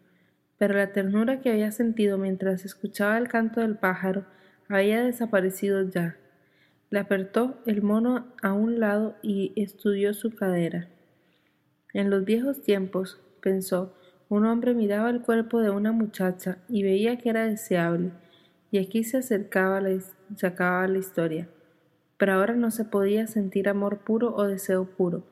pero 0.58 0.74
la 0.74 0.92
ternura 0.92 1.40
que 1.40 1.50
había 1.50 1.70
sentido 1.70 2.18
mientras 2.18 2.64
escuchaba 2.64 3.18
el 3.18 3.28
canto 3.28 3.60
del 3.60 3.76
pájaro 3.76 4.24
había 4.68 5.04
desaparecido 5.04 5.88
ya. 5.88 6.16
Le 6.94 7.00
apertó 7.00 7.56
el 7.66 7.82
mono 7.82 8.28
a 8.40 8.52
un 8.52 8.78
lado 8.78 9.16
y 9.20 9.52
estudió 9.56 10.14
su 10.14 10.30
cadera. 10.30 10.86
En 11.92 12.08
los 12.08 12.24
viejos 12.24 12.62
tiempos, 12.62 13.20
pensó, 13.40 13.96
un 14.28 14.46
hombre 14.46 14.74
miraba 14.74 15.10
el 15.10 15.20
cuerpo 15.20 15.58
de 15.58 15.70
una 15.70 15.90
muchacha 15.90 16.58
y 16.68 16.84
veía 16.84 17.18
que 17.18 17.30
era 17.30 17.46
deseable, 17.46 18.12
y 18.70 18.78
aquí 18.78 19.02
se 19.02 19.16
acercaba 19.16 19.80
la, 19.80 20.86
la 20.86 20.96
historia. 20.96 21.48
Pero 22.16 22.34
ahora 22.34 22.54
no 22.54 22.70
se 22.70 22.84
podía 22.84 23.26
sentir 23.26 23.68
amor 23.68 24.04
puro 24.04 24.32
o 24.32 24.46
deseo 24.46 24.84
puro. 24.84 25.24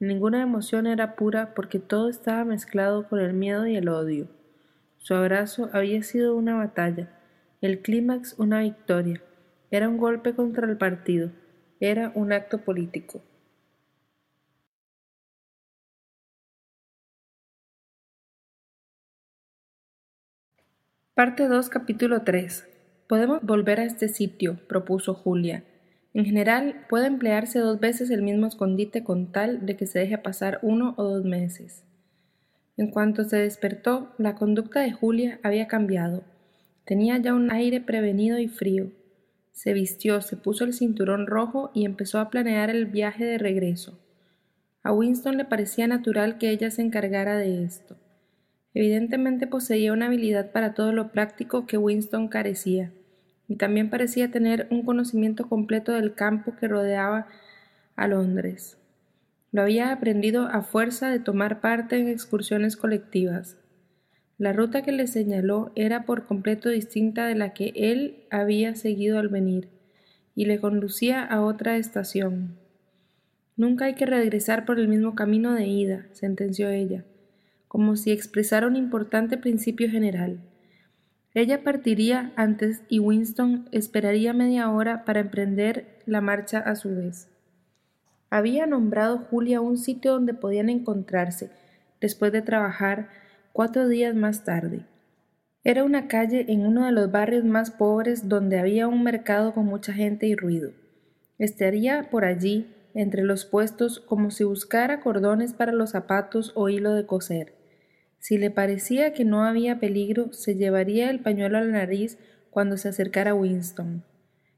Ninguna 0.00 0.40
emoción 0.40 0.86
era 0.86 1.14
pura 1.14 1.52
porque 1.52 1.78
todo 1.78 2.08
estaba 2.08 2.46
mezclado 2.46 3.06
con 3.06 3.20
el 3.20 3.34
miedo 3.34 3.66
y 3.66 3.76
el 3.76 3.90
odio. 3.90 4.28
Su 4.96 5.12
abrazo 5.12 5.68
había 5.74 6.02
sido 6.04 6.34
una 6.34 6.56
batalla, 6.56 7.10
el 7.60 7.82
clímax 7.82 8.34
una 8.38 8.60
victoria, 8.60 9.20
era 9.72 9.88
un 9.88 9.96
golpe 9.96 10.34
contra 10.34 10.68
el 10.68 10.76
partido, 10.76 11.32
era 11.80 12.12
un 12.14 12.30
acto 12.30 12.58
político. 12.58 13.22
Parte 21.14 21.48
2, 21.48 21.70
capítulo 21.70 22.20
3. 22.22 22.68
Podemos 23.08 23.40
volver 23.40 23.80
a 23.80 23.84
este 23.84 24.08
sitio, 24.08 24.58
propuso 24.68 25.14
Julia. 25.14 25.64
En 26.12 26.26
general, 26.26 26.84
puede 26.90 27.06
emplearse 27.06 27.58
dos 27.58 27.80
veces 27.80 28.10
el 28.10 28.20
mismo 28.20 28.46
escondite 28.48 29.02
con 29.02 29.32
tal 29.32 29.64
de 29.64 29.78
que 29.78 29.86
se 29.86 30.00
deje 30.00 30.18
pasar 30.18 30.58
uno 30.60 30.92
o 30.98 31.04
dos 31.04 31.24
meses. 31.24 31.82
En 32.76 32.90
cuanto 32.90 33.24
se 33.24 33.38
despertó, 33.38 34.14
la 34.18 34.34
conducta 34.34 34.80
de 34.80 34.92
Julia 34.92 35.40
había 35.42 35.66
cambiado. 35.66 36.24
Tenía 36.84 37.16
ya 37.16 37.32
un 37.32 37.50
aire 37.50 37.80
prevenido 37.80 38.38
y 38.38 38.48
frío. 38.48 38.90
Se 39.52 39.72
vistió, 39.72 40.20
se 40.20 40.36
puso 40.36 40.64
el 40.64 40.72
cinturón 40.72 41.26
rojo 41.26 41.70
y 41.74 41.84
empezó 41.84 42.18
a 42.18 42.30
planear 42.30 42.70
el 42.70 42.86
viaje 42.86 43.24
de 43.24 43.38
regreso. 43.38 43.98
A 44.82 44.92
Winston 44.92 45.36
le 45.36 45.44
parecía 45.44 45.86
natural 45.86 46.38
que 46.38 46.50
ella 46.50 46.70
se 46.70 46.82
encargara 46.82 47.36
de 47.36 47.62
esto. 47.62 47.96
Evidentemente 48.74 49.46
poseía 49.46 49.92
una 49.92 50.06
habilidad 50.06 50.50
para 50.50 50.74
todo 50.74 50.92
lo 50.92 51.12
práctico 51.12 51.66
que 51.66 51.76
Winston 51.76 52.28
carecía, 52.28 52.92
y 53.46 53.56
también 53.56 53.90
parecía 53.90 54.30
tener 54.30 54.66
un 54.70 54.82
conocimiento 54.84 55.48
completo 55.48 55.92
del 55.92 56.14
campo 56.14 56.56
que 56.56 56.68
rodeaba 56.68 57.28
a 57.94 58.08
Londres. 58.08 58.78
Lo 59.52 59.62
había 59.62 59.92
aprendido 59.92 60.46
a 60.46 60.62
fuerza 60.62 61.10
de 61.10 61.20
tomar 61.20 61.60
parte 61.60 61.98
en 61.98 62.08
excursiones 62.08 62.76
colectivas. 62.76 63.58
La 64.38 64.52
ruta 64.52 64.82
que 64.82 64.92
le 64.92 65.06
señaló 65.06 65.72
era 65.74 66.04
por 66.04 66.26
completo 66.26 66.68
distinta 66.68 67.26
de 67.26 67.34
la 67.34 67.52
que 67.52 67.72
él 67.74 68.24
había 68.30 68.74
seguido 68.74 69.18
al 69.18 69.28
venir, 69.28 69.68
y 70.34 70.46
le 70.46 70.58
conducía 70.58 71.22
a 71.24 71.42
otra 71.42 71.76
estación. 71.76 72.56
Nunca 73.56 73.84
hay 73.84 73.94
que 73.94 74.06
regresar 74.06 74.64
por 74.64 74.78
el 74.78 74.88
mismo 74.88 75.14
camino 75.14 75.54
de 75.54 75.66
ida, 75.66 76.06
sentenció 76.12 76.70
ella 76.70 77.04
como 77.72 77.96
si 77.96 78.12
expresara 78.12 78.66
un 78.66 78.76
importante 78.76 79.38
principio 79.38 79.88
general. 79.88 80.40
Ella 81.32 81.64
partiría 81.64 82.30
antes 82.36 82.82
y 82.90 82.98
Winston 82.98 83.66
esperaría 83.72 84.34
media 84.34 84.70
hora 84.70 85.06
para 85.06 85.20
emprender 85.20 85.86
la 86.04 86.20
marcha 86.20 86.58
a 86.58 86.76
su 86.76 86.94
vez. 86.94 87.30
Había 88.28 88.66
nombrado 88.66 89.20
Julia 89.20 89.62
un 89.62 89.78
sitio 89.78 90.12
donde 90.12 90.34
podían 90.34 90.68
encontrarse, 90.68 91.50
después 91.98 92.30
de 92.30 92.42
trabajar, 92.42 93.08
cuatro 93.52 93.88
días 93.88 94.14
más 94.14 94.44
tarde. 94.44 94.86
Era 95.64 95.84
una 95.84 96.08
calle 96.08 96.46
en 96.48 96.66
uno 96.66 96.86
de 96.86 96.92
los 96.92 97.12
barrios 97.12 97.44
más 97.44 97.70
pobres 97.70 98.28
donde 98.28 98.58
había 98.58 98.88
un 98.88 99.02
mercado 99.02 99.54
con 99.54 99.66
mucha 99.66 99.92
gente 99.92 100.26
y 100.26 100.34
ruido. 100.34 100.72
Estaría 101.38 102.10
por 102.10 102.24
allí, 102.24 102.74
entre 102.94 103.22
los 103.22 103.44
puestos, 103.44 104.00
como 104.00 104.30
si 104.30 104.44
buscara 104.44 105.00
cordones 105.00 105.52
para 105.52 105.72
los 105.72 105.90
zapatos 105.90 106.52
o 106.54 106.68
hilo 106.68 106.94
de 106.94 107.06
coser. 107.06 107.54
Si 108.18 108.38
le 108.38 108.50
parecía 108.50 109.12
que 109.12 109.24
no 109.24 109.44
había 109.44 109.80
peligro, 109.80 110.32
se 110.32 110.54
llevaría 110.54 111.10
el 111.10 111.20
pañuelo 111.20 111.58
a 111.58 111.62
la 111.62 111.72
nariz 111.72 112.18
cuando 112.50 112.76
se 112.76 112.88
acercara 112.88 113.34
Winston. 113.34 114.04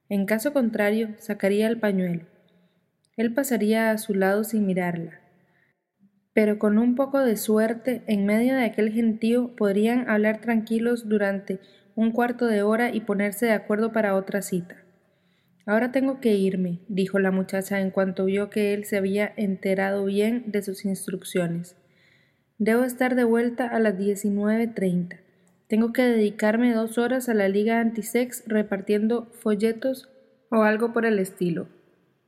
En 0.09 0.27
caso 0.27 0.53
contrario, 0.53 1.15
sacaría 1.19 1.67
el 1.67 1.79
pañuelo. 1.79 2.27
Él 3.17 3.33
pasaría 3.33 3.91
a 3.91 3.99
su 3.99 4.15
lado 4.15 4.45
sin 4.45 4.67
mirarla. 4.67 5.24
Pero 6.35 6.59
con 6.59 6.79
un 6.79 6.97
poco 6.97 7.21
de 7.21 7.37
suerte, 7.37 8.03
en 8.07 8.27
medio 8.27 8.55
de 8.57 8.65
aquel 8.65 8.93
gentío, 8.93 9.55
podrían 9.57 10.11
hablar 10.11 10.41
tranquilos 10.41 11.09
durante 11.09 11.61
un 11.95 12.11
cuarto 12.11 12.47
de 12.47 12.63
hora 12.63 12.93
y 12.93 13.01
ponerse 13.01 13.47
de 13.47 13.53
acuerdo 13.53 13.93
para 13.93 14.17
otra 14.17 14.43
cita. 14.43 14.77
Ahora 15.65 15.93
tengo 15.93 16.21
que 16.21 16.35
irme, 16.35 16.81
dijo 16.89 17.19
la 17.21 17.31
muchacha 17.31 17.81
en 17.81 17.91
cuanto 17.91 18.27
vio 18.27 18.51
que 18.51 18.75
él 18.75 18.85
se 18.85 18.97
había 18.97 19.33
enterado 19.37 20.05
bien 20.05 20.45
de 20.49 20.61
sus 20.63 20.85
instrucciones. 20.85 21.77
Debo 22.59 22.83
estar 22.85 23.15
de 23.15 23.25
vuelta 23.25 23.67
a 23.69 23.79
las 23.79 23.97
19.30. 23.97 25.21
Tengo 25.69 25.93
que 25.93 26.03
dedicarme 26.03 26.75
dos 26.75 26.99
horas 26.99 27.29
a 27.29 27.35
la 27.35 27.49
Liga 27.49 27.81
Antisex 27.81 28.45
repartiendo 28.47 29.27
folletos 29.41 30.11
o 30.51 30.63
algo 30.63 30.93
por 30.93 31.07
el 31.07 31.19
estilo. 31.19 31.69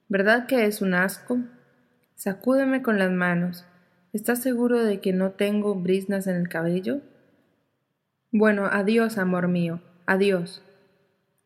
¿Verdad 0.09 0.47
que 0.47 0.65
es 0.65 0.81
un 0.81 0.95
asco? 0.95 1.41
Sacúdeme 2.15 2.83
con 2.83 2.99
las 2.99 3.11
manos. 3.11 3.67
¿Estás 4.17 4.41
seguro 4.41 4.83
de 4.83 4.99
que 5.01 5.13
no 5.13 5.33
tengo 5.33 5.75
brisnas 5.75 6.27
en 6.27 6.37
el 6.37 6.49
cabello? 6.49 7.03
Bueno, 8.33 8.65
adiós, 8.65 9.19
amor 9.19 9.47
mío, 9.47 9.83
adiós. 10.07 10.63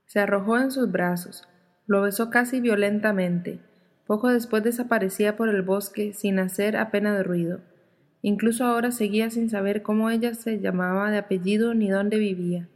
Se 0.07 0.21
arrojó 0.21 0.57
en 0.57 0.71
sus 0.71 0.89
brazos, 0.93 1.49
lo 1.89 2.03
besó 2.03 2.31
casi 2.31 2.61
violentamente. 2.61 3.59
Poco 4.07 4.29
después 4.29 4.63
desaparecía 4.63 5.37
por 5.37 5.49
el 5.49 5.63
bosque 5.63 6.13
sin 6.13 6.39
hacer 6.39 6.77
apenas 6.77 7.17
de 7.17 7.25
ruido. 7.25 7.61
Incluso 8.23 8.65
ahora 8.65 8.93
seguía 8.93 9.31
sin 9.31 9.51
saber 9.51 9.83
cómo 9.83 10.09
ella 10.09 10.35
se 10.35 10.61
llamaba 10.61 11.11
de 11.11 11.19
apellido 11.19 11.75
ni 11.75 11.91
dónde 11.91 12.19
vivía. 12.19 12.69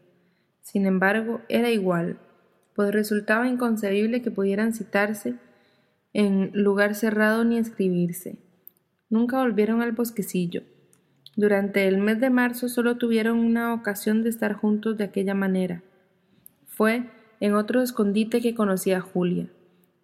Sin 0.61 0.86
embargo, 0.86 1.40
era 1.49 1.70
igual, 1.70 2.18
pues 2.74 2.90
resultaba 2.90 3.47
inconcebible 3.47 4.22
que 4.22 4.32
pudieran 4.32 4.74
citarse 4.74 5.36
en 6.12 6.51
lugar 6.53 6.97
cerrado 6.97 7.45
ni 7.45 7.59
escribirse. 7.59 8.43
Nunca 9.15 9.39
volvieron 9.39 9.81
al 9.81 9.93
bosquecillo. 9.93 10.65
Durante 11.37 11.87
el 11.87 11.99
mes 11.99 12.19
de 12.19 12.31
marzo 12.31 12.69
solo 12.69 12.97
tuvieron 12.97 13.39
una 13.39 13.73
ocasión 13.73 14.25
de 14.25 14.29
estar 14.29 14.55
juntos 14.55 14.99
de 14.99 15.05
aquella 15.05 15.35
manera. 15.35 15.85
Fue 16.67 17.09
en 17.39 17.55
otro 17.55 17.81
escondite 17.81 18.41
que 18.41 18.57
conocí 18.57 18.91
a 18.91 19.01
Julia 19.01 19.47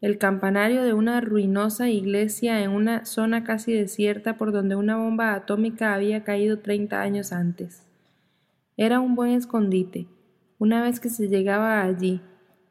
el 0.00 0.16
campanario 0.16 0.84
de 0.84 0.92
una 0.92 1.20
ruinosa 1.20 1.88
iglesia 1.88 2.62
en 2.62 2.70
una 2.70 3.04
zona 3.04 3.42
casi 3.42 3.72
desierta 3.72 4.38
por 4.38 4.52
donde 4.52 4.76
una 4.76 4.96
bomba 4.96 5.34
atómica 5.34 5.92
había 5.92 6.22
caído 6.22 6.60
treinta 6.60 7.02
años 7.02 7.32
antes. 7.32 7.82
Era 8.76 9.00
un 9.00 9.16
buen 9.16 9.32
escondite, 9.32 10.06
una 10.60 10.84
vez 10.84 11.00
que 11.00 11.08
se 11.08 11.26
llegaba 11.26 11.82
allí, 11.82 12.20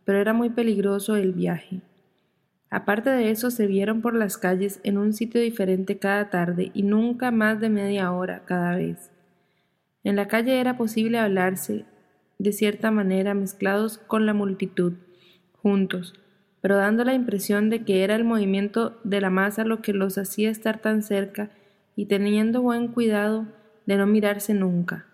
pero 0.05 0.19
era 0.19 0.31
muy 0.31 0.51
peligroso 0.51 1.17
el 1.17 1.33
viaje. 1.33 1.81
Aparte 2.71 3.09
de 3.09 3.31
eso, 3.31 3.49
se 3.49 3.65
vieron 3.65 4.01
por 4.01 4.13
las 4.13 4.37
calles 4.37 4.79
en 4.83 4.97
un 4.97 5.13
sitio 5.13 5.41
diferente 5.41 5.97
cada 5.97 6.29
tarde 6.29 6.71
y 6.73 6.83
nunca 6.83 7.31
más 7.31 7.59
de 7.59 7.69
media 7.69 8.11
hora 8.11 8.43
cada 8.45 8.75
vez. 8.75 9.11
En 10.03 10.15
la 10.15 10.27
calle 10.27 10.59
era 10.59 10.77
posible 10.77 11.17
hablarse, 11.17 11.85
de 12.37 12.51
cierta 12.51 12.91
manera, 12.91 13.33
mezclados 13.33 13.97
con 13.97 14.25
la 14.25 14.33
multitud, 14.33 14.93
juntos, 15.61 16.13
pero 16.61 16.77
dando 16.77 17.03
la 17.03 17.13
impresión 17.13 17.69
de 17.69 17.83
que 17.83 18.03
era 18.03 18.15
el 18.15 18.23
movimiento 18.23 18.99
de 19.03 19.19
la 19.19 19.29
masa 19.29 19.63
lo 19.63 19.81
que 19.81 19.93
los 19.93 20.17
hacía 20.17 20.49
estar 20.49 20.79
tan 20.79 21.03
cerca 21.03 21.49
y 21.95 22.05
teniendo 22.05 22.61
buen 22.61 22.87
cuidado 22.87 23.45
de 23.85 23.97
no 23.97 24.05
mirarse 24.05 24.53
nunca. 24.53 25.05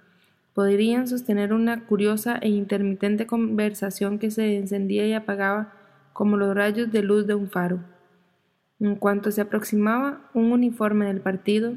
Podrían 0.53 1.07
sostener 1.07 1.53
una 1.53 1.85
curiosa 1.85 2.37
e 2.41 2.49
intermitente 2.49 3.25
conversación 3.25 4.19
que 4.19 4.31
se 4.31 4.57
encendía 4.57 5.07
y 5.07 5.13
apagaba 5.13 5.73
como 6.15 6.37
los 6.37 6.55
rayos 6.55 6.93
de 6.93 7.03
luz 7.03 7.27
de 7.27 7.35
un 7.35 7.49
faro. 7.49 7.81
En 8.79 8.95
cuanto 8.95 9.31
se 9.31 9.41
aproximaba 9.41 10.21
un 10.33 10.53
uniforme 10.53 11.07
del 11.07 11.19
partido 11.19 11.73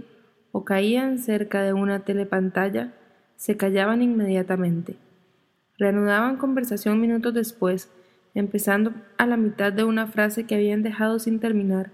o 0.53 0.65
caían 0.65 1.19
cerca 1.19 1.63
de 1.63 1.73
una 1.73 2.05
telepantalla, 2.05 2.95
se 3.35 3.57
callaban 3.57 4.01
inmediatamente. 4.01 4.95
Reanudaban 5.77 6.37
conversación 6.37 7.01
minutos 7.01 7.35
después, 7.35 7.91
empezando 8.33 8.93
a 9.17 9.27
la 9.27 9.37
mitad 9.37 9.73
de 9.73 9.83
una 9.83 10.07
frase 10.07 10.47
que 10.47 10.55
habían 10.55 10.85
dejado 10.85 11.19
sin 11.19 11.41
terminar, 11.41 11.91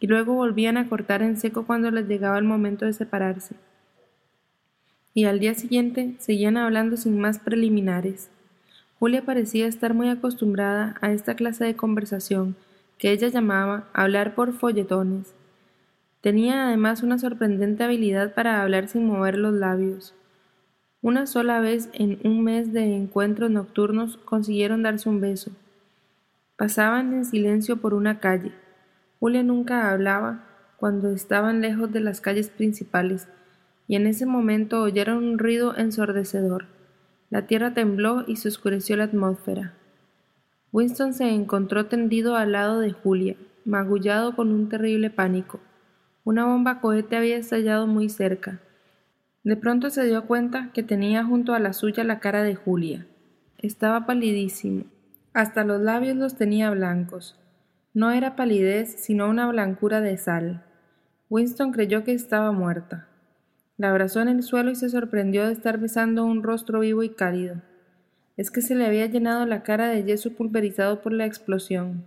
y 0.00 0.06
luego 0.06 0.32
volvían 0.32 0.78
a 0.78 0.88
cortar 0.88 1.20
en 1.20 1.36
seco 1.36 1.66
cuando 1.66 1.90
les 1.90 2.08
llegaba 2.08 2.38
el 2.38 2.44
momento 2.44 2.86
de 2.86 2.94
separarse. 2.94 3.56
y 5.12 5.26
al 5.26 5.38
día 5.38 5.52
siguiente 5.52 6.14
seguían 6.18 6.56
hablando 6.56 6.96
sin 6.96 7.20
más 7.20 7.38
preliminares. 7.38 8.30
Julia 9.04 9.22
parecía 9.22 9.66
estar 9.66 9.92
muy 9.92 10.08
acostumbrada 10.08 10.94
a 11.02 11.12
esta 11.12 11.36
clase 11.36 11.62
de 11.62 11.76
conversación 11.76 12.56
que 12.96 13.12
ella 13.12 13.28
llamaba 13.28 13.86
hablar 13.92 14.34
por 14.34 14.54
folletones. 14.54 15.34
Tenía 16.22 16.68
además 16.68 17.02
una 17.02 17.18
sorprendente 17.18 17.84
habilidad 17.84 18.32
para 18.32 18.62
hablar 18.62 18.88
sin 18.88 19.04
mover 19.06 19.36
los 19.36 19.52
labios. 19.52 20.14
Una 21.02 21.26
sola 21.26 21.60
vez 21.60 21.90
en 21.92 22.18
un 22.24 22.44
mes 22.44 22.72
de 22.72 22.96
encuentros 22.96 23.50
nocturnos 23.50 24.16
consiguieron 24.16 24.82
darse 24.82 25.10
un 25.10 25.20
beso. 25.20 25.50
Pasaban 26.56 27.12
en 27.12 27.26
silencio 27.26 27.76
por 27.76 27.92
una 27.92 28.20
calle. 28.20 28.52
Julia 29.20 29.42
nunca 29.42 29.90
hablaba 29.90 30.46
cuando 30.78 31.10
estaban 31.10 31.60
lejos 31.60 31.92
de 31.92 32.00
las 32.00 32.22
calles 32.22 32.48
principales, 32.48 33.28
y 33.86 33.96
en 33.96 34.06
ese 34.06 34.24
momento 34.24 34.80
oyeron 34.80 35.18
un 35.24 35.38
ruido 35.38 35.76
ensordecedor. 35.76 36.73
La 37.34 37.48
tierra 37.48 37.74
tembló 37.74 38.22
y 38.28 38.36
se 38.36 38.46
oscureció 38.46 38.96
la 38.96 39.02
atmósfera. 39.02 39.74
Winston 40.70 41.14
se 41.14 41.28
encontró 41.30 41.86
tendido 41.86 42.36
al 42.36 42.52
lado 42.52 42.78
de 42.78 42.92
Julia, 42.92 43.34
magullado 43.64 44.36
con 44.36 44.52
un 44.52 44.68
terrible 44.68 45.10
pánico. 45.10 45.58
Una 46.22 46.44
bomba 46.44 46.80
cohete 46.80 47.16
había 47.16 47.36
estallado 47.36 47.88
muy 47.88 48.08
cerca. 48.08 48.60
De 49.42 49.56
pronto 49.56 49.90
se 49.90 50.04
dio 50.04 50.28
cuenta 50.28 50.70
que 50.72 50.84
tenía 50.84 51.24
junto 51.24 51.54
a 51.54 51.58
la 51.58 51.72
suya 51.72 52.04
la 52.04 52.20
cara 52.20 52.44
de 52.44 52.54
Julia. 52.54 53.08
Estaba 53.58 54.06
palidísimo. 54.06 54.84
Hasta 55.32 55.64
los 55.64 55.80
labios 55.80 56.14
los 56.16 56.36
tenía 56.36 56.70
blancos. 56.70 57.36
No 57.94 58.12
era 58.12 58.36
palidez, 58.36 58.94
sino 59.02 59.28
una 59.28 59.48
blancura 59.48 60.00
de 60.00 60.18
sal. 60.18 60.62
Winston 61.30 61.72
creyó 61.72 62.04
que 62.04 62.12
estaba 62.12 62.52
muerta. 62.52 63.08
La 63.76 63.90
abrazó 63.90 64.20
en 64.20 64.28
el 64.28 64.42
suelo 64.42 64.70
y 64.70 64.76
se 64.76 64.88
sorprendió 64.88 65.46
de 65.46 65.52
estar 65.52 65.78
besando 65.78 66.24
un 66.24 66.42
rostro 66.42 66.80
vivo 66.80 67.02
y 67.02 67.08
cálido. 67.08 67.56
Es 68.36 68.50
que 68.50 68.62
se 68.62 68.74
le 68.74 68.86
había 68.86 69.06
llenado 69.06 69.46
la 69.46 69.62
cara 69.62 69.88
de 69.88 70.04
yeso 70.04 70.32
pulverizado 70.32 71.02
por 71.02 71.12
la 71.12 71.26
explosión. 71.26 72.04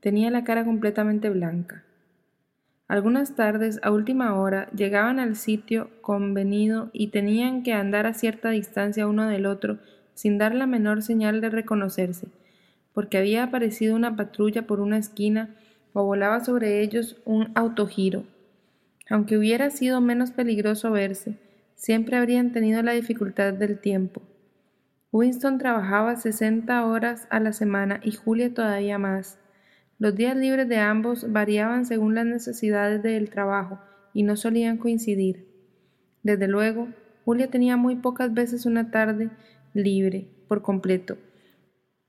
Tenía 0.00 0.30
la 0.30 0.44
cara 0.44 0.64
completamente 0.64 1.30
blanca. 1.30 1.84
Algunas 2.88 3.34
tardes, 3.34 3.80
a 3.82 3.90
última 3.90 4.38
hora, 4.38 4.68
llegaban 4.70 5.18
al 5.18 5.36
sitio 5.36 5.90
convenido 6.02 6.90
y 6.92 7.08
tenían 7.08 7.62
que 7.62 7.72
andar 7.72 8.06
a 8.06 8.14
cierta 8.14 8.50
distancia 8.50 9.06
uno 9.06 9.26
del 9.26 9.46
otro 9.46 9.78
sin 10.14 10.38
dar 10.38 10.54
la 10.54 10.66
menor 10.66 11.02
señal 11.02 11.40
de 11.40 11.50
reconocerse, 11.50 12.28
porque 12.92 13.18
había 13.18 13.44
aparecido 13.44 13.96
una 13.96 14.16
patrulla 14.16 14.66
por 14.66 14.80
una 14.80 14.98
esquina 14.98 15.54
o 15.92 16.04
volaba 16.04 16.44
sobre 16.44 16.82
ellos 16.82 17.16
un 17.24 17.50
autogiro. 17.54 18.24
Aunque 19.08 19.36
hubiera 19.36 19.70
sido 19.70 20.00
menos 20.00 20.30
peligroso 20.30 20.90
verse, 20.90 21.38
siempre 21.74 22.16
habrían 22.16 22.52
tenido 22.52 22.82
la 22.82 22.92
dificultad 22.92 23.52
del 23.52 23.78
tiempo. 23.78 24.22
Winston 25.12 25.58
trabajaba 25.58 26.16
sesenta 26.16 26.84
horas 26.86 27.28
a 27.30 27.38
la 27.38 27.52
semana 27.52 28.00
y 28.02 28.12
Julia 28.12 28.52
todavía 28.52 28.98
más. 28.98 29.38
Los 29.98 30.16
días 30.16 30.36
libres 30.36 30.68
de 30.68 30.78
ambos 30.78 31.30
variaban 31.30 31.86
según 31.86 32.14
las 32.14 32.26
necesidades 32.26 33.02
del 33.02 33.30
trabajo 33.30 33.78
y 34.12 34.24
no 34.24 34.36
solían 34.36 34.78
coincidir. 34.78 35.46
Desde 36.22 36.48
luego, 36.48 36.88
Julia 37.24 37.48
tenía 37.48 37.76
muy 37.76 37.96
pocas 37.96 38.34
veces 38.34 38.66
una 38.66 38.90
tarde 38.90 39.30
libre 39.72 40.26
por 40.48 40.62
completo. 40.62 41.16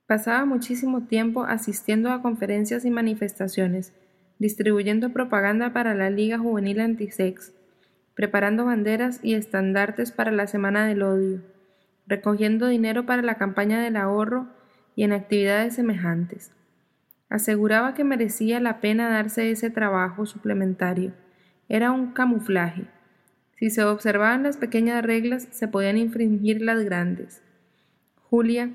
Pasaba 0.07 0.45
muchísimo 0.45 1.03
tiempo 1.03 1.43
asistiendo 1.43 2.11
a 2.11 2.21
conferencias 2.21 2.85
y 2.85 2.91
manifestaciones, 2.91 3.93
distribuyendo 4.39 5.11
propaganda 5.11 5.73
para 5.73 5.93
la 5.93 6.09
Liga 6.09 6.37
Juvenil 6.37 6.79
Antisex, 6.79 7.53
preparando 8.15 8.65
banderas 8.65 9.19
y 9.23 9.33
estandartes 9.33 10.11
para 10.11 10.31
la 10.31 10.47
Semana 10.47 10.85
del 10.85 11.03
Odio, 11.03 11.41
recogiendo 12.07 12.67
dinero 12.67 13.05
para 13.05 13.21
la 13.21 13.35
campaña 13.35 13.81
del 13.81 13.95
ahorro 13.95 14.47
y 14.95 15.03
en 15.03 15.11
actividades 15.11 15.75
semejantes. 15.75 16.51
Aseguraba 17.29 17.93
que 17.93 18.03
merecía 18.03 18.59
la 18.59 18.79
pena 18.79 19.09
darse 19.09 19.51
ese 19.51 19.69
trabajo 19.69 20.25
suplementario. 20.25 21.13
Era 21.67 21.91
un 21.91 22.13
camuflaje. 22.13 22.85
Si 23.57 23.69
se 23.69 23.83
observaban 23.83 24.43
las 24.43 24.57
pequeñas 24.57 25.03
reglas, 25.03 25.47
se 25.51 25.67
podían 25.67 25.97
infringir 25.97 26.61
las 26.61 26.83
grandes. 26.83 27.41
Julia 28.29 28.69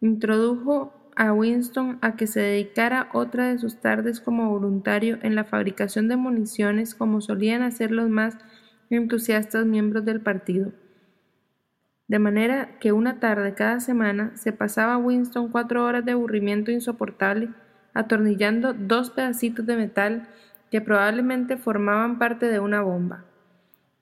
introdujo 0.00 0.92
a 1.16 1.32
Winston 1.32 1.98
a 2.02 2.14
que 2.14 2.26
se 2.26 2.40
dedicara 2.40 3.08
otra 3.12 3.48
de 3.48 3.58
sus 3.58 3.80
tardes 3.80 4.20
como 4.20 4.50
voluntario 4.50 5.18
en 5.22 5.34
la 5.34 5.44
fabricación 5.44 6.08
de 6.08 6.16
municiones 6.16 6.94
como 6.94 7.20
solían 7.20 7.62
hacer 7.62 7.90
los 7.90 8.08
más 8.08 8.36
entusiastas 8.90 9.66
miembros 9.66 10.04
del 10.04 10.20
partido. 10.20 10.72
De 12.06 12.18
manera 12.18 12.78
que 12.78 12.92
una 12.92 13.18
tarde 13.18 13.54
cada 13.54 13.80
semana 13.80 14.36
se 14.36 14.52
pasaba 14.52 14.98
Winston 14.98 15.48
cuatro 15.48 15.84
horas 15.84 16.04
de 16.04 16.12
aburrimiento 16.12 16.70
insoportable 16.70 17.48
atornillando 17.94 18.74
dos 18.74 19.10
pedacitos 19.10 19.64
de 19.64 19.76
metal 19.76 20.28
que 20.70 20.82
probablemente 20.82 21.56
formaban 21.56 22.18
parte 22.18 22.46
de 22.46 22.60
una 22.60 22.82
bomba. 22.82 23.24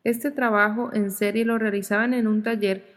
Este 0.02 0.30
trabajo 0.30 0.90
en 0.92 1.10
serie 1.10 1.44
lo 1.44 1.58
realizaban 1.58 2.12
en 2.12 2.26
un 2.26 2.42
taller 2.42 2.93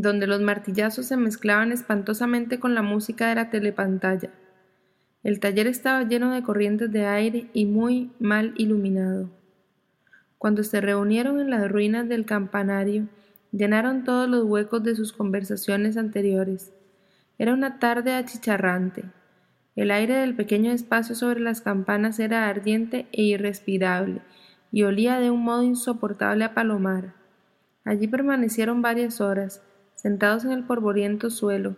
donde 0.00 0.26
los 0.26 0.40
martillazos 0.40 1.06
se 1.06 1.16
mezclaban 1.16 1.70
espantosamente 1.70 2.58
con 2.58 2.74
la 2.74 2.82
música 2.82 3.28
de 3.28 3.34
la 3.34 3.50
telepantalla. 3.50 4.30
El 5.22 5.38
taller 5.38 5.66
estaba 5.66 6.02
lleno 6.02 6.32
de 6.32 6.42
corrientes 6.42 6.90
de 6.90 7.06
aire 7.06 7.50
y 7.52 7.66
muy 7.66 8.10
mal 8.18 8.54
iluminado. 8.56 9.30
Cuando 10.38 10.64
se 10.64 10.80
reunieron 10.80 11.38
en 11.38 11.50
las 11.50 11.70
ruinas 11.70 12.08
del 12.08 12.24
campanario, 12.24 13.06
llenaron 13.52 14.02
todos 14.02 14.28
los 14.28 14.44
huecos 14.44 14.82
de 14.82 14.96
sus 14.96 15.12
conversaciones 15.12 15.96
anteriores. 15.96 16.72
Era 17.38 17.54
una 17.54 17.78
tarde 17.78 18.14
achicharrante, 18.14 19.04
el 19.74 19.90
aire 19.90 20.16
del 20.16 20.34
pequeño 20.34 20.70
espacio 20.70 21.14
sobre 21.14 21.40
las 21.40 21.62
campanas 21.62 22.18
era 22.18 22.46
ardiente 22.46 23.06
e 23.10 23.22
irrespirable, 23.22 24.20
y 24.70 24.82
olía 24.82 25.18
de 25.18 25.30
un 25.30 25.42
modo 25.42 25.62
insoportable 25.62 26.44
a 26.44 26.52
palomar. 26.52 27.14
Allí 27.84 28.06
permanecieron 28.06 28.82
varias 28.82 29.20
horas, 29.20 29.62
sentados 30.02 30.44
en 30.44 30.50
el 30.50 30.64
polvoriento 30.64 31.30
suelo, 31.30 31.76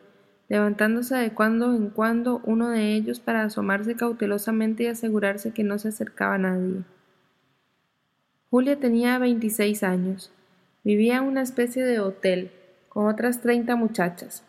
levantándose 0.49 1.15
de 1.15 1.35
cuando 1.35 1.75
en 1.75 1.91
cuando 1.91 2.41
uno 2.45 2.71
de 2.71 2.95
ellos 2.95 3.21
para 3.21 3.43
asomarse 3.43 3.97
cautelosamente 3.97 4.85
y 4.85 4.87
asegurarse 4.87 5.53
que 5.53 5.63
no 5.63 5.79
se 5.79 5.89
acercaba 5.89 6.39
nadie. 6.39 6.85
Julia 8.51 8.81
tenía 8.81 9.19
veintiséis 9.19 9.83
años. 9.83 10.33
Vivía 10.85 11.19
en 11.19 11.25
una 11.25 11.43
especie 11.43 11.85
de 11.85 12.01
hotel, 12.01 12.51
con 12.89 13.09
otras 13.09 13.43
treinta 13.43 13.77
muchachas. 13.77 14.43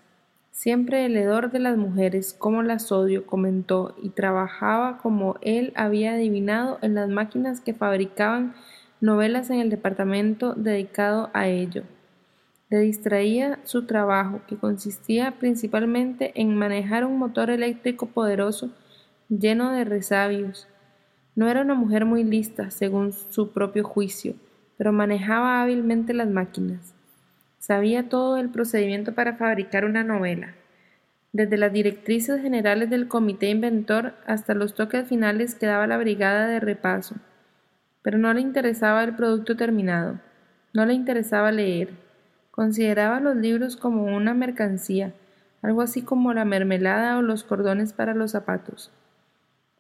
Siempre 0.51 1.05
el 1.05 1.17
hedor 1.17 1.51
de 1.51 1.59
las 1.59 1.75
mujeres, 1.75 2.33
como 2.33 2.63
las 2.63 2.93
odio, 2.93 3.25
comentó, 3.25 3.93
y 4.01 4.09
trabajaba 4.09 4.99
como 4.99 5.35
él 5.41 5.73
había 5.75 6.13
adivinado 6.13 6.79
en 6.81 6.95
las 6.95 7.09
máquinas 7.09 7.59
que 7.59 7.73
fabricaban 7.73 8.53
novelas 9.01 9.49
en 9.49 9.59
el 9.59 9.69
departamento 9.69 10.53
dedicado 10.53 11.29
a 11.33 11.47
ello. 11.49 11.83
Le 12.75 12.81
distraía 12.81 13.59
su 13.63 13.85
trabajo, 13.85 14.41
que 14.47 14.57
consistía 14.57 15.31
principalmente 15.39 16.33
en 16.35 16.57
manejar 16.57 17.05
un 17.05 17.17
motor 17.17 17.49
eléctrico 17.49 18.07
poderoso 18.07 18.69
lleno 19.29 19.71
de 19.71 19.85
resabios. 19.85 20.67
No 21.35 21.47
era 21.49 21.61
una 21.61 21.75
mujer 21.75 22.03
muy 22.03 22.25
lista, 22.25 22.71
según 22.71 23.13
su 23.13 23.53
propio 23.53 23.85
juicio, 23.85 24.35
pero 24.77 24.91
manejaba 24.91 25.61
hábilmente 25.61 26.13
las 26.13 26.27
máquinas. 26.27 26.93
Sabía 27.59 28.09
todo 28.09 28.35
el 28.35 28.49
procedimiento 28.49 29.15
para 29.15 29.37
fabricar 29.37 29.85
una 29.85 30.03
novela, 30.03 30.55
desde 31.31 31.55
las 31.55 31.71
directrices 31.71 32.41
generales 32.41 32.89
del 32.89 33.07
comité 33.07 33.47
inventor 33.47 34.15
hasta 34.27 34.53
los 34.53 34.75
toques 34.75 35.07
finales 35.07 35.55
que 35.55 35.65
daba 35.65 35.87
la 35.87 35.97
brigada 35.97 36.45
de 36.47 36.59
repaso. 36.59 37.15
Pero 38.01 38.17
no 38.17 38.33
le 38.33 38.41
interesaba 38.41 39.01
el 39.05 39.15
producto 39.15 39.55
terminado, 39.55 40.19
no 40.73 40.85
le 40.85 40.93
interesaba 40.93 41.53
leer. 41.53 42.04
Consideraba 42.55 43.19
los 43.19 43.35
libros 43.35 43.75
como 43.75 44.05
una 44.05 44.33
mercancía, 44.33 45.11
algo 45.61 45.81
así 45.81 46.03
como 46.03 46.33
la 46.33 46.45
mermelada 46.45 47.17
o 47.17 47.21
los 47.21 47.43
cordones 47.43 47.91
para 47.91 48.13
los 48.13 48.31
zapatos. 48.31 48.91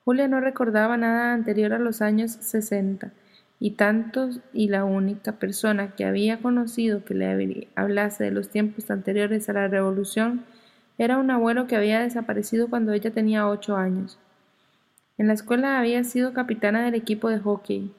Julia 0.03 0.27
no 0.27 0.41
recordaba 0.41 0.97
nada 0.97 1.33
anterior 1.33 1.71
a 1.71 1.79
los 1.79 2.01
años 2.01 2.31
sesenta 2.31 3.13
y 3.61 3.71
tantos 3.71 4.41
y 4.51 4.67
la 4.67 4.83
única 4.83 5.31
persona 5.39 5.95
que 5.95 6.03
había 6.03 6.41
conocido 6.41 7.05
que 7.05 7.13
le 7.13 7.69
hablase 7.75 8.25
de 8.25 8.31
los 8.31 8.49
tiempos 8.49 8.91
anteriores 8.91 9.47
a 9.47 9.53
la 9.53 9.69
revolución 9.69 10.43
era 10.97 11.17
un 11.17 11.31
abuelo 11.31 11.67
que 11.67 11.77
había 11.77 12.01
desaparecido 12.01 12.69
cuando 12.69 12.91
ella 12.91 13.11
tenía 13.11 13.47
ocho 13.47 13.77
años. 13.77 14.19
En 15.17 15.27
la 15.27 15.33
escuela 15.33 15.79
había 15.79 16.03
sido 16.03 16.33
capitana 16.33 16.83
del 16.83 16.95
equipo 16.95 17.29
de 17.29 17.39
hockey 17.39 17.93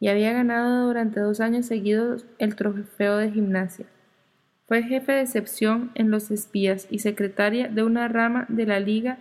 y 0.00 0.08
había 0.08 0.32
ganado 0.32 0.88
durante 0.88 1.20
dos 1.20 1.38
años 1.38 1.66
seguidos 1.66 2.26
el 2.38 2.56
trofeo 2.56 3.18
de 3.18 3.30
gimnasia. 3.30 3.86
Fue 4.66 4.82
jefe 4.82 5.12
de 5.12 5.26
sección 5.28 5.92
en 5.94 6.10
los 6.10 6.32
espías 6.32 6.88
y 6.90 6.98
secretaria 6.98 7.68
de 7.68 7.84
una 7.84 8.08
rama 8.08 8.46
de 8.48 8.66
la 8.66 8.80
Liga 8.80 9.18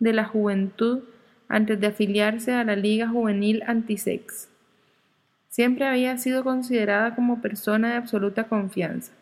de 0.00 0.12
la 0.12 0.24
Juventud 0.24 1.04
antes 1.48 1.80
de 1.80 1.86
afiliarse 1.86 2.52
a 2.52 2.64
la 2.64 2.74
Liga 2.74 3.08
Juvenil 3.08 3.62
Antisex. 3.66 4.48
Siempre 5.48 5.86
había 5.86 6.18
sido 6.18 6.42
considerada 6.42 7.14
como 7.14 7.40
persona 7.40 7.90
de 7.90 7.96
absoluta 7.96 8.44
confianza. 8.44 9.12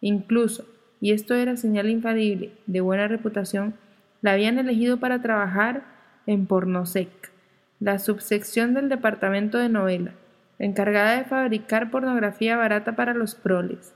Incluso, 0.00 0.64
y 1.00 1.12
esto 1.12 1.34
era 1.34 1.56
señal 1.56 1.90
infalible 1.90 2.52
de 2.66 2.80
buena 2.80 3.08
reputación, 3.08 3.74
la 4.22 4.32
habían 4.32 4.58
elegido 4.58 4.98
para 4.98 5.20
trabajar 5.20 5.82
en 6.26 6.46
Pornosec, 6.46 7.08
la 7.80 7.98
subsección 7.98 8.72
del 8.72 8.88
departamento 8.88 9.58
de 9.58 9.68
novela, 9.68 10.12
encargada 10.60 11.16
de 11.16 11.24
fabricar 11.24 11.90
pornografía 11.90 12.56
barata 12.56 12.94
para 12.94 13.14
los 13.14 13.34
proles. 13.34 13.94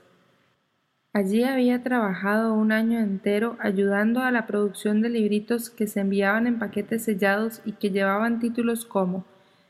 Allí 1.15 1.43
había 1.43 1.83
trabajado 1.83 2.55
un 2.55 2.71
año 2.71 2.99
entero 2.99 3.55
ayudando 3.59 4.21
a 4.21 4.31
la 4.31 4.47
producción 4.47 5.03
de 5.03 5.09
libritos 5.09 5.69
que 5.69 5.85
se 5.85 5.99
enviaban 5.99 6.47
en 6.47 6.57
paquetes 6.57 7.03
sellados 7.03 7.61
y 7.65 7.73
que 7.73 7.91
llevaban 7.91 8.39
títulos 8.39 8.83
como 8.83 9.23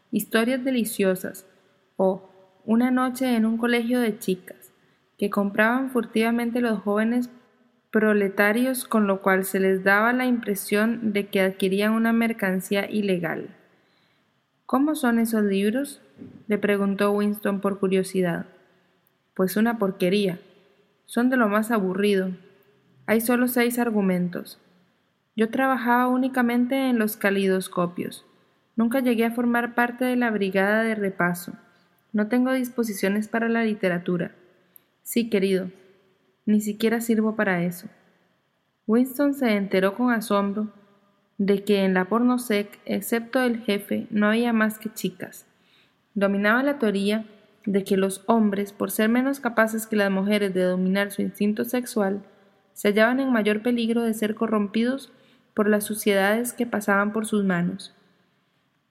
Historias 0.10 0.64
deliciosas 0.64 1.46
o 1.98 2.30
Una 2.64 2.92
noche 2.92 3.36
en 3.36 3.46
un 3.46 3.58
colegio 3.58 4.00
de 4.00 4.18
chicas, 4.18 4.72
que 5.18 5.30
compraban 5.30 5.92
furtivamente 5.92 6.62
los 6.62 6.80
jóvenes 6.80 7.30
proletarios 7.92 8.86
con 8.86 9.06
lo 9.06 9.22
cual 9.22 9.44
se 9.44 9.60
les 9.60 9.84
daba 9.84 10.14
la 10.14 10.26
impresión 10.26 11.12
de 11.12 11.28
que 11.28 11.42
adquirían 11.42 11.92
una 11.92 12.14
mercancía 12.14 12.90
ilegal. 12.90 13.50
¿Cómo 14.66 14.96
son 14.96 15.20
esos 15.20 15.44
libros? 15.44 16.00
le 16.48 16.58
preguntó 16.58 17.12
Winston 17.12 17.60
por 17.60 17.80
curiosidad. 17.80 18.46
Pues 19.34 19.58
una 19.58 19.78
porquería, 19.78 20.40
son 21.06 21.30
de 21.30 21.38
lo 21.38 21.48
más 21.50 21.72
aburrido. 21.72 22.32
Hay 23.06 23.22
solo 23.22 23.48
seis 23.48 23.80
argumentos. 23.80 24.60
Yo 25.36 25.50
trabajaba 25.50 26.08
únicamente 26.08 26.90
en 26.90 27.00
los 27.00 27.18
calidoscopios. 27.18 28.26
Nunca 28.76 29.00
llegué 29.00 29.26
a 29.26 29.32
formar 29.32 29.76
parte 29.76 30.06
de 30.06 30.16
la 30.16 30.32
brigada 30.32 30.84
de 30.84 30.96
repaso. 30.96 31.54
No 32.12 32.28
tengo 32.28 32.54
disposiciones 32.54 33.28
para 33.28 33.50
la 33.50 33.64
literatura. 33.64 34.36
Sí, 35.02 35.30
querido, 35.30 35.70
ni 36.46 36.62
siquiera 36.62 37.02
sirvo 37.02 37.36
para 37.36 37.64
eso. 37.64 37.88
Winston 38.86 39.34
se 39.34 39.56
enteró 39.56 39.96
con 39.96 40.12
asombro 40.12 40.72
de 41.38 41.64
que 41.64 41.84
en 41.84 41.94
la 41.94 42.06
pornosec, 42.06 42.80
excepto 42.86 43.42
el 43.42 43.62
jefe, 43.62 44.08
no 44.10 44.28
había 44.28 44.54
más 44.54 44.78
que 44.78 44.94
chicas. 44.94 45.48
Dominaba 46.14 46.64
la 46.64 46.80
teoría 46.80 47.26
de 47.66 47.84
que 47.84 47.98
los 47.98 48.24
hombres, 48.28 48.74
por 48.74 48.92
ser 48.92 49.10
menos 49.10 49.40
capaces 49.40 49.88
que 49.88 49.96
las 49.96 50.12
mujeres 50.12 50.54
de 50.54 50.64
dominar 50.64 51.12
su 51.12 51.22
instinto 51.22 51.64
sexual, 51.66 52.24
se 52.74 52.90
hallaban 52.90 53.20
en 53.20 53.32
mayor 53.32 53.62
peligro 53.62 54.02
de 54.02 54.14
ser 54.14 54.36
corrompidos 54.36 55.12
por 55.54 55.70
las 55.70 55.84
suciedades 55.84 56.54
que 56.54 56.66
pasaban 56.66 57.14
por 57.14 57.26
sus 57.26 57.44
manos. 57.44 57.94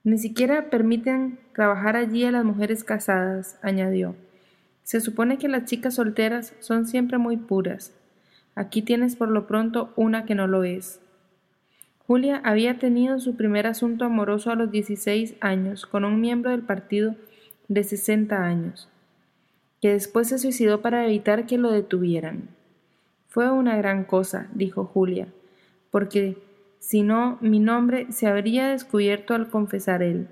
Ni 0.04 0.18
siquiera 0.18 0.70
permiten 0.70 1.38
trabajar 1.54 1.96
allí 1.96 2.24
a 2.24 2.32
las 2.32 2.44
mujeres 2.44 2.84
casadas, 2.84 3.58
añadió. 3.62 4.16
Se 4.82 5.00
supone 5.00 5.38
que 5.38 5.48
las 5.48 5.64
chicas 5.64 5.94
solteras 5.94 6.54
son 6.60 6.86
siempre 6.86 7.18
muy 7.18 7.36
puras. 7.36 7.92
Aquí 8.54 8.82
tienes 8.82 9.16
por 9.16 9.28
lo 9.28 9.46
pronto 9.46 9.92
una 9.96 10.24
que 10.24 10.34
no 10.34 10.46
lo 10.46 10.64
es. 10.64 11.00
Julia 12.06 12.40
había 12.44 12.78
tenido 12.78 13.20
su 13.20 13.36
primer 13.36 13.66
asunto 13.66 14.04
amoroso 14.04 14.50
a 14.50 14.56
los 14.56 14.70
16 14.70 15.36
años 15.40 15.86
con 15.86 16.04
un 16.04 16.20
miembro 16.20 16.50
del 16.50 16.62
partido 16.62 17.14
de 17.72 17.84
sesenta 17.84 18.44
años, 18.44 18.88
que 19.80 19.92
después 19.92 20.28
se 20.28 20.38
suicidó 20.38 20.82
para 20.82 21.04
evitar 21.04 21.46
que 21.46 21.58
lo 21.58 21.70
detuvieran. 21.70 22.48
Fue 23.28 23.50
una 23.50 23.76
gran 23.76 24.04
cosa, 24.04 24.48
dijo 24.54 24.84
Julia, 24.84 25.28
porque 25.90 26.36
si 26.78 27.02
no, 27.02 27.38
mi 27.40 27.60
nombre 27.60 28.12
se 28.12 28.26
habría 28.26 28.68
descubierto 28.68 29.34
al 29.34 29.48
confesar 29.48 30.02
él. 30.02 30.28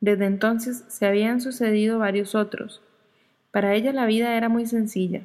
Desde 0.00 0.26
entonces 0.26 0.84
se 0.88 1.06
habían 1.06 1.40
sucedido 1.40 1.98
varios 1.98 2.34
otros. 2.34 2.82
Para 3.50 3.74
ella 3.74 3.92
la 3.92 4.06
vida 4.06 4.36
era 4.36 4.48
muy 4.48 4.66
sencilla. 4.66 5.22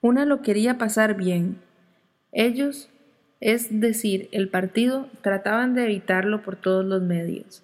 Una 0.00 0.24
lo 0.24 0.42
quería 0.42 0.78
pasar 0.78 1.14
bien. 1.14 1.58
Ellos, 2.32 2.90
es 3.40 3.80
decir, 3.80 4.28
el 4.32 4.48
partido, 4.48 5.08
trataban 5.20 5.74
de 5.74 5.84
evitarlo 5.84 6.42
por 6.42 6.56
todos 6.56 6.84
los 6.84 7.02
medios 7.02 7.62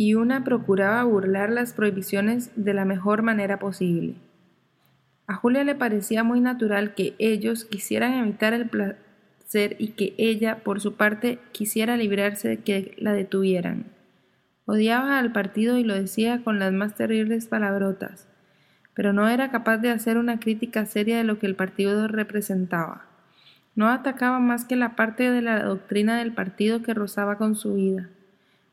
y 0.00 0.14
una 0.14 0.44
procuraba 0.44 1.04
burlar 1.04 1.50
las 1.50 1.74
prohibiciones 1.74 2.52
de 2.56 2.72
la 2.72 2.86
mejor 2.86 3.20
manera 3.20 3.58
posible. 3.58 4.14
A 5.26 5.34
Julia 5.34 5.62
le 5.62 5.74
parecía 5.74 6.24
muy 6.24 6.40
natural 6.40 6.94
que 6.94 7.14
ellos 7.18 7.66
quisieran 7.66 8.14
evitar 8.14 8.54
el 8.54 8.70
placer 8.70 9.76
y 9.78 9.88
que 9.88 10.14
ella, 10.16 10.60
por 10.64 10.80
su 10.80 10.94
parte, 10.94 11.38
quisiera 11.52 11.98
librarse 11.98 12.48
de 12.48 12.56
que 12.60 12.94
la 12.96 13.12
detuvieran. 13.12 13.88
Odiaba 14.64 15.18
al 15.18 15.32
partido 15.32 15.76
y 15.76 15.84
lo 15.84 15.94
decía 15.94 16.42
con 16.44 16.58
las 16.58 16.72
más 16.72 16.94
terribles 16.94 17.46
palabrotas, 17.46 18.26
pero 18.94 19.12
no 19.12 19.28
era 19.28 19.50
capaz 19.50 19.76
de 19.76 19.90
hacer 19.90 20.16
una 20.16 20.40
crítica 20.40 20.86
seria 20.86 21.18
de 21.18 21.24
lo 21.24 21.38
que 21.38 21.46
el 21.46 21.56
partido 21.56 22.08
representaba. 22.08 23.04
No 23.74 23.86
atacaba 23.90 24.38
más 24.38 24.64
que 24.64 24.76
la 24.76 24.96
parte 24.96 25.30
de 25.30 25.42
la 25.42 25.62
doctrina 25.62 26.18
del 26.18 26.32
partido 26.32 26.82
que 26.82 26.94
rozaba 26.94 27.36
con 27.36 27.54
su 27.54 27.74
vida. 27.74 28.08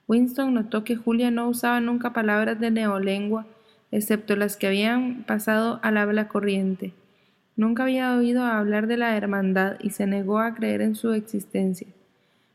Winston 0.07 0.53
notó 0.53 0.83
que 0.83 0.95
Julia 0.95 1.31
no 1.31 1.49
usaba 1.49 1.81
nunca 1.81 2.13
palabras 2.13 2.59
de 2.59 2.71
neolengua, 2.71 3.45
excepto 3.91 4.35
las 4.35 4.55
que 4.55 4.67
habían 4.67 5.23
pasado 5.23 5.79
al 5.83 5.97
habla 5.97 6.27
corriente. 6.27 6.93
Nunca 7.55 7.83
había 7.83 8.15
oído 8.15 8.43
hablar 8.43 8.87
de 8.87 8.97
la 8.97 9.17
hermandad 9.17 9.77
y 9.81 9.89
se 9.89 10.07
negó 10.07 10.39
a 10.39 10.53
creer 10.53 10.81
en 10.81 10.95
su 10.95 11.11
existencia. 11.13 11.87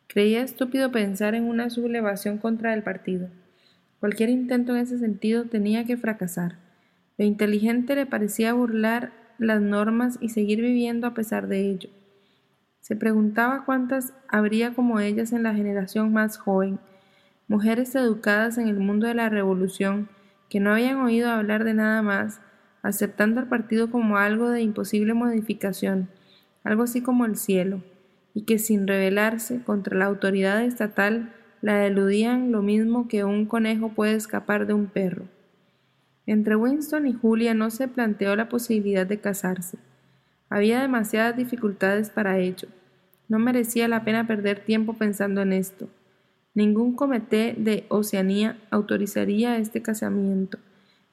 Creía 0.07 0.43
estúpido 0.43 0.93
pensar 0.93 1.35
en 1.35 1.45
una 1.45 1.71
sublevación 1.71 2.39
contra 2.39 2.73
el 2.75 2.83
partido. 2.83 3.29
Cualquier 4.01 4.31
intento 4.31 4.75
en 4.75 4.83
ese 4.83 4.99
sentido 4.99 5.45
tenía 5.45 5.85
que 5.85 5.97
fracasar. 5.97 6.57
Lo 7.19 7.25
inteligente 7.25 7.95
le 7.95 8.07
parecía 8.07 8.53
burlar 8.53 9.13
las 9.39 9.61
normas 9.61 10.19
y 10.21 10.31
seguir 10.31 10.61
viviendo 10.61 11.07
a 11.07 11.15
pesar 11.15 11.49
de 11.49 11.69
ello. 11.71 11.91
Se 12.81 12.97
preguntaba 12.97 13.65
cuántas 13.65 14.13
habría 14.29 14.75
como 14.75 15.01
ellas 15.01 15.33
en 15.33 15.43
la 15.43 15.55
generación 15.55 16.13
más 16.13 16.37
joven, 16.37 16.79
mujeres 17.49 17.95
educadas 17.95 18.59
en 18.59 18.69
el 18.69 18.79
mundo 18.79 19.07
de 19.07 19.15
la 19.15 19.29
revolución, 19.29 20.09
que 20.49 20.61
no 20.61 20.73
habían 20.73 21.01
oído 21.01 21.31
hablar 21.31 21.65
de 21.65 21.75
nada 21.75 22.03
más, 22.03 22.41
aceptando 22.83 23.41
al 23.41 23.49
partido 23.49 23.91
como 23.91 24.19
algo 24.19 24.51
de 24.51 24.63
imposible 24.63 25.15
modificación, 25.15 26.09
algo 26.65 26.83
así 26.83 27.01
como 27.03 27.25
el 27.25 27.37
cielo, 27.37 27.83
y 28.35 28.43
que 28.43 28.59
sin 28.59 28.87
rebelarse 28.87 29.63
contra 29.63 29.97
la 29.97 30.07
autoridad 30.07 30.65
estatal 30.65 31.33
la 31.61 31.87
eludían 31.87 32.51
lo 32.51 32.61
mismo 32.61 33.09
que 33.09 33.25
un 33.25 33.47
conejo 33.47 33.91
puede 33.91 34.15
escapar 34.15 34.67
de 34.67 34.75
un 34.75 34.87
perro. 34.87 35.27
Entre 36.27 36.57
Winston 36.57 37.07
y 37.07 37.13
Julia 37.13 37.55
no 37.55 37.71
se 37.71 37.89
planteó 37.89 38.37
la 38.37 38.49
posibilidad 38.49 39.07
de 39.07 39.21
casarse. 39.21 39.79
Había 40.49 40.81
demasiadas 40.81 41.37
dificultades 41.37 42.11
para 42.11 42.39
ello. 42.39 42.69
No 43.29 43.39
merecía 43.39 43.89
la 43.89 44.05
pena 44.05 44.27
perder 44.27 44.61
tiempo 44.61 44.93
pensando 44.95 45.41
en 45.43 45.53
esto. 45.53 45.89
Ningún 46.55 46.95
comité 46.95 47.55
de 47.57 47.87
Oceanía 47.89 48.59
autorizaría 48.71 49.57
este 49.57 49.81
casamiento, 49.81 50.59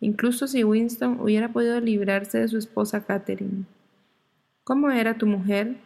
incluso 0.01 0.47
si 0.47 0.65
Winston 0.65 1.19
hubiera 1.21 1.53
podido 1.53 1.79
librarse 1.79 2.39
de 2.39 2.47
su 2.49 2.57
esposa 2.57 3.05
Catherine. 3.05 3.63
¿Cómo 4.65 4.91
era 4.91 5.17
tu 5.17 5.27
mujer? 5.27 5.77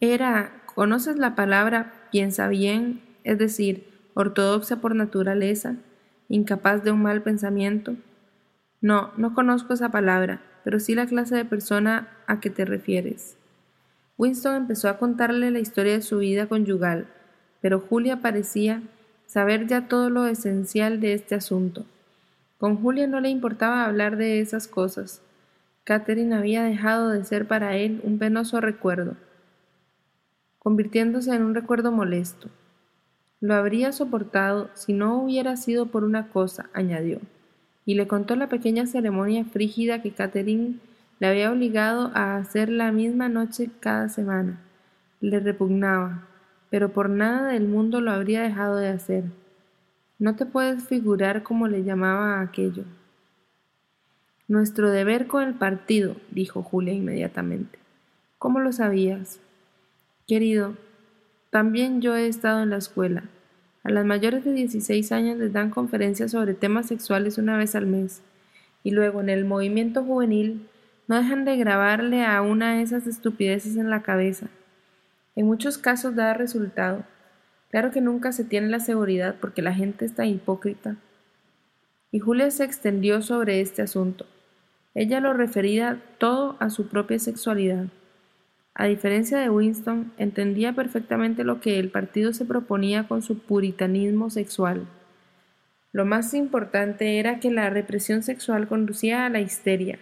Era, 0.00 0.62
¿conoces 0.74 1.18
la 1.18 1.34
palabra 1.34 2.08
piensa 2.10 2.48
bien, 2.48 3.02
es 3.24 3.36
decir, 3.36 3.86
ortodoxa 4.14 4.80
por 4.80 4.94
naturaleza, 4.94 5.76
incapaz 6.30 6.82
de 6.84 6.92
un 6.92 7.02
mal 7.02 7.22
pensamiento? 7.22 7.94
No, 8.80 9.12
no 9.18 9.34
conozco 9.34 9.74
esa 9.74 9.90
palabra, 9.90 10.40
pero 10.64 10.80
sí 10.80 10.94
la 10.94 11.06
clase 11.06 11.36
de 11.36 11.44
persona 11.44 12.08
a 12.26 12.40
que 12.40 12.48
te 12.48 12.64
refieres. 12.64 13.36
Winston 14.16 14.54
empezó 14.56 14.88
a 14.88 14.98
contarle 14.98 15.50
la 15.50 15.58
historia 15.58 15.92
de 15.92 16.02
su 16.02 16.18
vida 16.18 16.46
conyugal, 16.46 17.08
pero 17.60 17.80
Julia 17.80 18.20
parecía 18.20 18.82
saber 19.26 19.66
ya 19.66 19.88
todo 19.88 20.10
lo 20.10 20.26
esencial 20.26 21.00
de 21.00 21.14
este 21.14 21.34
asunto. 21.34 21.84
Con 22.58 22.76
Julia 22.76 23.06
no 23.06 23.20
le 23.20 23.28
importaba 23.28 23.84
hablar 23.84 24.16
de 24.16 24.40
esas 24.40 24.66
cosas. 24.66 25.22
Catherine 25.84 26.34
había 26.34 26.64
dejado 26.64 27.10
de 27.10 27.24
ser 27.24 27.46
para 27.46 27.76
él 27.76 28.00
un 28.04 28.18
penoso 28.18 28.60
recuerdo, 28.60 29.16
convirtiéndose 30.58 31.34
en 31.34 31.42
un 31.42 31.54
recuerdo 31.54 31.92
molesto. 31.92 32.48
Lo 33.40 33.54
habría 33.54 33.92
soportado 33.92 34.70
si 34.74 34.92
no 34.92 35.22
hubiera 35.22 35.56
sido 35.56 35.86
por 35.86 36.04
una 36.04 36.28
cosa, 36.28 36.68
añadió, 36.74 37.20
y 37.86 37.94
le 37.94 38.06
contó 38.06 38.36
la 38.36 38.48
pequeña 38.48 38.86
ceremonia 38.86 39.44
frígida 39.44 40.02
que 40.02 40.12
Catherine 40.12 40.74
le 41.20 41.26
había 41.26 41.50
obligado 41.50 42.10
a 42.14 42.36
hacer 42.36 42.68
la 42.68 42.92
misma 42.92 43.28
noche 43.28 43.70
cada 43.80 44.08
semana. 44.08 44.60
Le 45.20 45.40
repugnaba, 45.40 46.27
pero 46.70 46.90
por 46.90 47.10
nada 47.10 47.48
del 47.48 47.66
mundo 47.66 48.00
lo 48.00 48.10
habría 48.10 48.42
dejado 48.42 48.76
de 48.76 48.88
hacer. 48.88 49.24
No 50.18 50.36
te 50.36 50.46
puedes 50.46 50.84
figurar 50.84 51.42
cómo 51.42 51.68
le 51.68 51.84
llamaba 51.84 52.38
a 52.38 52.42
aquello. 52.42 52.84
Nuestro 54.48 54.90
deber 54.90 55.26
con 55.26 55.42
el 55.42 55.54
partido, 55.54 56.16
dijo 56.30 56.62
Julia 56.62 56.94
inmediatamente. 56.94 57.78
¿Cómo 58.38 58.60
lo 58.60 58.72
sabías? 58.72 59.40
Querido, 60.26 60.74
también 61.50 62.00
yo 62.00 62.16
he 62.16 62.26
estado 62.28 62.62
en 62.62 62.70
la 62.70 62.76
escuela. 62.78 63.24
A 63.82 63.90
las 63.90 64.04
mayores 64.04 64.44
de 64.44 64.52
16 64.52 65.12
años 65.12 65.38
les 65.38 65.52
dan 65.52 65.70
conferencias 65.70 66.32
sobre 66.32 66.54
temas 66.54 66.86
sexuales 66.86 67.38
una 67.38 67.56
vez 67.56 67.74
al 67.74 67.86
mes. 67.86 68.22
Y 68.82 68.90
luego 68.90 69.20
en 69.20 69.28
el 69.28 69.44
movimiento 69.44 70.04
juvenil 70.04 70.66
no 71.08 71.16
dejan 71.16 71.44
de 71.44 71.56
grabarle 71.56 72.24
a 72.24 72.42
una 72.42 72.74
de 72.74 72.82
esas 72.82 73.06
estupideces 73.06 73.76
en 73.76 73.88
la 73.88 74.02
cabeza. 74.02 74.48
En 75.38 75.46
muchos 75.46 75.78
casos 75.78 76.16
da 76.16 76.34
resultado. 76.34 77.04
Claro 77.70 77.92
que 77.92 78.00
nunca 78.00 78.32
se 78.32 78.42
tiene 78.42 78.66
la 78.66 78.80
seguridad 78.80 79.36
porque 79.40 79.62
la 79.62 79.72
gente 79.72 80.04
está 80.04 80.26
hipócrita. 80.26 80.96
Y 82.10 82.18
Julia 82.18 82.50
se 82.50 82.64
extendió 82.64 83.22
sobre 83.22 83.60
este 83.60 83.82
asunto. 83.82 84.26
Ella 84.96 85.20
lo 85.20 85.34
refería 85.34 86.02
todo 86.18 86.56
a 86.58 86.70
su 86.70 86.88
propia 86.88 87.20
sexualidad. 87.20 87.86
A 88.74 88.86
diferencia 88.86 89.38
de 89.38 89.48
Winston, 89.48 90.12
entendía 90.18 90.72
perfectamente 90.72 91.44
lo 91.44 91.60
que 91.60 91.78
el 91.78 91.88
partido 91.88 92.32
se 92.32 92.44
proponía 92.44 93.06
con 93.06 93.22
su 93.22 93.38
puritanismo 93.38 94.30
sexual. 94.30 94.88
Lo 95.92 96.04
más 96.04 96.34
importante 96.34 97.20
era 97.20 97.38
que 97.38 97.52
la 97.52 97.70
represión 97.70 98.24
sexual 98.24 98.66
conducía 98.66 99.24
a 99.24 99.30
la 99.30 99.38
histeria, 99.38 100.00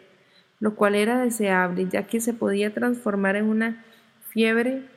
lo 0.61 0.76
cual 0.76 0.95
era 0.95 1.20
deseable, 1.20 1.87
ya 1.91 2.07
que 2.07 2.22
se 2.22 2.32
podía 2.32 2.72
transformar 2.72 3.37
en 3.37 3.45
una 3.45 3.84
fiebre 4.30 4.95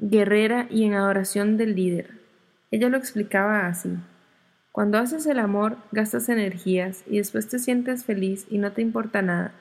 guerrera 0.00 0.66
y 0.70 0.84
en 0.84 0.94
adoración 0.94 1.56
del 1.56 1.74
líder. 1.74 2.18
Ella 2.70 2.88
lo 2.88 2.96
explicaba 2.96 3.66
así. 3.66 3.96
Cuando 4.72 4.98
haces 4.98 5.26
el 5.26 5.38
amor, 5.38 5.78
gastas 5.90 6.28
energías 6.28 7.02
y 7.06 7.18
después 7.18 7.48
te 7.48 7.58
sientes 7.58 8.04
feliz 8.04 8.46
y 8.48 8.58
no 8.58 8.72
te 8.72 8.82
importa 8.82 9.22
nada. 9.22 9.52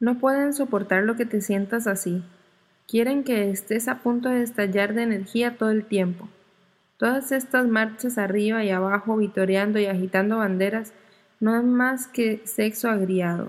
No 0.00 0.18
pueden 0.18 0.52
soportar 0.52 1.04
lo 1.04 1.16
que 1.16 1.24
te 1.24 1.40
sientas 1.40 1.86
así. 1.86 2.22
Quieren 2.88 3.24
que 3.24 3.50
estés 3.50 3.88
a 3.88 4.00
punto 4.00 4.28
de 4.28 4.42
estallar 4.42 4.94
de 4.94 5.04
energía 5.04 5.56
todo 5.56 5.70
el 5.70 5.84
tiempo. 5.84 6.28
Todas 6.98 7.32
estas 7.32 7.66
marchas 7.66 8.18
arriba 8.18 8.64
y 8.64 8.70
abajo, 8.70 9.16
vitoreando 9.16 9.78
y 9.78 9.86
agitando 9.86 10.38
banderas, 10.38 10.92
no 11.40 11.56
es 11.56 11.64
más 11.64 12.06
que 12.06 12.42
sexo 12.44 12.90
agriado. 12.90 13.48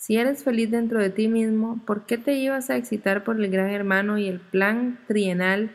Si 0.00 0.16
eres 0.16 0.44
feliz 0.44 0.70
dentro 0.70 0.98
de 0.98 1.10
ti 1.10 1.28
mismo, 1.28 1.78
¿por 1.84 2.06
qué 2.06 2.16
te 2.16 2.32
ibas 2.32 2.70
a 2.70 2.76
excitar 2.78 3.22
por 3.22 3.36
el 3.36 3.50
gran 3.50 3.68
hermano 3.68 4.16
y 4.16 4.28
el 4.28 4.40
plan 4.40 4.98
trienal 5.06 5.72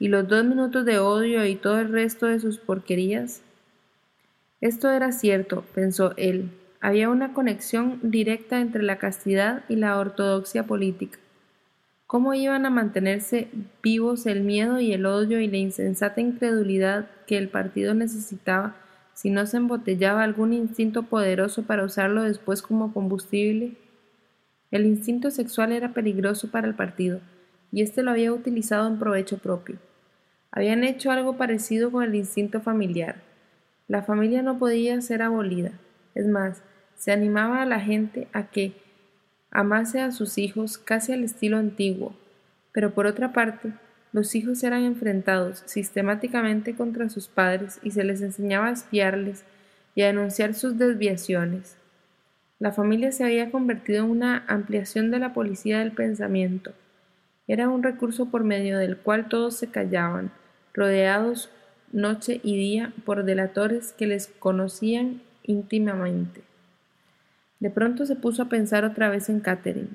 y 0.00 0.08
los 0.08 0.26
dos 0.26 0.44
minutos 0.44 0.84
de 0.84 0.98
odio 0.98 1.46
y 1.46 1.54
todo 1.54 1.78
el 1.78 1.92
resto 1.92 2.26
de 2.26 2.40
sus 2.40 2.58
porquerías? 2.58 3.42
Esto 4.60 4.90
era 4.90 5.12
cierto, 5.12 5.64
pensó 5.72 6.14
él. 6.16 6.50
Había 6.80 7.10
una 7.10 7.32
conexión 7.32 8.00
directa 8.02 8.60
entre 8.60 8.82
la 8.82 8.98
castidad 8.98 9.62
y 9.68 9.76
la 9.76 9.96
ortodoxia 9.98 10.66
política. 10.66 11.20
¿Cómo 12.08 12.34
iban 12.34 12.66
a 12.66 12.70
mantenerse 12.70 13.50
vivos 13.84 14.26
el 14.26 14.40
miedo 14.40 14.80
y 14.80 14.92
el 14.92 15.06
odio 15.06 15.38
y 15.38 15.46
la 15.46 15.58
insensata 15.58 16.20
incredulidad 16.20 17.08
que 17.28 17.38
el 17.38 17.48
partido 17.48 17.94
necesitaba 17.94 18.74
si 19.14 19.30
no 19.30 19.46
se 19.46 19.58
embotellaba 19.58 20.22
algún 20.22 20.52
instinto 20.52 21.04
poderoso 21.04 21.64
para 21.64 21.84
usarlo 21.84 22.22
después 22.22 22.62
como 22.62 22.92
combustible. 22.92 23.76
El 24.70 24.86
instinto 24.86 25.30
sexual 25.30 25.72
era 25.72 25.92
peligroso 25.92 26.50
para 26.50 26.66
el 26.68 26.74
partido, 26.74 27.20
y 27.72 27.82
éste 27.82 28.02
lo 28.02 28.12
había 28.12 28.32
utilizado 28.32 28.88
en 28.88 28.98
provecho 28.98 29.38
propio. 29.38 29.78
Habían 30.52 30.84
hecho 30.84 31.10
algo 31.10 31.36
parecido 31.36 31.90
con 31.90 32.02
el 32.02 32.14
instinto 32.14 32.60
familiar. 32.60 33.22
La 33.88 34.02
familia 34.02 34.42
no 34.42 34.58
podía 34.58 35.00
ser 35.00 35.22
abolida. 35.22 35.72
Es 36.14 36.26
más, 36.26 36.62
se 36.96 37.12
animaba 37.12 37.62
a 37.62 37.66
la 37.66 37.80
gente 37.80 38.28
a 38.32 38.50
que 38.50 38.74
amase 39.50 40.00
a 40.00 40.12
sus 40.12 40.38
hijos 40.38 40.78
casi 40.78 41.12
al 41.12 41.24
estilo 41.24 41.56
antiguo. 41.56 42.14
Pero 42.72 42.92
por 42.92 43.06
otra 43.06 43.32
parte, 43.32 43.72
los 44.12 44.34
hijos 44.34 44.62
eran 44.64 44.84
enfrentados 44.84 45.62
sistemáticamente 45.66 46.74
contra 46.74 47.08
sus 47.08 47.28
padres 47.28 47.78
y 47.82 47.92
se 47.92 48.04
les 48.04 48.22
enseñaba 48.22 48.68
a 48.68 48.72
espiarles 48.72 49.44
y 49.94 50.02
a 50.02 50.06
denunciar 50.06 50.54
sus 50.54 50.78
desviaciones. 50.78 51.76
La 52.58 52.72
familia 52.72 53.12
se 53.12 53.24
había 53.24 53.50
convertido 53.50 54.04
en 54.04 54.10
una 54.10 54.44
ampliación 54.48 55.10
de 55.10 55.18
la 55.18 55.32
policía 55.32 55.78
del 55.78 55.92
pensamiento. 55.92 56.72
Era 57.46 57.68
un 57.68 57.82
recurso 57.82 58.26
por 58.26 58.44
medio 58.44 58.78
del 58.78 58.96
cual 58.96 59.28
todos 59.28 59.56
se 59.56 59.68
callaban, 59.68 60.30
rodeados 60.74 61.50
noche 61.92 62.40
y 62.44 62.56
día 62.56 62.92
por 63.04 63.24
delatores 63.24 63.92
que 63.92 64.06
les 64.06 64.28
conocían 64.38 65.22
íntimamente. 65.42 66.42
De 67.58 67.70
pronto 67.70 68.06
se 68.06 68.16
puso 68.16 68.42
a 68.42 68.48
pensar 68.48 68.84
otra 68.84 69.08
vez 69.08 69.28
en 69.28 69.40
Catherine. 69.40 69.90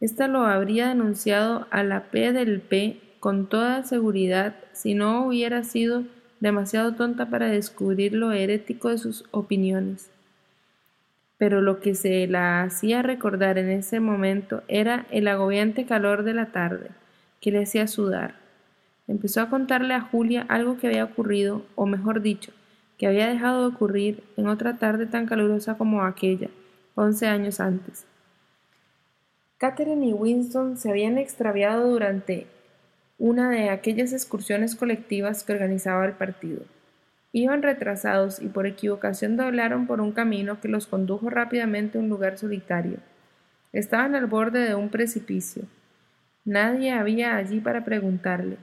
Esta 0.00 0.28
lo 0.28 0.44
habría 0.46 0.88
denunciado 0.88 1.66
a 1.70 1.82
la 1.82 2.10
P 2.10 2.32
del 2.32 2.60
P 2.60 3.00
con 3.20 3.48
toda 3.48 3.82
seguridad 3.82 4.54
si 4.72 4.94
no 4.94 5.26
hubiera 5.26 5.64
sido 5.64 6.04
demasiado 6.40 6.94
tonta 6.94 7.26
para 7.26 7.46
descubrir 7.46 8.12
lo 8.14 8.32
herético 8.32 8.88
de 8.88 8.98
sus 8.98 9.24
opiniones. 9.30 10.10
Pero 11.36 11.60
lo 11.60 11.80
que 11.80 11.94
se 11.94 12.26
la 12.26 12.62
hacía 12.62 13.02
recordar 13.02 13.58
en 13.58 13.70
ese 13.70 14.00
momento 14.00 14.62
era 14.68 15.06
el 15.10 15.28
agobiante 15.28 15.84
calor 15.84 16.22
de 16.24 16.34
la 16.34 16.46
tarde, 16.46 16.90
que 17.40 17.50
le 17.50 17.62
hacía 17.62 17.86
sudar. 17.86 18.34
Empezó 19.06 19.40
a 19.40 19.48
contarle 19.48 19.94
a 19.94 20.00
Julia 20.00 20.44
algo 20.48 20.78
que 20.78 20.88
había 20.88 21.04
ocurrido, 21.04 21.62
o 21.76 21.86
mejor 21.86 22.20
dicho, 22.20 22.52
que 22.98 23.06
había 23.06 23.28
dejado 23.28 23.62
de 23.62 23.74
ocurrir 23.74 24.24
en 24.36 24.48
otra 24.48 24.76
tarde 24.76 25.06
tan 25.06 25.26
calurosa 25.26 25.78
como 25.78 26.02
aquella, 26.02 26.50
once 26.94 27.26
años 27.26 27.60
antes. 27.60 28.04
Catherine 29.56 30.06
y 30.06 30.12
Winston 30.12 30.76
se 30.76 30.90
habían 30.90 31.18
extraviado 31.18 31.90
durante 31.90 32.46
una 33.18 33.50
de 33.50 33.70
aquellas 33.70 34.12
excursiones 34.12 34.76
colectivas 34.76 35.42
que 35.42 35.52
organizaba 35.52 36.06
el 36.06 36.12
partido. 36.12 36.62
Iban 37.32 37.62
retrasados 37.62 38.40
y 38.40 38.46
por 38.46 38.66
equivocación 38.66 39.36
doblaron 39.36 39.86
por 39.86 40.00
un 40.00 40.12
camino 40.12 40.60
que 40.60 40.68
los 40.68 40.86
condujo 40.86 41.28
rápidamente 41.28 41.98
a 41.98 42.00
un 42.00 42.08
lugar 42.08 42.38
solitario. 42.38 42.98
Estaban 43.72 44.14
al 44.14 44.26
borde 44.26 44.60
de 44.60 44.74
un 44.74 44.88
precipicio. 44.88 45.64
Nadie 46.44 46.92
había 46.92 47.36
allí 47.36 47.60
para 47.60 47.84
preguntarle. 47.84 48.56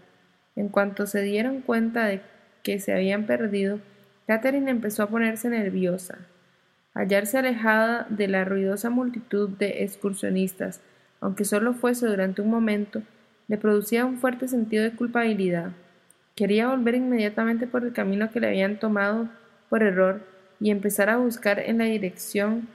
En 0.55 0.69
cuanto 0.69 1.05
se 1.05 1.21
dieron 1.21 1.61
cuenta 1.61 2.05
de 2.05 2.21
que 2.63 2.79
se 2.79 2.93
habían 2.93 3.25
perdido, 3.25 3.79
Catherine 4.25 4.71
empezó 4.71 5.03
a 5.03 5.09
ponerse 5.09 5.49
nerviosa. 5.49 6.17
Hallarse 6.95 7.37
alejada 7.37 8.07
de 8.09 8.29
la 8.29 8.45
ruidosa 8.45 8.89
multitud 8.89 9.49
de 9.49 9.83
excursionistas, 9.83 10.81
aunque 11.19 11.43
solo 11.43 11.73
fuese 11.73 12.07
durante 12.07 12.41
un 12.41 12.49
momento, 12.49 13.03
le 13.47 13.57
producía 13.57 14.05
un 14.05 14.17
fuerte 14.17 14.47
sentido 14.47 14.83
de 14.83 14.95
culpabilidad. 14.95 15.71
Quería 16.35 16.69
volver 16.69 16.95
inmediatamente 16.95 17.67
por 17.67 17.83
el 17.83 17.93
camino 17.93 18.31
que 18.31 18.39
le 18.39 18.47
habían 18.47 18.79
tomado 18.79 19.29
por 19.69 19.83
error 19.83 20.21
y 20.59 20.71
empezar 20.71 21.09
a 21.09 21.17
buscar 21.17 21.59
en 21.59 21.77
la 21.77 21.85
dirección 21.85 22.67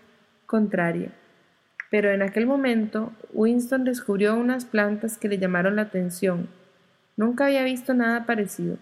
contraria. 0.46 1.10
Pero 1.90 2.10
en 2.10 2.22
aquel 2.22 2.46
momento 2.46 3.12
Winston 3.32 3.84
descubrió 3.84 4.36
unas 4.36 4.64
plantas 4.64 5.18
que 5.18 5.28
le 5.28 5.38
llamaron 5.38 5.76
la 5.76 5.82
atención. 5.82 6.48
Nunca 7.16 7.46
había 7.46 7.64
visto 7.64 7.92
nada 7.92 8.24
parecido, 8.24 8.78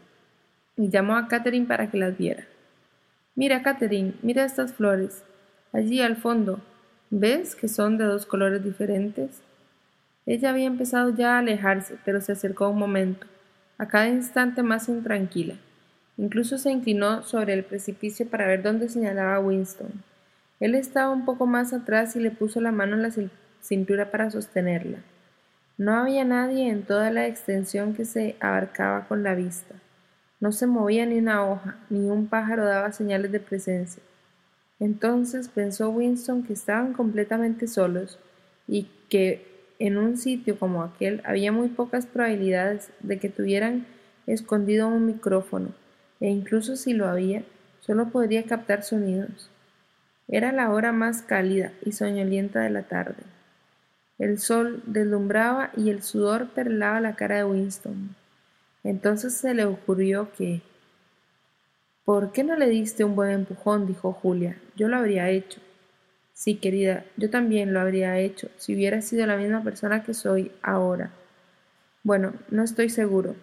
y 0.77 0.91
llamó 0.91 1.17
a 1.17 1.27
Catherine 1.27 1.67
para 1.67 1.91
que 1.91 1.99
las 1.99 2.17
viera. 2.17 2.47
Mira, 3.35 3.63
Catherine, 3.63 4.15
mira 4.23 4.45
estas 4.45 4.73
flores. 4.73 5.23
Allí 5.73 6.01
al 6.01 6.17
fondo. 6.17 6.61
¿Ves 7.11 7.55
que 7.55 7.69
son 7.69 7.99
de 7.99 8.05
dos 8.05 8.27
colores 8.27 8.63
diferentes? 8.63 9.43
Ella 10.31 10.51
había 10.51 10.67
empezado 10.67 11.09
ya 11.09 11.37
a 11.37 11.39
alejarse, 11.39 11.97
pero 12.05 12.21
se 12.21 12.33
acercó 12.33 12.69
un 12.69 12.79
momento, 12.79 13.27
a 13.79 13.89
cada 13.89 14.09
instante 14.09 14.63
más 14.63 14.91
intranquila. 14.91 15.55
Incluso 16.19 16.59
se 16.59 16.71
inclinó 16.71 17.23
sobre 17.23 17.55
el 17.55 17.65
precipicio 17.65 18.29
para 18.29 18.47
ver 18.47 18.63
dónde 18.63 18.91
señalaba 18.91 19.41
Winston. 19.41 19.91
Él 20.61 20.75
estaba 20.75 21.09
un 21.09 21.25
poco 21.25 21.47
más 21.47 21.73
atrás 21.73 22.15
y 22.15 22.21
le 22.21 22.31
puso 22.31 22.61
la 22.61 22.73
mano 22.73 22.95
en 22.95 23.05
la 23.05 23.31
cintura 23.63 24.11
para 24.11 24.31
sostenerla. 24.31 24.99
No 25.79 25.95
había 25.95 26.27
nadie 26.27 26.69
en 26.69 26.83
toda 26.83 27.11
la 27.11 27.27
extensión 27.27 27.95
que 27.95 28.05
se 28.05 28.37
abarcaba 28.39 29.09
con 29.09 29.23
la 29.23 29.35
vista. 29.35 29.77
No 30.41 30.53
se 30.53 30.67
movía 30.67 31.07
ni 31.07 31.21
una 31.21 31.43
hoja, 31.47 31.79
ni 31.89 32.11
un 32.11 32.27
pájaro 32.27 32.67
daba 32.67 32.93
señales 32.93 33.33
de 33.33 33.41
presencia. 33.41 34.03
Entonces 34.79 35.49
pensó 35.49 35.89
Winston 35.89 36.43
que 36.43 36.53
estaban 36.53 36.93
completamente 36.93 37.67
solos 37.67 38.19
y 38.67 38.91
que 39.09 39.48
en 39.79 39.97
un 39.97 40.17
sitio 40.17 40.59
como 40.59 40.83
aquel 40.83 41.23
había 41.25 41.53
muy 41.53 41.69
pocas 41.69 42.07
probabilidades 42.07 42.91
de 43.01 43.19
que 43.19 43.29
tuvieran 43.29 43.87
escondido 44.27 44.89
un 44.89 45.07
micrófono, 45.07 45.69
e 46.21 46.29
incluso 46.29 46.77
si 46.77 46.93
lo 46.93 47.09
había, 47.09 47.43
solo 47.81 48.09
podría 48.11 48.45
captar 48.45 48.83
sonidos. 48.83 49.51
Era 50.27 50.53
la 50.53 50.71
hora 50.71 50.93
más 50.93 51.23
cálida 51.23 51.73
y 51.85 51.93
soñolienta 51.93 52.61
de 52.61 52.71
la 52.71 52.83
tarde. 52.83 53.23
El 54.19 54.39
sol 54.39 54.83
deslumbraba 54.85 55.71
y 55.77 55.91
el 55.91 56.03
sudor 56.03 56.49
perlaba 56.49 57.01
la 57.01 57.15
cara 57.15 57.37
de 57.37 57.45
Winston. 57.45 58.17
Entonces 58.83 59.35
se 59.35 59.55
le 59.55 59.65
ocurrió 59.65 60.33
que... 60.33 60.61
¿Por 62.05 62.33
qué 62.33 62.43
no 62.43 62.57
le 62.57 62.69
diste 62.69 63.05
un 63.05 63.15
buen 63.15 63.31
empujón? 63.31 63.87
dijo 63.87 64.13
Julia. 64.13 64.59
Yo 64.77 64.89
lo 64.89 64.97
habría 64.97 65.29
hecho. 65.31 65.61
Sí, 66.39 66.55
querida, 66.55 67.05
yo 67.17 67.31
también 67.31 67.75
lo 67.75 67.81
habría 67.81 68.17
hecho 68.21 68.49
si 68.59 68.73
hubiera 68.73 69.03
sido 69.03 69.27
la 69.27 69.37
misma 69.37 69.65
persona 69.65 70.05
que 70.05 70.15
soy 70.15 70.53
ahora. 70.63 71.11
Bueno, 72.05 72.33
no 72.49 72.63
estoy 72.63 72.91
seguro. 72.91 73.35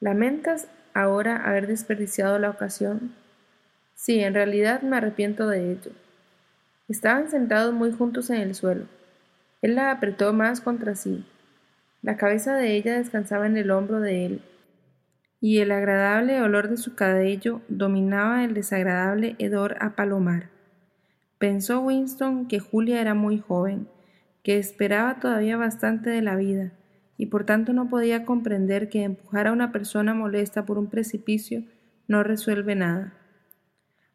¿Lamentas 0.00 0.66
ahora 0.94 1.36
haber 1.36 1.66
desperdiciado 1.66 2.38
la 2.38 2.48
ocasión? 2.48 3.14
Sí, 3.94 4.18
en 4.20 4.32
realidad 4.32 4.80
me 4.80 4.96
arrepiento 4.96 5.46
de 5.46 5.72
ello. 5.72 5.90
Estaban 6.88 7.28
sentados 7.28 7.74
muy 7.74 7.92
juntos 7.92 8.30
en 8.30 8.40
el 8.40 8.54
suelo. 8.54 8.86
Él 9.60 9.74
la 9.74 9.90
apretó 9.90 10.32
más 10.32 10.62
contra 10.62 10.94
sí. 10.94 11.26
La 12.00 12.16
cabeza 12.16 12.56
de 12.56 12.76
ella 12.76 12.96
descansaba 12.96 13.46
en 13.46 13.58
el 13.58 13.70
hombro 13.70 14.00
de 14.00 14.24
él, 14.24 14.40
y 15.38 15.58
el 15.58 15.70
agradable 15.70 16.40
olor 16.40 16.70
de 16.70 16.78
su 16.78 16.94
cabello 16.94 17.60
dominaba 17.68 18.42
el 18.42 18.54
desagradable 18.54 19.36
hedor 19.38 19.76
a 19.80 19.90
palomar. 19.90 20.53
Pensó 21.44 21.82
Winston 21.82 22.48
que 22.48 22.58
Julia 22.58 23.02
era 23.02 23.12
muy 23.12 23.38
joven, 23.38 23.86
que 24.42 24.56
esperaba 24.56 25.20
todavía 25.20 25.58
bastante 25.58 26.08
de 26.08 26.22
la 26.22 26.36
vida, 26.36 26.72
y 27.18 27.26
por 27.26 27.44
tanto 27.44 27.74
no 27.74 27.90
podía 27.90 28.24
comprender 28.24 28.88
que 28.88 29.02
empujar 29.02 29.48
a 29.48 29.52
una 29.52 29.70
persona 29.70 30.14
molesta 30.14 30.64
por 30.64 30.78
un 30.78 30.88
precipicio 30.88 31.62
no 32.08 32.22
resuelve 32.22 32.74
nada. 32.76 33.12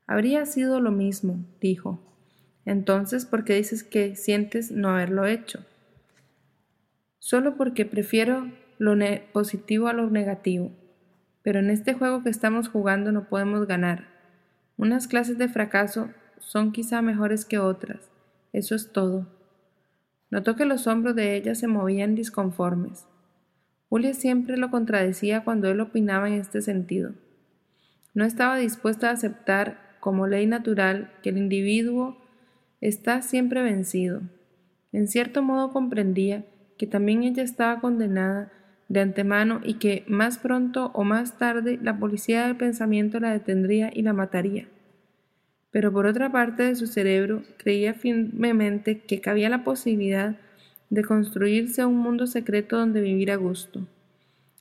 Habría 0.07 0.47
sido 0.47 0.81
lo 0.81 0.89
mismo, 0.89 1.45
dijo. 1.61 1.99
Entonces, 2.65 3.27
¿por 3.27 3.43
qué 3.43 3.53
dices 3.53 3.84
que 3.84 4.15
sientes 4.15 4.72
no 4.72 4.89
haberlo 4.89 5.27
hecho? 5.27 5.64
Solo 7.19 7.57
porque 7.57 7.85
prefiero 7.85 8.51
lo 8.80 8.95
positivo 9.34 9.88
a 9.88 9.93
lo 9.93 10.10
negativo. 10.10 10.72
Pero 11.43 11.60
en 11.60 11.69
este 11.69 11.93
juego 11.93 12.23
que 12.23 12.31
estamos 12.31 12.69
jugando 12.69 13.11
no 13.11 13.30
podemos 13.30 13.68
ganar. 13.68 14.07
Unas 14.77 15.07
clases 15.07 15.38
de 15.38 15.47
fracaso 15.47 16.10
son 16.39 16.71
quizá 16.71 17.01
mejores 17.01 17.45
que 17.45 17.59
otras. 17.59 18.09
Eso 18.53 18.75
es 18.75 18.91
todo. 18.91 19.27
Notó 20.31 20.55
que 20.55 20.65
los 20.65 20.87
hombros 20.87 21.15
de 21.15 21.35
ella 21.35 21.55
se 21.55 21.67
movían 21.67 22.15
disconformes. 22.15 23.05
Julia 23.89 24.13
siempre 24.13 24.57
lo 24.57 24.69
contradecía 24.69 25.43
cuando 25.43 25.69
él 25.69 25.79
opinaba 25.79 26.27
en 26.27 26.35
este 26.35 26.61
sentido. 26.61 27.13
No 28.13 28.25
estaba 28.25 28.57
dispuesta 28.57 29.09
a 29.09 29.13
aceptar 29.13 29.97
como 29.99 30.27
ley 30.27 30.45
natural 30.45 31.11
que 31.23 31.29
el 31.29 31.37
individuo 31.37 32.17
está 32.81 33.21
siempre 33.21 33.61
vencido. 33.61 34.21
En 34.91 35.07
cierto 35.07 35.41
modo 35.41 35.71
comprendía 35.71 36.45
que 36.77 36.87
también 36.87 37.23
ella 37.23 37.43
estaba 37.43 37.81
condenada 37.81 38.51
de 38.87 39.01
antemano 39.01 39.61
y 39.63 39.75
que 39.75 40.03
más 40.07 40.37
pronto 40.37 40.91
o 40.93 41.03
más 41.03 41.37
tarde 41.37 41.79
la 41.81 41.99
policía 41.99 42.45
del 42.45 42.57
pensamiento 42.57 43.19
la 43.19 43.31
detendría 43.31 43.91
y 43.93 44.01
la 44.01 44.13
mataría. 44.13 44.67
Pero 45.71 45.91
por 45.91 46.05
otra 46.05 46.31
parte 46.31 46.63
de 46.63 46.75
su 46.75 46.87
cerebro 46.87 47.43
creía 47.57 47.93
firmemente 47.93 49.01
que 49.01 49.21
cabía 49.21 49.49
la 49.49 49.63
posibilidad 49.63 50.37
de 50.89 51.03
construirse 51.03 51.85
un 51.85 51.97
mundo 51.97 52.25
secreto 52.25 52.77
donde 52.77 53.01
vivir 53.01 53.31
a 53.31 53.35
gusto. 53.35 53.87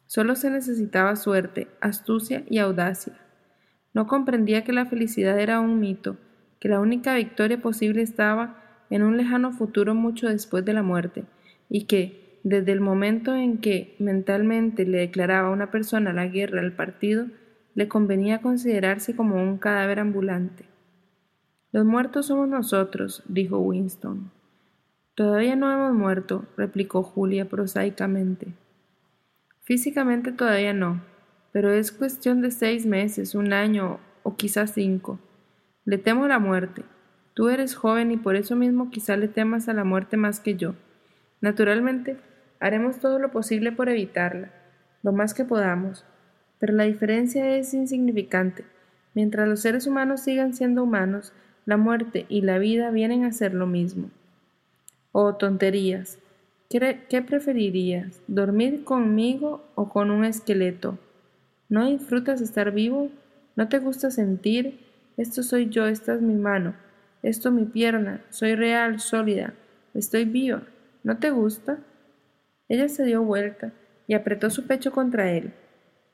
Solo 0.07 0.37
se 0.37 0.51
necesitaba 0.51 1.17
suerte, 1.17 1.69
astucia 1.81 2.45
y 2.49 2.59
audacia. 2.59 3.15
No 3.95 4.07
comprendía 4.07 4.65
que 4.65 4.73
la 4.73 4.87
felicidad 4.87 5.39
era 5.39 5.61
un 5.61 5.81
mito, 5.81 6.17
que 6.61 6.69
la 6.69 6.81
única 6.81 7.15
victoria 7.15 7.61
posible 7.61 8.03
estaba 8.03 8.63
en 8.91 9.03
un 9.03 9.17
lejano 9.17 9.53
futuro 9.53 9.95
mucho 9.95 10.29
después 10.29 10.65
de 10.65 10.73
la 10.73 10.83
muerte, 10.83 11.25
y 11.69 11.85
que, 11.85 12.41
desde 12.43 12.73
el 12.73 12.81
momento 12.81 13.35
en 13.35 13.59
que 13.59 13.97
mentalmente 13.99 14.87
le 14.87 14.99
declaraba 14.99 15.49
a 15.49 15.53
una 15.53 15.71
persona 15.71 16.13
la 16.13 16.27
guerra 16.27 16.61
al 16.61 16.73
partido, 16.73 17.27
le 17.75 17.89
convenía 17.89 18.41
considerarse 18.41 19.15
como 19.15 19.37
un 19.37 19.59
cadáver 19.59 20.01
ambulante. 20.01 20.65
Los 21.79 21.87
muertos 21.87 22.27
somos 22.27 22.49
nosotros, 22.49 23.23
dijo 23.29 23.61
Winston. 23.61 24.33
Todavía 25.15 25.55
no 25.55 25.73
hemos 25.73 25.95
muerto, 25.95 26.45
replicó 26.57 27.05
Julia 27.05 27.49
prosaicamente. 27.49 28.49
Físicamente 29.63 30.33
todavía 30.33 30.73
no, 30.73 31.01
pero 31.53 31.71
es 31.71 31.93
cuestión 31.93 32.41
de 32.41 32.51
seis 32.51 32.85
meses, 32.85 33.37
un 33.37 33.53
año 33.53 34.01
o 34.25 34.35
quizás 34.35 34.73
cinco. 34.73 35.21
Le 35.85 35.99
temo 35.99 36.27
la 36.27 36.41
muerte. 36.41 36.83
Tú 37.33 37.49
eres 37.49 37.77
joven 37.77 38.11
y 38.11 38.17
por 38.17 38.35
eso 38.35 38.57
mismo 38.57 38.91
quizá 38.91 39.17
le 39.17 39.29
temas 39.29 39.69
a 39.69 39.73
la 39.73 39.85
muerte 39.85 40.17
más 40.17 40.41
que 40.41 40.57
yo. 40.57 40.75
Naturalmente, 41.41 42.17
haremos 42.59 42.99
todo 42.99 43.21
lo 43.21 43.31
posible 43.31 43.71
por 43.71 43.89
evitarla, 43.89 44.51
lo 45.05 45.13
más 45.13 45.33
que 45.33 45.45
podamos, 45.45 46.05
pero 46.59 46.73
la 46.73 46.83
diferencia 46.83 47.57
es 47.57 47.73
insignificante. 47.73 48.65
Mientras 49.15 49.49
los 49.49 49.61
seres 49.61 49.87
humanos 49.87 50.23
sigan 50.23 50.55
siendo 50.55 50.83
humanos, 50.83 51.33
la 51.69 51.77
muerte 51.77 52.25
y 52.31 52.41
la 52.41 52.59
vida 52.59 52.91
vienen 52.91 53.27
a 53.27 53.33
ser 53.33 53.53
lo 53.53 53.67
mismo. 53.67 54.09
Oh, 55.13 55.35
tonterías. 55.35 56.19
¿Qué, 56.71 57.05
¿Qué, 57.11 57.21
preferirías? 57.21 58.23
¿Dormir 58.27 58.85
conmigo 58.85 59.63
o 59.75 59.91
con 59.91 60.11
un 60.11 60.25
esqueleto? 60.25 60.99
¿No 61.69 61.87
disfrutas 61.87 62.41
estar 62.41 62.73
vivo? 62.73 63.11
¿No 63.55 63.69
te 63.69 63.81
gusta 63.81 64.11
sentir? 64.11 64.81
Esto 65.19 65.43
soy 65.43 65.69
yo, 65.69 65.87
esta 65.87 66.15
es 66.15 66.23
mi 66.23 66.37
mano, 66.37 66.75
esto 67.23 67.51
mi 67.51 67.67
pierna, 67.67 68.23
soy 68.31 68.55
real, 68.55 68.99
sólida, 68.99 69.53
estoy 69.93 70.25
viva. 70.25 70.63
¿No 71.05 71.19
te 71.19 71.29
gusta? 71.29 71.81
Ella 72.71 72.89
se 72.89 73.05
dio 73.05 73.23
vuelta 73.23 73.73
y 74.07 74.15
apretó 74.15 74.49
su 74.49 74.67
pecho 74.67 74.91
contra 74.91 75.33
él. 75.33 75.53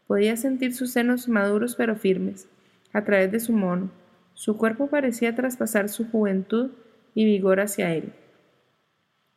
Podía 0.09 0.37
sentir 0.37 0.75
sus 0.75 0.91
senos 0.91 1.29
maduros 1.29 1.77
pero 1.77 1.95
firmes, 1.95 2.49
a 2.93 3.05
través 3.05 3.31
de 3.31 3.39
su 3.39 3.53
mono. 3.53 4.03
Su 4.35 4.57
cuerpo 4.57 4.89
parecía 4.89 5.35
traspasar 5.35 5.89
su 5.89 6.07
juventud 6.11 6.73
y 7.15 7.25
vigor 7.25 7.61
hacia 7.61 7.95
él. 7.95 8.13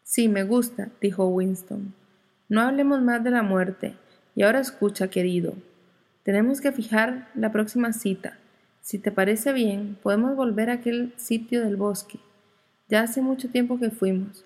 Sí, 0.04 0.28
me 0.28 0.44
gusta, 0.44 0.90
dijo 1.00 1.28
Winston. 1.28 1.94
No 2.50 2.62
hablemos 2.62 3.02
más 3.02 3.24
de 3.24 3.32
la 3.32 3.44
muerte. 3.44 3.96
Y 4.36 4.44
ahora 4.44 4.60
escucha, 4.60 5.10
querido. 5.10 5.56
Tenemos 6.24 6.62
que 6.62 6.72
fijar 6.72 7.30
la 7.36 7.52
próxima 7.52 7.94
cita. 7.94 8.38
Si 8.82 9.00
te 9.00 9.12
parece 9.12 9.52
bien, 9.52 9.98
podemos 10.02 10.36
volver 10.36 10.70
a 10.70 10.74
aquel 10.74 11.14
sitio 11.18 11.62
del 11.62 11.76
bosque. 11.76 12.20
Ya 12.88 13.02
hace 13.02 13.22
mucho 13.22 13.50
tiempo 13.50 13.80
que 13.80 13.92
fuimos. 13.92 14.46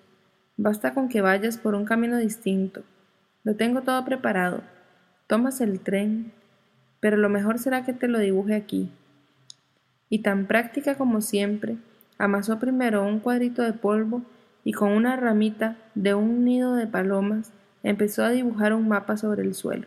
Basta 0.56 0.94
con 0.94 1.08
que 1.08 1.20
vayas 1.20 1.58
por 1.58 1.74
un 1.74 1.84
camino 1.84 2.16
distinto. 2.16 2.82
Lo 3.44 3.54
tengo 3.56 3.82
todo 3.82 4.04
preparado. 4.04 4.62
Tomas 5.26 5.60
el 5.60 5.80
tren, 5.80 6.32
pero 7.00 7.16
lo 7.16 7.28
mejor 7.28 7.58
será 7.58 7.84
que 7.84 7.92
te 7.92 8.08
lo 8.08 8.18
dibuje 8.18 8.54
aquí. 8.54 8.90
Y 10.12 10.18
tan 10.18 10.44
práctica 10.44 10.96
como 10.96 11.22
siempre, 11.22 11.78
amasó 12.18 12.58
primero 12.58 13.02
un 13.02 13.18
cuadrito 13.18 13.62
de 13.62 13.72
polvo 13.72 14.20
y 14.62 14.74
con 14.74 14.92
una 14.92 15.16
ramita 15.16 15.78
de 15.94 16.12
un 16.12 16.44
nido 16.44 16.74
de 16.74 16.86
palomas 16.86 17.50
empezó 17.82 18.22
a 18.22 18.28
dibujar 18.28 18.74
un 18.74 18.88
mapa 18.88 19.16
sobre 19.16 19.40
el 19.40 19.54
suelo. 19.54 19.86